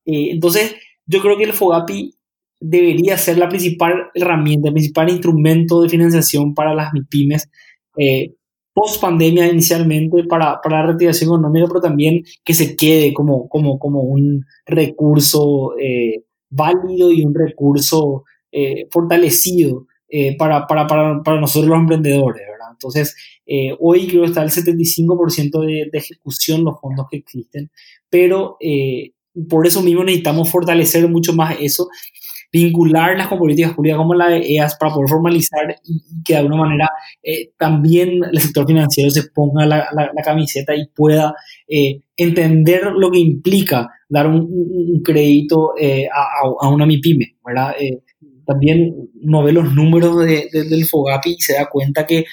eh, 0.04 0.30
entonces, 0.30 0.74
yo 1.06 1.20
creo 1.20 1.36
que 1.36 1.44
el 1.44 1.52
FOGAPI 1.52 2.14
debería 2.60 3.16
ser 3.18 3.38
la 3.38 3.48
principal 3.48 4.10
herramienta, 4.14 4.68
el 4.68 4.74
principal 4.74 5.10
instrumento 5.10 5.82
de 5.82 5.88
financiación 5.88 6.54
para 6.54 6.74
las 6.74 6.92
MIPIMES 6.92 7.48
post 8.74 9.00
pandemia 9.00 9.46
inicialmente 9.48 10.24
para, 10.24 10.60
para, 10.60 10.78
la 10.78 10.86
reactivación 10.86 11.30
económica, 11.30 11.66
pero 11.68 11.80
también 11.80 12.24
que 12.44 12.54
se 12.54 12.76
quede 12.76 13.12
como, 13.12 13.48
como, 13.48 13.78
como 13.78 14.02
un 14.02 14.44
recurso 14.66 15.74
eh, 15.78 16.24
válido 16.50 17.12
y 17.12 17.24
un 17.24 17.34
recurso 17.34 18.24
fortalecido 18.90 19.86
para, 20.36 20.66
para, 20.66 20.86
para, 20.86 21.22
para, 21.22 21.40
nosotros 21.40 21.70
los 21.70 21.78
emprendedores, 21.78 22.42
¿verdad? 22.46 22.68
Entonces, 22.72 23.16
hoy 23.80 24.06
creo 24.06 24.22
que 24.22 24.28
está 24.28 24.42
el 24.42 24.50
75% 24.50 25.60
de, 25.60 25.88
de, 25.90 25.98
ejecución 25.98 26.62
los 26.62 26.78
fondos 26.78 27.06
que 27.10 27.16
existen, 27.16 27.70
pero 28.10 28.58
por 29.48 29.66
eso 29.66 29.82
mismo 29.82 30.04
necesitamos 30.04 30.50
fortalecer 30.50 31.08
mucho 31.08 31.32
más 31.32 31.56
eso 31.60 31.88
vincularlas 32.52 33.28
con 33.28 33.38
políticas 33.38 33.72
públicas 33.72 33.96
como 33.96 34.12
la 34.12 34.28
de 34.28 34.54
EAS 34.54 34.76
para 34.78 34.92
poder 34.92 35.08
formalizar 35.08 35.74
y, 35.84 36.22
que 36.22 36.34
de 36.34 36.38
alguna 36.38 36.56
manera 36.56 36.90
eh, 37.22 37.52
también 37.58 38.20
el 38.30 38.38
sector 38.40 38.66
financiero 38.66 39.10
se 39.10 39.30
ponga 39.30 39.64
la, 39.64 39.88
la, 39.92 40.22
camiseta 40.22 40.74
y 40.74 40.86
pueda 40.88 41.34
eh, 41.66 42.02
entender 42.16 42.92
lo 42.94 43.10
que 43.10 43.18
implica 43.18 43.88
dar 44.08 44.26
un, 44.26 45.00
crédito 45.02 45.72
eh, 45.80 46.06
a, 46.06 46.66
a, 46.66 46.68
una 46.68 46.84
MIPYME, 46.84 47.38
¿verdad? 47.44 47.74
también 48.44 48.94
uno 49.22 49.42
ve 49.42 49.52
los 49.52 49.72
números 49.74 50.18
de, 50.18 50.48
del 50.52 50.84
FOGAPI 50.84 51.30
y 51.30 51.40
se 51.40 51.54
da 51.54 51.70
cuenta 51.70 52.06
que 52.06 52.26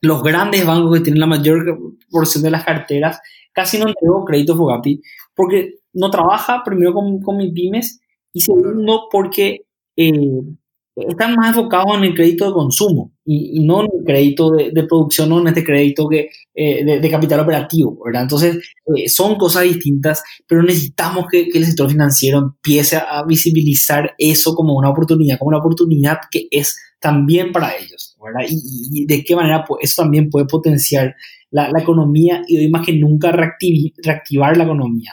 los 0.00 0.22
grandes 0.22 0.66
bancos 0.66 0.94
que 0.94 1.04
tienen 1.04 1.20
la 1.20 1.26
mayor 1.26 1.78
porción 2.10 2.42
de 2.42 2.50
las 2.50 2.64
carteras 2.64 3.20
casi 3.52 3.78
no 3.78 3.88
entregó 3.88 4.24
crédito 4.24 4.56
FOGAPI 4.56 5.00
porque 5.34 5.74
no 5.92 6.10
trabaja 6.10 6.62
primero 6.64 6.92
con, 6.92 7.20
con 7.20 7.36
MIPYMES 7.36 8.00
y 8.32 8.40
segundo, 8.40 9.08
porque 9.10 9.62
eh, 9.96 10.12
están 10.96 11.34
más 11.34 11.48
enfocados 11.48 11.96
en 11.96 12.04
el 12.04 12.14
crédito 12.14 12.46
de 12.46 12.52
consumo 12.52 13.12
y, 13.24 13.64
no 13.64 13.82
en 13.82 13.88
el 13.98 14.04
crédito 14.04 14.50
de, 14.50 14.84
producción, 14.84 15.28
no 15.28 15.40
en 15.40 15.48
este 15.48 15.64
crédito 15.64 16.08
que, 16.08 16.30
eh, 16.54 16.84
de, 16.84 17.10
capital 17.10 17.40
operativo, 17.40 17.98
¿verdad? 18.04 18.22
Entonces, 18.22 18.58
eh, 18.96 19.08
son 19.08 19.36
cosas 19.36 19.64
distintas, 19.64 20.22
pero 20.46 20.62
necesitamos 20.62 21.26
que, 21.30 21.48
el 21.52 21.64
sector 21.64 21.90
financiero 21.90 22.38
empiece 22.38 22.96
a 22.96 23.24
visibilizar 23.26 24.14
eso 24.18 24.54
como 24.54 24.74
una 24.74 24.90
oportunidad, 24.90 25.38
como 25.38 25.50
una 25.50 25.58
oportunidad 25.58 26.18
que 26.30 26.48
es 26.50 26.76
también 27.00 27.52
para 27.52 27.76
ellos, 27.76 28.16
¿verdad? 28.22 28.46
Y, 28.48 29.06
de 29.06 29.24
qué 29.24 29.36
manera 29.36 29.64
pues, 29.66 29.80
eso 29.84 30.02
también 30.02 30.28
puede 30.28 30.46
potenciar 30.46 31.14
la, 31.50 31.70
la, 31.70 31.80
economía 31.80 32.42
y 32.46 32.58
hoy 32.58 32.68
más 32.68 32.84
que 32.84 32.92
nunca 32.92 33.32
reactivar 33.32 34.56
la 34.56 34.64
economía. 34.64 35.12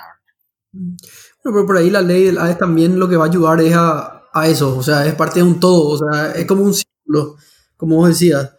Pero 1.52 1.66
por 1.66 1.78
ahí 1.78 1.89
la 1.89 2.02
ley 2.02 2.26
del 2.26 2.38
AES 2.38 2.58
también 2.58 3.00
lo 3.00 3.08
que 3.08 3.18
va 3.18 3.26
a 3.26 3.28
ayudar 3.28 3.62
es 3.62 3.74
a, 3.74 4.24
a, 4.34 4.48
eso, 4.48 4.78
o 4.78 4.84
sea, 4.84 5.06
es 5.06 5.16
parte 5.16 5.39
de 5.39 5.43
un 5.43 5.60
todo, 5.60 5.89
o 5.89 5.98
sea, 5.98 6.32
es 6.32 6.45
como 6.45 6.64
un 6.64 6.74
círculo, 6.74 7.36
como 7.76 7.98
vos 7.98 8.10
decías. 8.10 8.54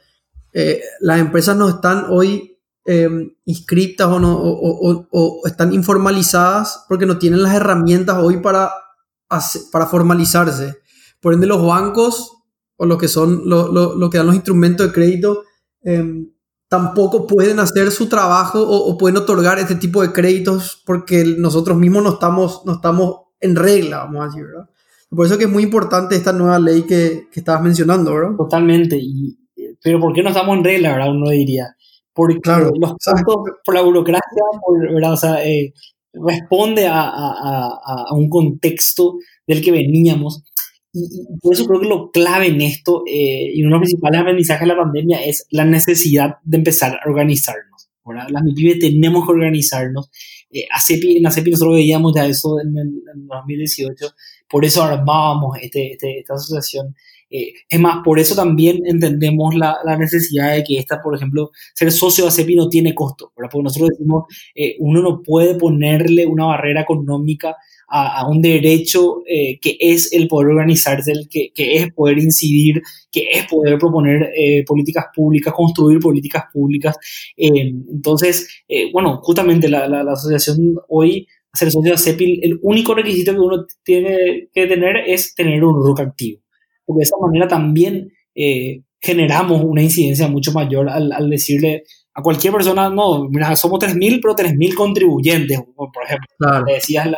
Eh, 0.52 0.80
las 1.00 1.20
empresas 1.20 1.56
no 1.56 1.68
están 1.68 2.06
hoy 2.08 2.58
em, 2.84 3.34
inscritas 3.44 4.08
o, 4.08 4.18
no, 4.18 4.36
o, 4.40 5.46
están 5.46 5.72
informalizadas 5.72 6.84
porque 6.88 7.06
no 7.06 7.18
tienen 7.18 7.42
las 7.42 7.54
herramientas 7.54 8.16
hoy 8.18 8.38
para, 8.38 8.70
para 9.70 9.86
formalizarse. 9.86 10.78
Por 11.20 11.34
ende, 11.34 11.46
los 11.46 11.64
bancos 11.64 12.32
o 12.76 12.86
lo 12.86 12.96
que 12.96 13.08
son 13.08 13.42
lo, 13.44 13.70
lo, 13.70 13.96
lo 13.96 14.08
que 14.08 14.18
dan 14.18 14.26
los 14.26 14.36
instrumentos 14.36 14.86
de 14.86 14.92
crédito 14.92 15.42
em, 15.82 16.30
tampoco 16.68 17.26
pueden 17.26 17.60
hacer 17.60 17.90
su 17.90 18.08
trabajo 18.08 18.60
o, 18.62 18.96
pueden 18.98 19.16
otorgar 19.16 19.58
este 19.58 19.74
tipo 19.74 20.02
de 20.02 20.12
créditos 20.12 20.82
porque 20.84 21.24
nosotros 21.38 21.76
mismos 21.76 22.02
no 22.02 22.10
estamos, 22.10 22.62
no 22.64 22.74
estamos 22.74 23.22
en 23.40 23.56
regla, 23.56 23.98
vamos 23.98 24.22
a 24.22 24.26
decir, 24.26 24.44
¿verdad? 24.44 24.68
Por 25.10 25.24
eso 25.24 25.38
que 25.38 25.44
es 25.44 25.50
muy 25.50 25.62
importante 25.62 26.16
esta 26.16 26.32
nueva 26.32 26.58
ley 26.58 26.82
que, 26.82 27.28
que 27.32 27.40
estabas 27.40 27.62
mencionando, 27.62 28.12
¿verdad? 28.12 28.36
Totalmente. 28.36 28.98
Y, 29.00 29.38
pero 29.82 30.00
¿por 30.00 30.12
qué 30.12 30.22
no 30.22 30.28
estamos 30.28 30.56
en 30.58 30.64
regla, 30.64 30.92
verdad? 30.92 31.10
Uno 31.10 31.30
diría. 31.30 31.74
Porque 32.12 32.40
claro, 32.40 32.72
los 32.78 32.90
costos 32.90 33.54
por 33.64 33.74
la 33.74 33.80
burocracia, 33.80 34.42
¿verdad? 34.92 35.12
O 35.12 35.16
sea, 35.16 35.46
eh, 35.46 35.72
responde 36.12 36.86
a, 36.86 37.00
a, 37.00 37.68
a, 38.08 38.14
un 38.14 38.28
contexto 38.28 39.14
del 39.46 39.62
que 39.62 39.70
veníamos 39.70 40.42
y, 40.92 41.38
por 41.40 41.54
eso 41.54 41.66
creo 41.66 41.80
que 41.80 41.88
lo 41.88 42.10
clave 42.10 42.48
en 42.48 42.60
esto 42.60 43.02
eh, 43.06 43.50
y 43.54 43.62
uno 43.62 43.76
de 43.76 43.80
los 43.80 43.88
principales 43.88 44.20
aprendizajes 44.20 44.62
de 44.62 44.74
la 44.74 44.80
pandemia 44.80 45.24
es 45.24 45.46
la 45.50 45.64
necesidad 45.64 46.36
de 46.44 46.56
empezar 46.56 46.94
a 46.94 47.08
organizarnos. 47.08 47.88
¿verdad? 48.04 48.28
Las 48.30 48.42
MIPYME 48.42 48.76
tenemos 48.76 49.26
que 49.26 49.32
organizarnos. 49.32 50.10
Eh, 50.50 50.62
en 50.62 51.26
ACEPI 51.26 51.50
nosotros 51.50 51.74
veíamos 51.74 52.14
ya 52.14 52.26
eso 52.26 52.58
en 52.60 52.76
el 52.78 53.02
2018, 53.14 54.06
por 54.48 54.64
eso 54.64 54.82
armábamos 54.82 55.58
este, 55.60 55.92
este, 55.92 56.20
esta 56.20 56.34
asociación. 56.34 56.94
Eh, 57.30 57.52
es 57.68 57.78
más, 57.80 57.98
por 58.02 58.18
eso 58.18 58.34
también 58.34 58.78
entendemos 58.86 59.54
la, 59.54 59.76
la, 59.84 59.98
necesidad 59.98 60.54
de 60.54 60.64
que 60.64 60.78
esta, 60.78 61.02
por 61.02 61.14
ejemplo, 61.14 61.50
ser 61.74 61.92
socio 61.92 62.24
de 62.24 62.28
ACEPI 62.28 62.56
no 62.56 62.68
tiene 62.70 62.94
costo, 62.94 63.32
¿verdad? 63.36 63.50
porque 63.52 63.64
nosotros 63.64 63.90
decimos, 63.90 64.24
eh, 64.54 64.76
uno 64.78 65.02
no 65.02 65.22
puede 65.22 65.54
ponerle 65.56 66.24
una 66.24 66.46
barrera 66.46 66.80
económica 66.80 67.54
a, 67.88 68.28
un 68.28 68.42
derecho 68.42 69.22
eh, 69.26 69.58
que 69.60 69.76
es 69.80 70.12
el 70.12 70.28
poder 70.28 70.48
organizarse, 70.48 71.12
el 71.12 71.28
que, 71.28 71.52
que, 71.54 71.76
es 71.76 71.92
poder 71.92 72.18
incidir, 72.18 72.82
que 73.10 73.28
es 73.32 73.46
poder 73.46 73.78
proponer 73.78 74.30
eh, 74.36 74.62
políticas 74.66 75.06
públicas, 75.14 75.54
construir 75.54 75.98
políticas 75.98 76.44
públicas. 76.52 76.96
Eh, 77.36 77.72
entonces, 77.90 78.48
bueno, 78.92 79.20
justamente 79.22 79.68
la, 79.68 79.88
la, 79.88 80.12
asociación 80.12 80.76
hoy, 80.88 81.26
ser 81.54 81.70
socio 81.70 81.92
de 81.92 81.98
CEPIL, 81.98 82.40
el 82.42 82.58
único 82.62 82.94
requisito 82.94 83.32
que 83.32 83.40
uno 83.40 83.66
tiene 83.82 84.48
que 84.52 84.66
tener 84.66 84.96
es 85.06 85.34
tener 85.34 85.64
un 85.64 85.82
RUC 85.82 86.00
activo. 86.00 86.42
Porque 86.84 87.00
de 87.00 87.04
esa 87.04 87.16
manera 87.20 87.48
también 87.48 88.12
generamos 89.00 89.64
una 89.64 89.82
incidencia 89.82 90.28
mucho 90.28 90.52
mayor 90.52 90.88
al, 90.90 91.10
al 91.12 91.30
decirle 91.30 91.84
a 92.18 92.22
cualquier 92.22 92.52
persona, 92.52 92.90
no, 92.90 93.28
mira, 93.28 93.54
somos 93.54 93.78
3.000, 93.78 94.18
pero 94.20 94.34
3.000 94.34 94.74
contribuyentes, 94.74 95.60
por 95.76 96.04
ejemplo. 96.04 96.26
Le 96.66 96.74
decías 96.74 97.06
al, 97.06 97.16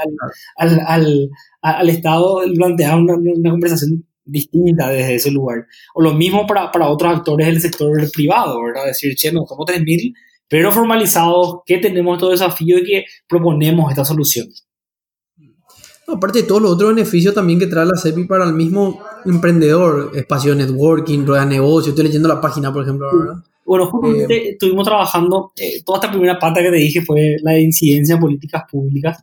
al, 0.57 0.81
al, 0.87 1.31
al, 1.63 1.89
Estado, 1.89 2.43
plantear 2.55 2.99
una, 2.99 3.15
una, 3.15 3.51
conversación 3.51 4.05
distinta 4.27 4.91
desde 4.91 5.15
ese 5.15 5.31
lugar. 5.31 5.67
O 5.95 6.03
lo 6.03 6.13
mismo 6.13 6.47
para, 6.47 6.71
para 6.71 6.89
otros 6.89 7.17
actores 7.17 7.47
del 7.47 7.63
sector 7.63 7.99
privado, 8.13 8.63
¿verdad? 8.63 8.85
Decir, 8.89 9.15
che, 9.17 9.33
no, 9.33 9.47
somos 9.47 9.67
3.000, 9.67 10.13
pero 10.47 10.71
formalizados, 10.71 11.61
que 11.65 11.79
tenemos 11.79 12.19
todo 12.19 12.33
desafío 12.33 12.77
y 12.77 12.85
que 12.85 13.05
proponemos 13.27 13.89
esta 13.89 14.05
solución. 14.05 14.49
aparte 16.09 16.43
de 16.43 16.47
todos 16.47 16.61
los 16.61 16.73
otros 16.73 16.95
beneficios 16.95 17.35
también 17.35 17.59
que 17.59 17.69
trae 17.69 17.87
la 17.87 17.97
CEPI 17.97 18.25
para 18.25 18.45
el 18.45 18.53
mismo 18.53 19.01
emprendedor, 19.25 20.11
espacio 20.15 20.55
de 20.55 20.67
networking, 20.67 21.25
rueda 21.25 21.47
de 21.47 21.55
negocio, 21.55 21.89
estoy 21.89 22.05
leyendo 22.05 22.29
la 22.29 22.39
página, 22.39 22.71
por 22.71 22.83
ejemplo, 22.83 23.09
¿verdad? 23.19 23.43
Bueno, 23.71 23.87
justamente 23.87 24.35
eh, 24.35 24.51
estuvimos 24.55 24.85
trabajando, 24.85 25.53
eh, 25.57 25.81
toda 25.85 25.99
esta 25.99 26.11
primera 26.11 26.37
pata 26.41 26.61
que 26.61 26.71
te 26.71 26.77
dije 26.77 27.03
fue 27.03 27.37
la 27.41 27.53
de 27.53 27.61
incidencia 27.61 28.17
en 28.17 28.21
políticas 28.21 28.65
públicas. 28.69 29.23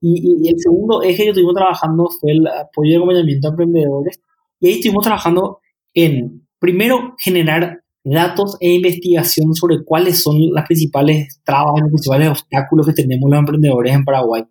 Y, 0.00 0.48
el 0.48 0.54
segundo 0.56 1.02
eje 1.02 1.24
que 1.24 1.28
estuvimos 1.30 1.56
trabajando 1.56 2.08
fue 2.08 2.30
el 2.30 2.46
apoyo 2.46 2.92
y 2.92 2.94
acompañamiento 2.94 3.48
a 3.48 3.50
emprendedores. 3.50 4.20
Y 4.60 4.68
ahí 4.68 4.74
estuvimos 4.74 5.02
trabajando 5.02 5.58
en, 5.94 6.46
primero, 6.60 7.16
generar 7.18 7.80
datos 8.04 8.56
e 8.60 8.70
investigación 8.70 9.52
sobre 9.56 9.82
cuáles 9.84 10.22
son 10.22 10.52
las 10.52 10.64
principales 10.66 11.40
trabas, 11.42 11.80
los 11.80 11.90
principales 11.90 12.28
obstáculos 12.28 12.86
que 12.86 12.92
tenemos 12.92 13.28
los 13.28 13.40
emprendedores 13.40 13.92
en 13.92 14.04
Paraguay, 14.04 14.44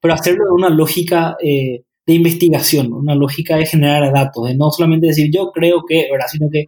pero 0.00 0.14
hacerlo 0.14 0.44
de 0.44 0.52
una 0.52 0.70
lógica 0.70 1.36
eh, 1.42 1.82
de 2.06 2.14
investigación, 2.14 2.92
una 2.92 3.16
lógica 3.16 3.56
de 3.56 3.66
generar 3.66 4.12
datos, 4.12 4.46
de 4.46 4.54
no 4.54 4.70
solamente 4.70 5.08
decir 5.08 5.32
yo 5.34 5.50
creo 5.50 5.82
que, 5.84 6.06
¿verdad? 6.12 6.26
sino 6.30 6.48
que 6.48 6.66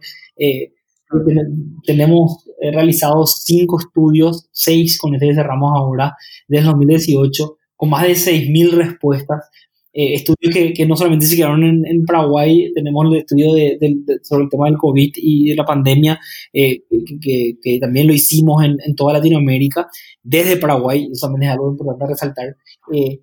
tenemos 1.85 2.45
eh, 2.61 2.71
realizados 2.71 3.43
cinco 3.45 3.79
estudios, 3.79 4.47
seis 4.51 4.97
con 4.97 5.13
este 5.13 5.27
que 5.27 5.35
cerramos 5.35 5.71
ahora, 5.75 6.15
desde 6.47 6.65
2018, 6.67 7.57
con 7.75 7.89
más 7.89 8.03
de 8.03 8.13
6.000 8.13 8.71
respuestas. 8.71 9.45
Eh, 9.93 10.13
estudios 10.13 10.53
que, 10.53 10.73
que, 10.73 10.85
no 10.85 10.95
solamente 10.95 11.25
se 11.25 11.35
quedaron 11.35 11.63
en, 11.63 11.85
en 11.85 12.05
Paraguay, 12.05 12.71
tenemos 12.75 13.05
el 13.07 13.17
estudio 13.17 13.53
de, 13.53 13.79
sobre 14.21 14.43
el 14.43 14.49
tema 14.49 14.67
del 14.67 14.77
COVID 14.77 15.11
y 15.15 15.49
de 15.49 15.55
la 15.55 15.65
pandemia, 15.65 16.19
eh, 16.53 16.83
que, 17.21 17.57
que, 17.61 17.79
también 17.79 18.05
lo 18.05 18.13
hicimos 18.13 18.63
en, 18.63 18.77
en, 18.85 18.95
toda 18.95 19.13
Latinoamérica, 19.13 19.87
desde 20.21 20.57
Paraguay, 20.57 21.09
eso 21.11 21.25
también 21.27 21.49
es 21.49 21.53
algo 21.53 21.71
importante 21.71 22.03
a 22.03 22.07
resaltar. 22.07 22.57
y 22.91 23.19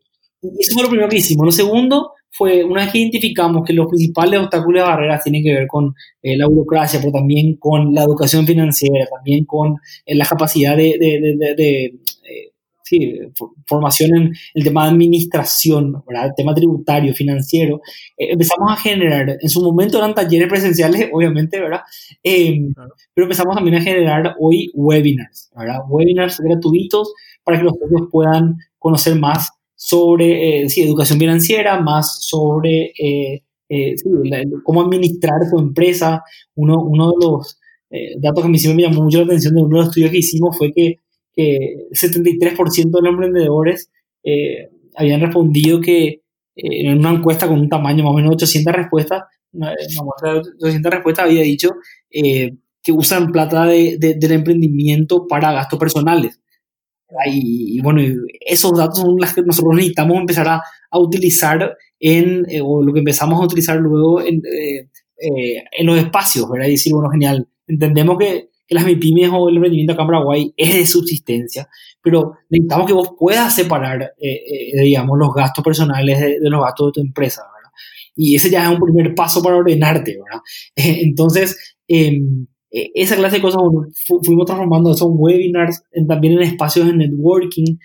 eso 0.59 0.74
fue 0.74 0.82
lo 0.82 0.89
primero 0.89 1.09
que 1.09 1.18
hicimos. 1.18 1.47
Lo 1.47 1.53
segundo 1.53 2.11
fue, 2.37 2.64
una 2.64 2.82
vez 2.82 2.93
que 2.93 2.99
identificamos 2.99 3.64
que 3.64 3.72
los 3.72 3.87
principales 3.87 4.41
obstáculos 4.41 4.82
y 4.82 4.85
barreras 4.85 5.22
tienen 5.22 5.45
que 5.45 5.55
ver 5.55 5.66
con 5.68 5.95
eh, 6.20 6.37
la 6.37 6.49
burocracia, 6.49 6.99
pero 6.99 7.12
también 7.12 7.57
con 7.59 7.95
la 7.95 8.03
educación 8.03 8.45
financiera, 8.45 9.07
también 9.07 9.45
con 9.45 9.76
eh, 10.05 10.16
la 10.16 10.26
capacidad 10.26 10.76
de, 10.76 10.97
de, 10.99 11.55
de, 11.57 11.85
eh, 11.85 12.53
sí, 12.82 13.20
formación 13.66 14.16
en 14.16 14.32
el 14.55 14.64
tema 14.64 14.82
de 14.82 14.91
administración, 14.91 16.03
¿verdad? 16.09 16.26
el 16.26 16.35
tema 16.37 16.55
tributario, 16.55 17.14
financiero, 17.14 17.80
empezamos 18.16 18.72
a 18.72 18.76
generar, 18.76 19.37
en 19.41 19.49
su 19.49 19.62
momento 19.62 19.99
eran 19.99 20.12
talleres 20.12 20.49
presenciales, 20.49 21.09
obviamente, 21.12 21.61
¿verdad? 21.61 21.82
Em, 22.20 22.74
pero 23.14 23.26
empezamos 23.26 23.55
también 23.55 23.76
a 23.76 23.80
generar 23.80 24.35
hoy 24.41 24.72
webinars, 24.74 25.53
¿verdad? 25.57 25.82
Webinars 25.89 26.41
gratuitos 26.41 27.14
para 27.45 27.59
que 27.59 27.64
los 27.64 27.74
socios 27.74 28.09
puedan 28.11 28.57
conocer 28.80 29.14
más 29.14 29.53
sobre 29.85 30.62
eh, 30.62 30.66
educación 30.78 31.18
financiera, 31.18 31.78
más 31.78 32.24
sobre 32.24 32.95
eh, 32.99 33.43
eh, 33.68 33.95
cómo 34.62 34.80
administrar 34.80 35.39
tu 35.51 35.59
empresa. 35.59 36.22
Uno, 36.55 36.82
uno 36.82 37.12
de 37.12 37.26
los 37.26 37.59
datos 38.18 38.45
que 38.45 38.51
a 38.51 38.59
sí 38.59 38.74
me 38.74 38.82
llamó 38.82 39.03
mucho 39.03 39.18
la 39.18 39.24
atención 39.24 39.55
de 39.55 39.61
uno 39.61 39.76
de 39.76 39.82
los 39.82 39.89
estudios 39.89 40.11
que 40.11 40.18
hicimos 40.18 40.57
fue 40.57 40.72
que, 40.72 41.01
que 41.35 41.76
73% 41.93 42.91
de 42.91 43.03
los 43.03 43.11
emprendedores 43.11 43.91
habían 44.97 45.20
respondido 45.20 45.80
que 45.80 46.22
en 46.57 46.99
una 46.99 47.11
encuesta 47.12 47.47
con 47.47 47.61
un 47.61 47.68
tamaño 47.68 48.03
más 48.05 48.12
o 48.12 48.16
menos 48.16 48.30
de 48.30 48.37
800 48.37 48.74
respuestas, 48.74 49.22
una, 49.53 49.74
muestra 50.03 50.80
de 50.80 50.91
respuesta 50.91 51.22
había 51.22 51.43
dicho 51.43 51.70
eh, 52.11 52.57
que 52.82 52.91
usan 52.91 53.30
plata 53.30 53.66
de, 53.66 53.97
del 53.99 54.32
emprendimiento 54.32 55.26
para 55.28 55.53
gastos 55.53 55.78
personales. 55.78 56.41
Y, 57.27 57.81
bueno, 57.81 58.03
esos 58.41 58.77
datos 58.77 58.99
son 58.99 59.17
los 59.19 59.33
que 59.33 59.43
nosotros 59.43 59.75
necesitamos 59.75 60.19
empezar 60.19 60.49
a, 60.49 60.63
a 60.91 60.99
utilizar 60.99 61.77
en, 62.01 62.45
eh, 62.49 62.61
o 62.63 62.83
lo 62.83 62.93
que 62.93 63.01
empezamos 63.01 63.41
a 63.41 63.45
utilizar 63.45 63.79
luego 63.79 64.21
en, 64.21 64.43
eh, 64.47 64.89
en 65.79 65.87
los 65.87 65.99
espacios, 65.99 66.49
¿verdad? 66.51 66.69
Y 66.69 66.73
decir, 66.73 66.93
bueno, 66.93 67.11
genial, 67.11 67.49
entendemos 67.67 68.19
que, 68.19 68.51
que 68.67 68.75
las 68.75 68.85
MIPIMES 68.85 69.31
o 69.33 69.49
el 69.49 69.57
emprendimiento 69.57 69.93
acá 69.93 70.03
en 70.03 70.09
Paraguay 70.09 70.55
es 70.57 70.75
de 70.75 70.87
subsistencia, 70.87 71.69
pero 72.03 72.33
necesitamos 72.49 72.87
que 72.87 72.93
vos 72.95 73.11
puedas 73.19 73.55
separar, 73.55 74.15
digamos, 74.75 75.19
los 75.19 75.33
gastos 75.35 75.65
personales 75.65 76.19
de, 76.19 76.41
de, 76.41 76.51
los 76.51 76.63
gastos 76.63 76.89
de 76.89 76.93
tu 76.93 77.01
empresa, 77.01 77.43
¿verdad? 77.43 77.71
Y 78.17 78.35
ese 78.35 78.51
ya 78.51 78.65
es 78.65 78.71
un 78.71 78.81
primer 78.81 79.15
paso 79.15 79.43
para 79.43 79.57
ordenarte, 79.57 80.17
¿verdad? 80.19 80.43
entonces, 80.75 81.77
em, 82.75 82.91
e, 82.95 83.03
esa 83.03 83.16
clase 83.16 83.37
de 83.37 83.43
cosas, 83.43 83.62
bueno, 83.62 83.89
fuimos 84.25 84.47
transformando 84.47 84.93
esos 84.93 85.09
webinars 85.12 85.83
también 86.09 86.35
en 86.35 86.43
espacios 86.43 86.87
de 86.87 86.95
networking. 86.95 87.77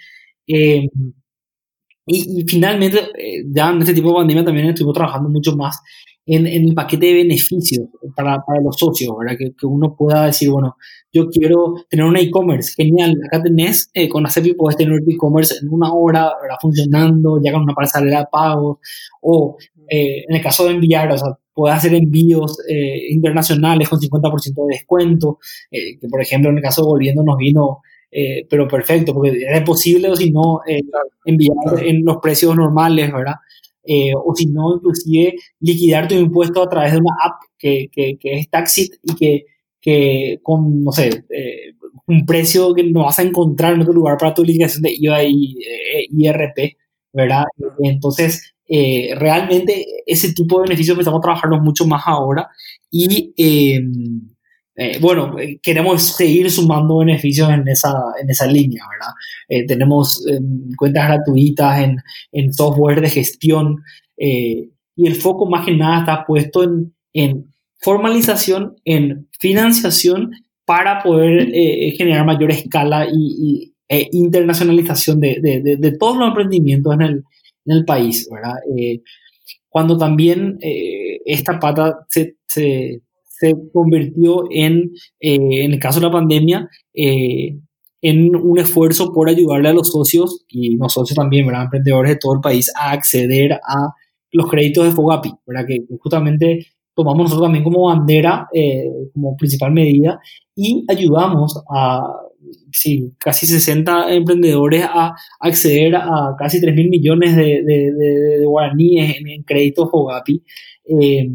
Eh, 0.47 0.87
y, 2.07 2.43
finalmente, 2.47 2.97
eh, 3.17 3.43
ya 3.51 3.69
en 3.69 3.81
este 3.81 3.93
tipo 3.93 4.09
de 4.09 4.15
pandemia 4.15 4.43
también 4.43 4.67
estuvimos 4.69 4.95
trabajando 4.95 5.29
mucho 5.29 5.55
más 5.55 5.77
en, 6.25 6.47
en 6.47 6.69
el 6.69 6.73
paquete 6.73 7.05
de 7.05 7.13
beneficios 7.13 7.87
para, 8.15 8.43
para 8.45 8.61
los 8.61 8.77
socios, 8.77 9.13
¿verdad? 9.17 9.37
Que, 9.37 9.51
que, 9.55 9.65
uno 9.67 9.95
pueda 9.95 10.25
decir, 10.25 10.49
bueno, 10.49 10.75
yo 11.13 11.29
quiero 11.29 11.75
tener 11.87 12.05
un 12.05 12.17
e-commerce, 12.17 12.73
genial, 12.75 13.15
acá 13.27 13.43
tenés, 13.43 13.91
eh, 13.93 14.09
con 14.09 14.25
ACEPI 14.25 14.53
puedes 14.53 14.77
tener 14.77 14.93
un 14.93 15.11
e-commerce 15.11 15.55
en 15.61 15.69
una 15.69 15.93
hora, 15.93 16.31
¿verdad? 16.41 16.57
Funcionando, 16.59 17.39
ya 17.43 17.51
con 17.51 17.63
una 17.63 17.75
pasarela 17.75 18.19
de 18.19 18.25
pagos, 18.31 18.77
o 19.21 19.57
en 19.91 20.35
el 20.35 20.41
caso 20.41 20.65
de 20.65 20.73
enviar, 20.73 21.11
o 21.11 21.17
sea, 21.17 21.29
puede 21.59 21.75
hacer 21.75 21.93
envíos 21.93 22.57
eh, 22.69 23.11
internacionales 23.11 23.89
con 23.89 23.99
50% 23.99 24.65
de 24.65 24.75
descuento, 24.75 25.39
eh, 25.69 25.99
que 25.99 26.07
por 26.07 26.21
ejemplo 26.21 26.49
en 26.49 26.55
el 26.55 26.63
caso 26.63 26.83
de 26.83 26.87
Volviendo 26.87 27.21
nos 27.21 27.35
vino, 27.35 27.79
eh, 28.09 28.45
pero 28.49 28.65
perfecto, 28.65 29.13
porque 29.13 29.41
era 29.41 29.61
posible 29.65 30.09
o 30.09 30.15
si 30.15 30.31
no 30.31 30.61
enviar 31.25 31.83
en 31.83 32.05
los 32.05 32.15
precios 32.21 32.55
normales, 32.55 33.11
¿verdad? 33.11 33.35
o 34.23 34.35
si 34.35 34.45
no, 34.45 34.75
inclusive 34.75 35.33
liquidar 35.59 36.07
tu 36.07 36.13
impuesto 36.13 36.61
a 36.61 36.69
través 36.69 36.93
de 36.93 36.99
una 36.99 37.15
app 37.25 37.41
que, 37.57 37.89
que, 37.91 38.17
que 38.19 38.33
es 38.39 38.49
Taxit 38.49 38.93
y 39.01 39.15
que, 39.15 39.45
que 39.81 40.39
con, 40.43 40.83
no 40.83 40.91
sé, 40.91 41.25
un 42.07 42.25
precio 42.25 42.73
que 42.73 42.83
no 42.83 43.03
vas 43.03 43.19
a 43.19 43.23
encontrar 43.23 43.73
en 43.73 43.81
otro 43.81 43.93
lugar 43.93 44.17
para 44.17 44.33
tu 44.33 44.45
liquidación 44.45 44.83
de 44.83 44.93
IVA 44.95 45.23
y 45.23 45.55
IRP, 46.11 46.77
¿verdad? 47.11 47.43
Entonces, 47.79 48.53
eh, 48.71 49.15
realmente 49.15 49.83
ese 50.05 50.31
tipo 50.31 50.57
de 50.57 50.69
beneficios 50.69 50.99
a 50.99 51.19
trabajarlos 51.19 51.59
mucho 51.61 51.87
más 51.87 52.03
ahora 52.05 52.47
y 52.91 53.33
em, 53.35 54.21
eh, 54.75 54.99
bueno, 55.01 55.35
queremos 55.63 56.03
seguir 56.03 56.51
sumando 56.51 56.99
beneficios 56.99 57.49
en 57.49 57.67
esa, 57.67 57.91
en 58.21 58.29
esa 58.29 58.45
línea, 58.45 58.83
¿verdad? 58.87 59.13
Eh, 59.47 59.65
tenemos 59.65 60.23
em, 60.27 60.69
cuentas 60.77 61.07
gratuitas 61.07 61.81
en, 61.81 61.97
en, 62.31 62.53
software 62.53 63.01
de 63.01 63.09
gestión 63.09 63.77
y 64.15 65.07
el 65.07 65.15
foco 65.15 65.49
más 65.49 65.65
que 65.65 65.75
nada 65.75 66.01
está 66.01 66.25
puesto 66.25 66.63
en, 66.63 66.93
en 67.13 67.51
formalización, 67.79 68.75
en 68.85 69.27
financiación 69.39 70.31
para 70.65 71.01
poder 71.01 71.49
generar 71.97 72.25
mayor 72.25 72.51
escala 72.51 73.07
y, 73.11 73.73
e 73.87 74.09
internacionalización 74.11 75.19
de, 75.19 75.39
de, 75.41 75.77
de, 75.77 75.97
todos 75.97 76.17
los 76.17 76.27
emprendimientos 76.27 76.93
en 76.93 77.01
el, 77.01 77.23
en 77.69 77.77
el 77.77 77.85
país, 77.85 78.27
¿verdad? 78.31 78.55
Eh, 78.77 79.01
cuando 79.69 79.97
también 79.97 80.57
eh, 80.61 81.19
esta 81.25 81.59
pata 81.59 82.05
se, 82.09 82.37
se, 82.47 83.01
se 83.23 83.55
convirtió 83.71 84.45
en, 84.49 84.91
eh, 85.19 85.63
en 85.63 85.73
el 85.73 85.79
caso 85.79 85.99
de 85.99 86.07
la 86.07 86.11
pandemia, 86.11 86.67
en 88.01 88.35
un 88.35 88.59
esfuerzo 88.59 89.13
por 89.13 89.29
ayudarle 89.29 89.69
a 89.69 89.73
los 89.73 89.89
socios 89.91 90.45
y 90.47 90.75
los 90.77 90.93
socios 90.93 91.15
también, 91.15 91.45
¿verdad? 91.45 91.63
Emprendedores 91.63 92.13
de 92.13 92.17
todo 92.17 92.33
el 92.33 92.41
país 92.41 92.71
a 92.75 92.91
acceder 92.91 93.53
a 93.53 93.93
los 94.31 94.49
créditos 94.49 94.85
de 94.85 94.91
Fogapi, 94.91 95.31
¿verdad? 95.45 95.67
Que 95.67 95.85
justamente 95.99 96.65
tomamos 96.95 97.25
nosotros 97.25 97.45
también 97.45 97.63
como 97.63 97.85
bandera, 97.85 98.47
como 99.13 99.35
principal 99.37 99.71
medida 99.71 100.19
y 100.55 100.85
ayudamos 100.89 101.61
a 101.69 102.01
sí, 102.71 103.13
casi 103.17 103.47
60 103.47 104.13
emprendedores 104.13 104.83
a 104.83 105.15
acceder 105.39 105.95
a 105.95 106.35
casi 106.37 106.61
3 106.61 106.75
mil 106.75 106.89
millones 106.89 107.35
de, 107.35 107.63
de, 107.63 107.91
de, 108.39 108.45
guaraníes 108.45 109.17
en, 109.17 109.43
créditos 109.43 109.89
Fogapi. 109.89 110.43
Eh, 110.85 111.29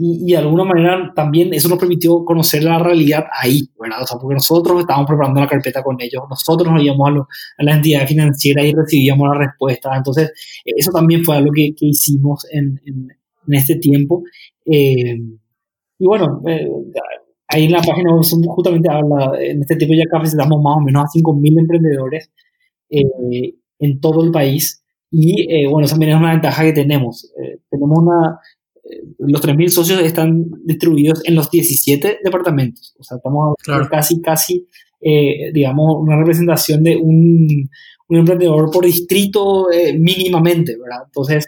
y, 0.00 0.30
y, 0.30 0.32
de 0.32 0.38
alguna 0.38 0.64
manera 0.64 1.12
también 1.14 1.52
eso 1.52 1.68
nos 1.68 1.78
permitió 1.78 2.24
conocer 2.24 2.62
la 2.62 2.78
realidad 2.78 3.24
ahí, 3.42 3.68
¿verdad? 3.80 4.06
Porque 4.20 4.34
nosotros 4.34 4.80
estábamos 4.80 5.08
preparando 5.08 5.40
la 5.40 5.48
carpeta 5.48 5.82
con 5.82 5.96
ellos, 6.00 6.22
nosotros 6.30 6.72
nos 6.72 6.82
íbamos 6.82 7.08
a, 7.08 7.12
a 7.58 7.64
las 7.64 7.76
entidades 7.76 8.08
financieras 8.08 8.64
y 8.64 8.72
recibíamos 8.74 9.28
la 9.28 9.38
respuesta. 9.46 9.90
Entonces, 9.96 10.32
eso 10.64 10.92
también 10.92 11.24
fue 11.24 11.36
algo 11.36 11.50
que, 11.52 11.74
que 11.74 11.86
hicimos 11.86 12.46
en, 12.52 12.80
en, 12.86 13.08
en, 13.48 13.54
este 13.54 13.76
tiempo. 13.76 14.22
Eh, 14.64 15.16
y 15.98 16.06
bueno, 16.06 16.42
eh, 16.46 16.68
ahí 17.48 17.64
en 17.64 17.72
la 17.72 17.82
página 17.82 18.14
web 18.14 18.24
justamente 18.48 18.88
habla, 18.90 19.32
en 19.40 19.60
este 19.62 19.76
tipo 19.76 19.94
ya 19.94 20.04
capacitamos 20.10 20.62
más 20.62 20.76
o 20.76 20.80
menos 20.80 21.04
a 21.04 21.18
5.000 21.18 21.60
emprendedores 21.60 22.30
eh, 22.90 23.54
en 23.78 24.00
todo 24.00 24.22
el 24.22 24.30
país. 24.30 24.84
Y 25.10 25.50
eh, 25.50 25.66
bueno, 25.68 25.86
esa 25.86 25.94
también 25.94 26.12
es 26.12 26.18
una 26.18 26.32
ventaja 26.32 26.62
que 26.62 26.72
tenemos. 26.72 27.32
Eh, 27.42 27.60
tenemos 27.70 27.98
una, 27.98 28.38
los 29.18 29.42
3.000 29.42 29.68
socios 29.68 30.00
están 30.02 30.44
distribuidos 30.64 31.22
en 31.24 31.34
los 31.34 31.50
17 31.50 32.18
departamentos, 32.22 32.94
o 32.98 33.02
sea, 33.02 33.16
estamos 33.16 33.54
casi, 33.90 34.20
casi, 34.20 34.66
digamos, 35.52 35.96
una 36.00 36.16
representación 36.16 36.82
de 36.82 36.96
un, 36.96 37.68
un 38.08 38.16
emprendedor 38.16 38.70
por 38.70 38.84
distrito 38.84 39.68
mínimamente, 39.98 40.76
¿verdad? 40.78 41.04
Entonces, 41.06 41.46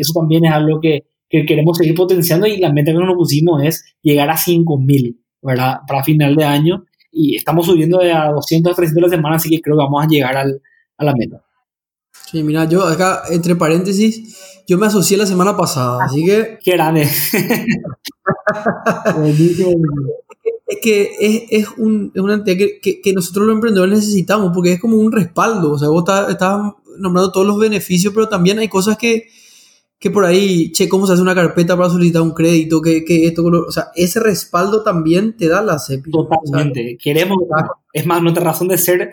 eso 0.00 0.12
también 0.14 0.44
es 0.46 0.52
algo 0.52 0.80
que 0.80 1.04
que 1.28 1.44
queremos 1.44 1.76
seguir 1.76 1.94
potenciando 1.94 2.46
y 2.46 2.58
la 2.58 2.72
meta 2.72 2.92
que 2.92 2.98
nos 2.98 3.14
pusimos 3.14 3.62
es 3.62 3.84
llegar 4.02 4.30
a 4.30 4.36
5.000, 4.36 5.16
¿verdad? 5.42 5.78
Para 5.86 6.04
final 6.04 6.34
de 6.36 6.44
año 6.44 6.84
y 7.10 7.36
estamos 7.36 7.66
subiendo 7.66 7.98
de 7.98 8.12
a 8.12 8.30
200 8.30 8.72
a 8.72 8.76
300 8.76 9.02
la 9.02 9.16
semana, 9.16 9.36
así 9.36 9.50
que 9.50 9.60
creo 9.60 9.76
que 9.76 9.82
vamos 9.82 10.04
a 10.04 10.08
llegar 10.08 10.36
al, 10.36 10.62
a 10.96 11.04
la 11.04 11.14
meta. 11.14 11.42
Sí, 12.30 12.42
mira, 12.42 12.64
yo 12.66 12.84
acá, 12.84 13.22
entre 13.30 13.56
paréntesis, 13.56 14.62
yo 14.66 14.76
me 14.78 14.86
asocié 14.86 15.16
la 15.16 15.26
semana 15.26 15.56
pasada, 15.56 16.04
así 16.04 16.24
que... 16.24 16.58
¡Qué 16.62 16.72
grande! 16.72 17.02
es 20.66 20.78
que 20.82 21.10
es, 21.18 21.42
es, 21.50 21.68
un, 21.78 22.12
es 22.14 22.20
una 22.20 22.34
entidad 22.34 22.56
que, 22.82 23.00
que, 23.00 23.12
nosotros 23.14 23.46
los 23.46 23.54
emprendedores 23.54 24.00
necesitamos, 24.00 24.52
porque 24.54 24.72
es 24.72 24.80
como 24.80 24.98
un 24.98 25.10
respaldo, 25.10 25.72
o 25.72 25.78
sea, 25.78 25.88
vos 25.88 26.02
estás, 26.02 26.30
estás 26.30 26.60
nombrando 26.98 27.32
todos 27.32 27.46
los 27.46 27.58
beneficios, 27.58 28.12
pero 28.12 28.28
también 28.28 28.58
hay 28.58 28.68
cosas 28.68 28.98
que 28.98 29.28
que 29.98 30.10
por 30.10 30.24
ahí, 30.24 30.70
che, 30.72 30.88
cómo 30.88 31.06
se 31.06 31.14
hace 31.14 31.22
una 31.22 31.34
carpeta 31.34 31.76
para 31.76 31.90
solicitar 31.90 32.22
un 32.22 32.32
crédito, 32.32 32.80
que, 32.80 33.04
esto, 33.26 33.44
o 33.44 33.72
sea, 33.72 33.88
ese 33.94 34.20
respaldo 34.20 34.82
también 34.82 35.36
te 35.36 35.48
da 35.48 35.60
la 35.62 35.78
CEPI. 35.78 36.10
Totalmente. 36.10 36.96
Queremos, 37.02 37.38
es 37.92 38.06
más, 38.06 38.22
nuestra 38.22 38.44
razón 38.44 38.68
de 38.68 38.78
ser 38.78 39.12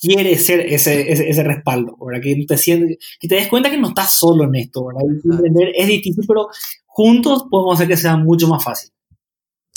quiere 0.00 0.38
ser 0.38 0.60
ese, 0.60 1.10
ese, 1.10 1.42
respaldo, 1.42 1.96
¿verdad? 2.00 2.22
Que 2.22 2.44
te, 2.46 2.56
sientes, 2.56 2.98
que 3.18 3.26
te 3.26 3.34
des 3.34 3.48
cuenta 3.48 3.70
que 3.70 3.78
no 3.78 3.88
estás 3.88 4.14
solo 4.14 4.44
en 4.44 4.54
esto, 4.54 4.86
¿verdad? 4.86 5.02
Emprender 5.24 5.72
es 5.74 5.88
difícil, 5.88 6.24
pero 6.26 6.48
juntos 6.86 7.46
podemos 7.50 7.74
hacer 7.74 7.88
que 7.88 7.96
sea 7.96 8.16
mucho 8.16 8.46
más 8.46 8.62
fácil. 8.62 8.90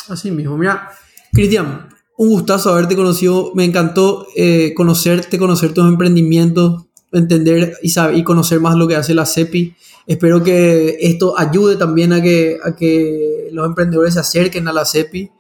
Así 0.07 0.29
mismo, 0.29 0.57
mira, 0.57 0.89
Cristian, 1.33 1.89
un 2.17 2.29
gustazo 2.29 2.71
haberte 2.71 2.95
conocido, 2.95 3.51
me 3.55 3.65
encantó 3.65 4.27
eh, 4.35 4.73
conocerte, 4.75 5.39
conocer 5.39 5.73
tus 5.73 5.87
emprendimientos, 5.87 6.85
entender 7.11 7.77
y, 7.81 7.89
saber, 7.89 8.17
y 8.17 8.23
conocer 8.23 8.59
más 8.59 8.75
lo 8.75 8.87
que 8.87 8.95
hace 8.95 9.13
la 9.13 9.25
CEPI. 9.25 9.75
Espero 10.07 10.43
que 10.43 10.97
esto 11.01 11.37
ayude 11.37 11.75
también 11.75 12.13
a 12.13 12.21
que, 12.21 12.57
a 12.63 12.75
que 12.75 13.49
los 13.51 13.65
emprendedores 13.65 14.15
se 14.15 14.19
acerquen 14.19 14.67
a 14.67 14.73
la 14.73 14.85
CEPI 14.85 15.31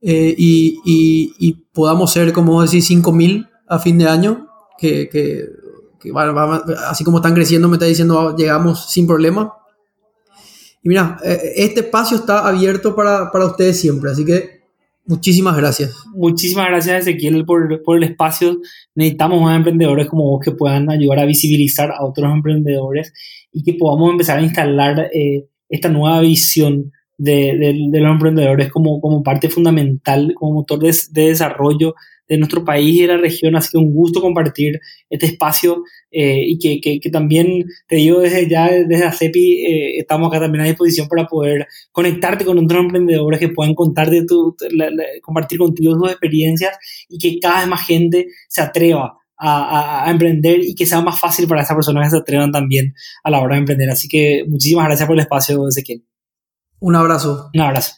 eh, 0.00 0.34
y, 0.36 0.80
y, 1.38 1.52
podamos 1.72 2.12
ser, 2.12 2.32
como 2.32 2.62
decir, 2.62 2.82
5.000 2.82 3.48
a 3.68 3.78
fin 3.78 3.98
de 3.98 4.08
año, 4.08 4.48
que, 4.78 5.08
que, 5.08 5.46
así 6.88 7.04
como 7.04 7.18
están 7.18 7.34
creciendo, 7.34 7.68
me 7.68 7.76
está 7.76 7.86
diciendo, 7.86 8.34
llegamos 8.36 8.90
sin 8.90 9.06
problema. 9.06 9.54
Y 10.82 10.88
mira, 10.88 11.18
eh, 11.24 11.52
este 11.56 11.80
espacio 11.80 12.16
está 12.16 12.46
abierto 12.46 12.94
para, 12.94 13.30
para 13.30 13.46
ustedes 13.46 13.80
siempre, 13.80 14.10
así 14.10 14.24
que 14.24 14.57
Muchísimas 15.08 15.56
gracias. 15.56 16.04
Muchísimas 16.14 16.68
gracias, 16.68 17.00
Ezequiel, 17.00 17.46
por, 17.46 17.82
por, 17.82 17.96
el 17.96 18.04
espacio. 18.04 18.58
Necesitamos 18.94 19.40
más 19.40 19.56
emprendedores 19.56 20.06
como 20.06 20.24
vos 20.24 20.44
que 20.44 20.52
puedan 20.52 20.90
ayudar 20.90 21.20
a 21.20 21.24
visibilizar 21.24 21.90
a 21.90 22.04
otros 22.04 22.30
emprendedores 22.30 23.14
y 23.50 23.62
que 23.62 23.72
podamos 23.72 24.10
empezar 24.10 24.38
a 24.38 24.42
instalar 24.42 25.08
eh, 25.14 25.46
esta 25.70 25.88
nueva 25.88 26.20
visión 26.20 26.92
de, 27.16 27.56
de, 27.90 28.00
los 28.00 28.12
emprendedores 28.12 28.70
como, 28.70 29.00
como 29.00 29.22
parte 29.22 29.48
fundamental, 29.48 30.34
como 30.34 30.52
motor 30.52 30.78
de, 30.78 30.94
de, 31.10 31.28
desarrollo 31.28 31.94
de 32.28 32.36
nuestro 32.36 32.62
país 32.62 32.94
y 32.94 33.00
de 33.00 33.06
la 33.06 33.16
región. 33.16 33.56
Así 33.56 33.70
que 33.72 33.78
un 33.78 33.94
gusto 33.94 34.20
compartir 34.20 34.78
este 35.08 35.24
espacio 35.24 35.84
eh, 36.10 36.42
y 36.46 36.58
que, 36.58 36.80
que, 36.80 37.00
que, 37.00 37.10
también, 37.10 37.64
te 37.86 37.96
digo 37.96 38.20
desde 38.20 38.48
ya, 38.48 38.68
desde 38.68 39.04
ACEPI, 39.04 39.66
eh, 39.66 39.98
estamos 39.98 40.28
acá 40.28 40.40
también 40.40 40.64
a 40.64 40.66
disposición 40.66 41.06
para 41.08 41.26
poder 41.26 41.66
conectarte 41.92 42.44
con 42.44 42.58
otros 42.58 42.80
emprendedores 42.80 43.38
que 43.38 43.50
puedan 43.50 43.74
contarte 43.74 44.24
tu, 44.26 44.56
compartir 45.22 45.58
contigo 45.58 45.94
sus 45.94 46.10
experiencias 46.10 46.78
y 47.08 47.18
que 47.18 47.38
cada 47.38 47.60
vez 47.60 47.68
más 47.68 47.86
gente 47.86 48.26
se 48.48 48.62
atreva 48.62 49.18
a, 49.36 50.06
a, 50.06 50.10
emprender 50.10 50.60
y 50.60 50.74
que 50.74 50.86
sea 50.86 51.00
más 51.00 51.20
fácil 51.20 51.46
para 51.46 51.62
esas 51.62 51.76
personas 51.76 52.06
que 52.06 52.16
se 52.16 52.22
atrevan 52.22 52.50
también 52.50 52.94
a 53.22 53.30
la 53.30 53.40
hora 53.40 53.54
de 53.54 53.60
emprender. 53.60 53.90
Así 53.90 54.08
que 54.08 54.44
muchísimas 54.48 54.86
gracias 54.86 55.06
por 55.06 55.16
el 55.16 55.20
espacio, 55.20 55.68
Ezequiel. 55.68 56.04
Un 56.80 56.96
abrazo. 56.96 57.50
Un 57.54 57.60
abrazo. 57.60 57.96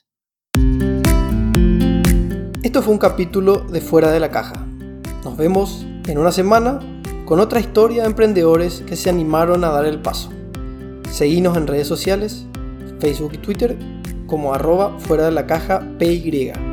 Esto 2.62 2.82
fue 2.82 2.92
un 2.92 2.98
capítulo 2.98 3.60
de 3.60 3.80
Fuera 3.80 4.10
de 4.10 4.20
la 4.20 4.30
Caja. 4.30 4.66
Nos 5.24 5.36
vemos 5.36 5.86
en 6.06 6.18
una 6.18 6.32
semana 6.32 6.99
con 7.30 7.38
otra 7.38 7.60
historia 7.60 8.02
de 8.02 8.08
emprendedores 8.08 8.82
que 8.88 8.96
se 8.96 9.08
animaron 9.08 9.62
a 9.62 9.68
dar 9.68 9.86
el 9.86 10.00
paso. 10.00 10.30
Seguinos 11.12 11.56
en 11.56 11.68
redes 11.68 11.86
sociales, 11.86 12.44
Facebook 12.98 13.34
y 13.34 13.38
Twitter 13.38 13.78
como 14.26 14.52
arroba 14.52 14.98
fuera 14.98 15.26
de 15.26 15.30
la 15.30 15.46
caja 15.46 15.80
PY. 16.00 16.69